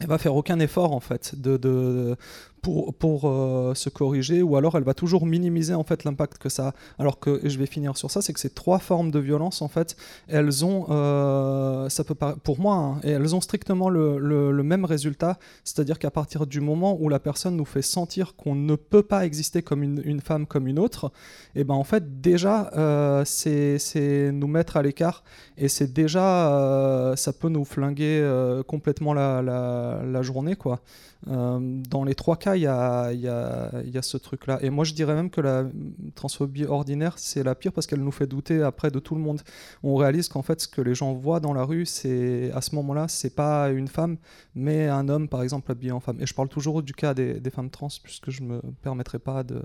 elle 0.00 0.08
va 0.08 0.18
faire 0.18 0.36
aucun 0.36 0.58
effort 0.60 0.92
en 0.92 1.00
fait 1.00 1.34
de- 1.40 2.16
pour, 2.62 3.22
euh, 3.24 3.74
se 3.74 3.88
corriger 3.88 4.40
ou 4.40 4.56
alors 4.56 4.76
elle 4.76 4.84
va 4.84 4.94
toujours 4.94 5.26
minimiser 5.26 5.74
en 5.74 5.82
fait 5.82 6.04
l'impact 6.04 6.38
que 6.38 6.48
ça 6.48 6.68
a. 6.68 6.74
Alors 6.98 7.18
que 7.18 7.40
je 7.42 7.58
vais 7.58 7.66
finir 7.66 7.96
sur 7.96 8.10
ça, 8.10 8.22
c'est 8.22 8.32
que 8.32 8.38
ces 8.38 8.50
trois 8.50 8.78
formes 8.78 9.10
de 9.10 9.18
violence 9.18 9.62
en 9.62 9.68
fait, 9.68 9.96
elles 10.28 10.64
ont, 10.64 10.86
euh, 10.90 11.88
ça 11.88 12.04
peut 12.04 12.14
pour 12.44 12.60
moi, 12.60 12.74
hein, 12.74 13.00
elles 13.02 13.34
ont 13.34 13.40
strictement 13.40 13.88
le, 13.88 14.62
même 14.62 14.84
résultat, 14.84 15.38
c'est-à-dire 15.64 15.98
qu'à 15.98 16.12
partir 16.12 16.46
du 16.46 16.60
moment 16.60 16.96
où 17.00 17.08
la 17.08 17.18
personne 17.18 17.56
nous 17.56 17.64
fait 17.64 17.82
sentir 17.82 18.36
qu'on 18.36 18.54
ne 18.54 18.76
peut 18.76 19.02
pas 19.02 19.26
exister 19.26 19.62
comme 19.62 19.82
une, 19.82 20.20
femme 20.20 20.46
comme 20.46 20.68
une 20.68 20.78
autre, 20.78 21.10
et 21.56 21.64
ben 21.64 21.74
en 21.74 21.82
fait 21.82 22.20
déjà 22.20 22.70
euh, 22.76 23.24
c'est 23.24 24.30
nous 24.32 24.46
mettre 24.46 24.76
à 24.76 24.82
l'écart 24.82 25.24
et 25.58 25.68
c'est 25.68 25.92
déjà 25.92 26.52
euh, 26.52 27.16
ça 27.16 27.32
peut 27.32 27.48
nous 27.48 27.64
flinguer 27.64 28.22
complètement 28.68 29.14
la, 29.14 29.42
la 29.42 30.22
journée 30.22 30.54
quoi. 30.54 30.80
Euh, 31.28 31.60
dans 31.88 32.02
les 32.02 32.14
trois 32.16 32.36
cas, 32.36 32.56
il 32.56 32.62
y 32.62 32.66
a, 32.66 33.12
il 33.12 33.20
y 33.20 33.28
a- 33.28 33.70
il 33.84 33.90
y 33.90 33.98
a 33.98 34.02
ce 34.02 34.16
truc-là. 34.16 34.58
Et 34.62 34.70
moi, 34.70 34.84
je 34.84 34.92
dirais 34.92 35.14
même 35.14 35.30
que 35.30 35.40
la 35.40 35.66
transphobie 36.16 36.64
ordinaire, 36.64 37.14
c'est 37.16 37.44
la 37.44 37.54
pire 37.54 37.72
parce 37.72 37.86
qu'elle 37.86 38.00
nous 38.02 38.10
fait 38.10 38.26
douter 38.26 38.60
après 38.62 38.90
de 38.90 38.98
tout 38.98 39.14
le 39.14 39.20
monde. 39.20 39.40
On 39.84 39.94
réalise 39.94 40.28
qu'en 40.28 40.42
fait, 40.42 40.60
ce 40.60 40.66
que 40.68 40.80
les 40.80 40.94
gens 40.96 41.12
voient 41.12 41.38
dans 41.38 41.52
la 41.54 41.62
rue, 41.64 41.86
c'est 41.86 42.50
à 42.52 42.60
ce 42.60 42.74
moment-là, 42.74 43.06
c'est 43.08 43.34
pas 43.36 43.70
une 43.70 43.86
femme, 43.88 44.16
mais 44.56 44.88
un 44.88 45.08
homme, 45.08 45.28
par 45.28 45.42
exemple, 45.44 45.70
habillé 45.70 45.92
en 45.92 46.00
femme. 46.00 46.20
Et 46.20 46.26
je 46.26 46.34
parle 46.34 46.48
toujours 46.48 46.82
du 46.82 46.92
cas 46.92 47.14
des, 47.14 47.34
des 47.38 47.50
femmes 47.50 47.70
trans, 47.70 47.88
puisque 48.02 48.30
je 48.30 48.42
me 48.42 48.60
permettrai 48.82 49.18
pas 49.20 49.44
de. 49.44 49.62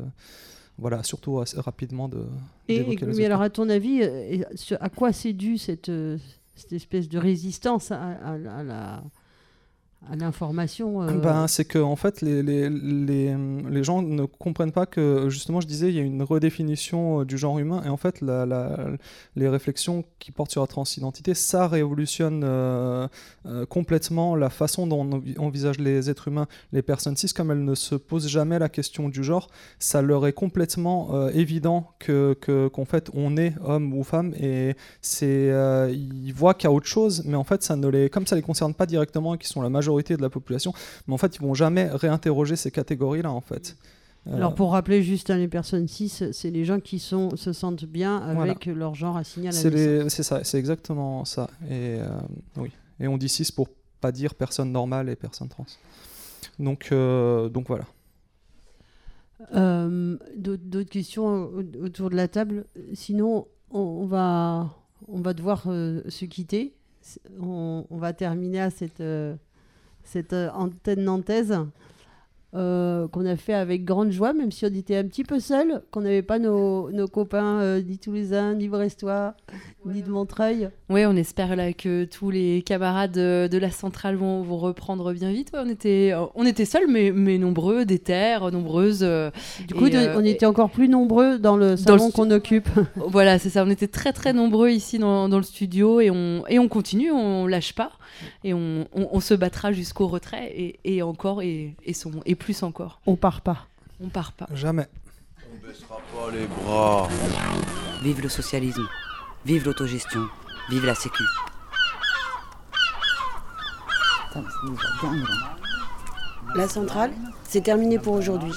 Voilà, 0.79 1.01
surtout 1.01 1.39
assez 1.39 1.59
rapidement 1.59 2.07
de. 2.07 2.23
Et, 2.67 2.83
les 2.83 2.97
mais 3.01 3.13
autres. 3.13 3.23
alors, 3.25 3.41
à 3.41 3.49
ton 3.49 3.67
avis, 3.67 4.03
euh, 4.03 4.43
à 4.79 4.89
quoi 4.89 5.11
c'est 5.11 5.33
dû 5.33 5.57
cette, 5.57 5.89
euh, 5.89 6.19
cette 6.55 6.73
espèce 6.73 7.09
de 7.09 7.17
résistance 7.17 7.89
à, 7.91 7.99
à- 7.99 8.33
à 8.59 8.63
la 8.63 9.03
l'information 10.15 11.01
euh, 11.01 11.11
Ben, 11.13 11.47
c'est 11.47 11.65
que 11.65 11.79
en 11.79 11.95
fait 11.95 12.21
les, 12.21 12.41
les, 12.43 12.69
les, 12.69 13.83
gens 13.83 14.01
ne 14.01 14.23
comprennent 14.25 14.71
pas 14.71 14.85
que 14.85 15.27
justement 15.29 15.59
je 15.59 15.67
disais 15.67 15.89
il 15.89 15.95
y 15.95 15.99
a 15.99 16.03
une 16.03 16.23
redéfinition 16.23 17.21
euh, 17.21 17.25
du 17.25 17.37
genre 17.37 17.59
humain 17.59 17.81
et 17.85 17.89
en 17.89 17.97
fait 17.97 18.21
la, 18.21 18.77
les 19.35 19.49
réflexions 19.49 20.05
qui 20.19 20.31
portent 20.31 20.51
sur 20.51 20.61
la 20.61 20.67
transidentité 20.67 21.33
ça 21.33 21.67
révolutionne 21.67 22.41
euh, 22.43 23.07
complètement 23.69 24.35
la 24.35 24.49
façon 24.49 24.87
dont 24.87 25.01
on 25.01 25.17
envi- 25.17 25.37
envisage 25.39 25.79
les 25.79 26.09
êtres 26.09 26.27
humains. 26.27 26.47
Les 26.71 26.81
personnes 26.81 27.17
cis 27.17 27.33
comme 27.33 27.51
elles 27.51 27.65
ne 27.65 27.75
se 27.75 27.95
posent 27.95 28.27
jamais 28.27 28.59
la 28.59 28.69
question 28.69 29.09
du 29.09 29.23
genre 29.23 29.49
ça 29.79 30.01
leur 30.01 30.25
est 30.27 30.33
complètement 30.33 31.27
évident 31.29 31.91
que 31.99 32.37
que- 32.39 32.67
qu'en 32.67 32.85
fait 32.85 33.09
on 33.13 33.35
est 33.35 33.53
homme 33.63 33.93
ou 33.93 34.03
femme 34.03 34.33
et 34.39 34.75
c'est 35.01 35.51
ils 35.91 36.33
voient 36.33 36.53
qu'il 36.53 36.69
y 36.69 36.71
a 36.71 36.73
autre 36.73 36.87
chose 36.87 37.23
mais 37.25 37.35
en 37.35 37.43
fait 37.43 37.63
ça 37.63 37.75
ne 37.75 37.87
les 37.87 38.09
comme 38.09 38.27
ça 38.27 38.35
les 38.35 38.41
concerne 38.41 38.73
pas 38.73 38.85
directement 38.85 39.35
et 39.35 39.37
qui 39.37 39.47
sont 39.47 39.61
la 39.61 39.69
majorité 39.69 39.86
de 39.95 40.21
la 40.21 40.29
population 40.29 40.73
mais 41.07 41.13
en 41.13 41.17
fait 41.17 41.35
ils 41.35 41.41
vont 41.41 41.53
jamais 41.53 41.89
réinterroger 41.91 42.55
ces 42.55 42.71
catégories 42.71 43.21
là 43.21 43.31
en 43.31 43.41
fait. 43.41 43.75
Euh, 44.27 44.35
Alors 44.35 44.53
pour 44.55 44.71
rappeler 44.73 45.03
juste 45.03 45.29
hein, 45.29 45.37
les 45.37 45.47
personnes 45.47 45.87
cis, 45.87 46.09
c'est 46.09 46.51
les 46.51 46.65
gens 46.65 46.79
qui 46.81 46.99
sont, 46.99 47.35
se 47.37 47.53
sentent 47.53 47.85
bien 47.85 48.17
avec 48.17 48.65
leur 48.65 48.93
genre 48.93 49.15
assigné 49.15 49.47
à 49.49 49.51
la 49.51 49.57
c'est 49.57 49.69
naissance. 49.71 50.03
les- 50.03 50.09
c'est 50.09 50.23
ça 50.23 50.43
c'est 50.43 50.57
exactement 50.59 51.23
ça. 51.25 51.49
Et 51.69 51.99
euh, 52.01 52.09
oui. 52.57 52.71
Et 52.99 53.07
on 53.07 53.17
dit 53.17 53.29
cis 53.29 53.49
pour 53.55 53.69
pas 54.01 54.11
dire 54.11 54.35
personne 54.35 54.71
normale 54.71 55.07
et 55.09 55.15
personne 55.15 55.47
trans. 55.47 55.65
Donc 56.59 56.89
euh, 56.91 57.47
donc 57.49 57.67
voilà. 57.69 57.85
Euh, 59.55 60.17
D'autres 60.35 60.89
questions 60.89 61.25
au- 61.27 61.83
autour 61.85 62.09
de 62.09 62.15
la 62.15 62.27
table? 62.27 62.65
Sinon, 62.93 63.47
on, 63.71 64.05
va, 64.05 64.69
on 65.07 65.21
va 65.21 65.33
devoir 65.33 65.63
se 65.63 66.25
quitter. 66.25 66.73
On, 67.39 67.85
on 67.89 67.97
va 67.97 68.13
terminer 68.13 68.59
à 68.61 68.69
cette, 68.69 68.99
cette 70.07 70.33
euh, 70.33 70.49
antenne 70.51 71.03
nantaise 71.03 71.57
euh, 72.55 73.07
qu'on 73.09 73.25
a 73.25 73.35
fait 73.35 73.53
avec 73.53 73.83
grande 73.85 74.11
joie, 74.11 74.33
même 74.33 74.51
si 74.51 74.65
on 74.65 74.69
était 74.73 74.95
un 74.95 75.03
petit 75.03 75.23
peu 75.23 75.39
seul, 75.39 75.81
qu'on 75.91 76.01
n'avait 76.01 76.21
pas 76.21 76.39
nos, 76.39 76.89
nos 76.91 77.07
copains 77.07 77.59
euh, 77.61 77.81
ni 77.81 77.97
toulousains, 77.97 78.55
ni 78.55 78.67
brestois, 78.69 79.35
ni 79.85 80.01
de 80.01 80.09
Montreuil. 80.09 80.69
Ouais, 80.89 81.05
on 81.05 81.15
espère 81.15 81.55
là 81.55 81.73
que 81.73 82.05
tous 82.05 82.29
les 82.29 82.61
camarades 82.61 83.11
de, 83.11 83.47
de 83.51 83.57
la 83.57 83.69
centrale 83.71 84.15
vont, 84.15 84.41
vont 84.43 84.57
reprendre 84.57 85.11
bien 85.13 85.31
vite. 85.31 85.51
Ouais, 85.53 85.59
on 85.63 85.69
était, 85.69 86.11
euh, 86.13 86.25
on 86.35 86.45
était 86.45 86.65
seuls, 86.65 86.87
mais, 86.89 87.11
mais 87.11 87.37
nombreux, 87.37 87.85
des 87.85 87.99
terres, 87.99 88.51
nombreuses. 88.51 88.99
euh, 89.03 89.29
Du 89.67 89.73
coup, 89.73 89.89
de- 89.89 89.97
euh, 89.97 90.15
on 90.17 90.23
était 90.23 90.45
encore 90.45 90.69
plus 90.69 90.87
nombreux 90.89 91.39
dans 91.39 91.57
le 91.57 91.75
salon 91.75 92.11
qu'on 92.11 92.31
occupe. 92.31 92.69
voilà, 92.95 93.39
c'est 93.39 93.49
ça. 93.49 93.63
On 93.65 93.69
était 93.69 93.87
très 93.87 94.13
très 94.13 94.31
nombreux 94.33 94.69
ici 94.69 94.99
dans, 94.99 95.27
dans 95.29 95.37
le 95.37 95.43
studio 95.43 95.99
et 95.99 96.09
on, 96.09 96.43
et 96.47 96.59
on 96.59 96.67
continue, 96.69 97.11
on 97.11 97.45
lâche 97.45 97.73
pas 97.73 97.91
et 98.43 98.53
on, 98.53 98.87
on- 98.95 99.09
on 99.11 99.19
se 99.19 99.33
battra 99.33 99.71
jusqu'au 99.73 100.07
retrait 100.07 100.51
et, 100.55 100.79
et 100.85 101.01
encore 101.01 101.41
et, 101.41 101.75
et, 101.85 101.93
son- 101.93 102.11
et 102.25 102.35
plus 102.37 102.63
encore. 102.63 102.99
On 103.05 103.15
part 103.15 103.41
pas. 103.41 103.67
On 104.01 104.09
part 104.09 104.31
pas. 104.31 104.47
jamais 104.53 104.87
On 105.51 105.67
baissera 105.67 105.97
pas 105.97 106.31
les 106.31 106.47
bras. 106.47 107.07
Vive 108.03 108.21
le 108.21 108.29
socialisme, 108.29 108.87
vive 109.45 109.65
l'autogestion, 109.65 110.21
vive 110.69 110.85
la 110.85 110.95
sécu. 110.95 111.23
La 116.55 116.67
centrale, 116.67 117.11
c'est 117.43 117.61
terminé 117.61 117.97
pour 117.97 118.13
aujourd'hui. 118.13 118.53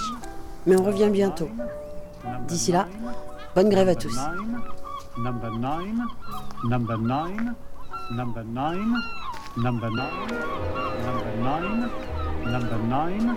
Mais 0.67 0.77
on 0.77 0.85
revient 0.85 1.09
bientôt. 1.11 1.49
D'ici 2.47 2.73
là, 2.73 2.87
bonne 3.55 3.71
grève 3.71 3.89
à 3.89 3.95
tous. 3.95 4.17
Number 5.17 5.51
nine, 5.53 6.05
number 6.65 6.99
nine, 6.99 7.55
number 8.13 8.45
nine, 8.45 8.95
number 9.57 9.91
nine, 9.91 10.29
number 11.05 11.35
nine, 11.43 11.91
number 12.45 12.79
nine, 12.89 13.37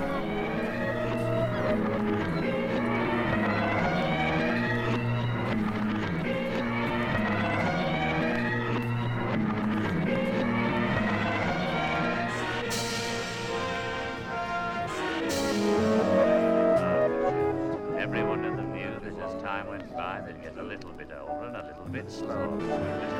slow. 22.11 23.10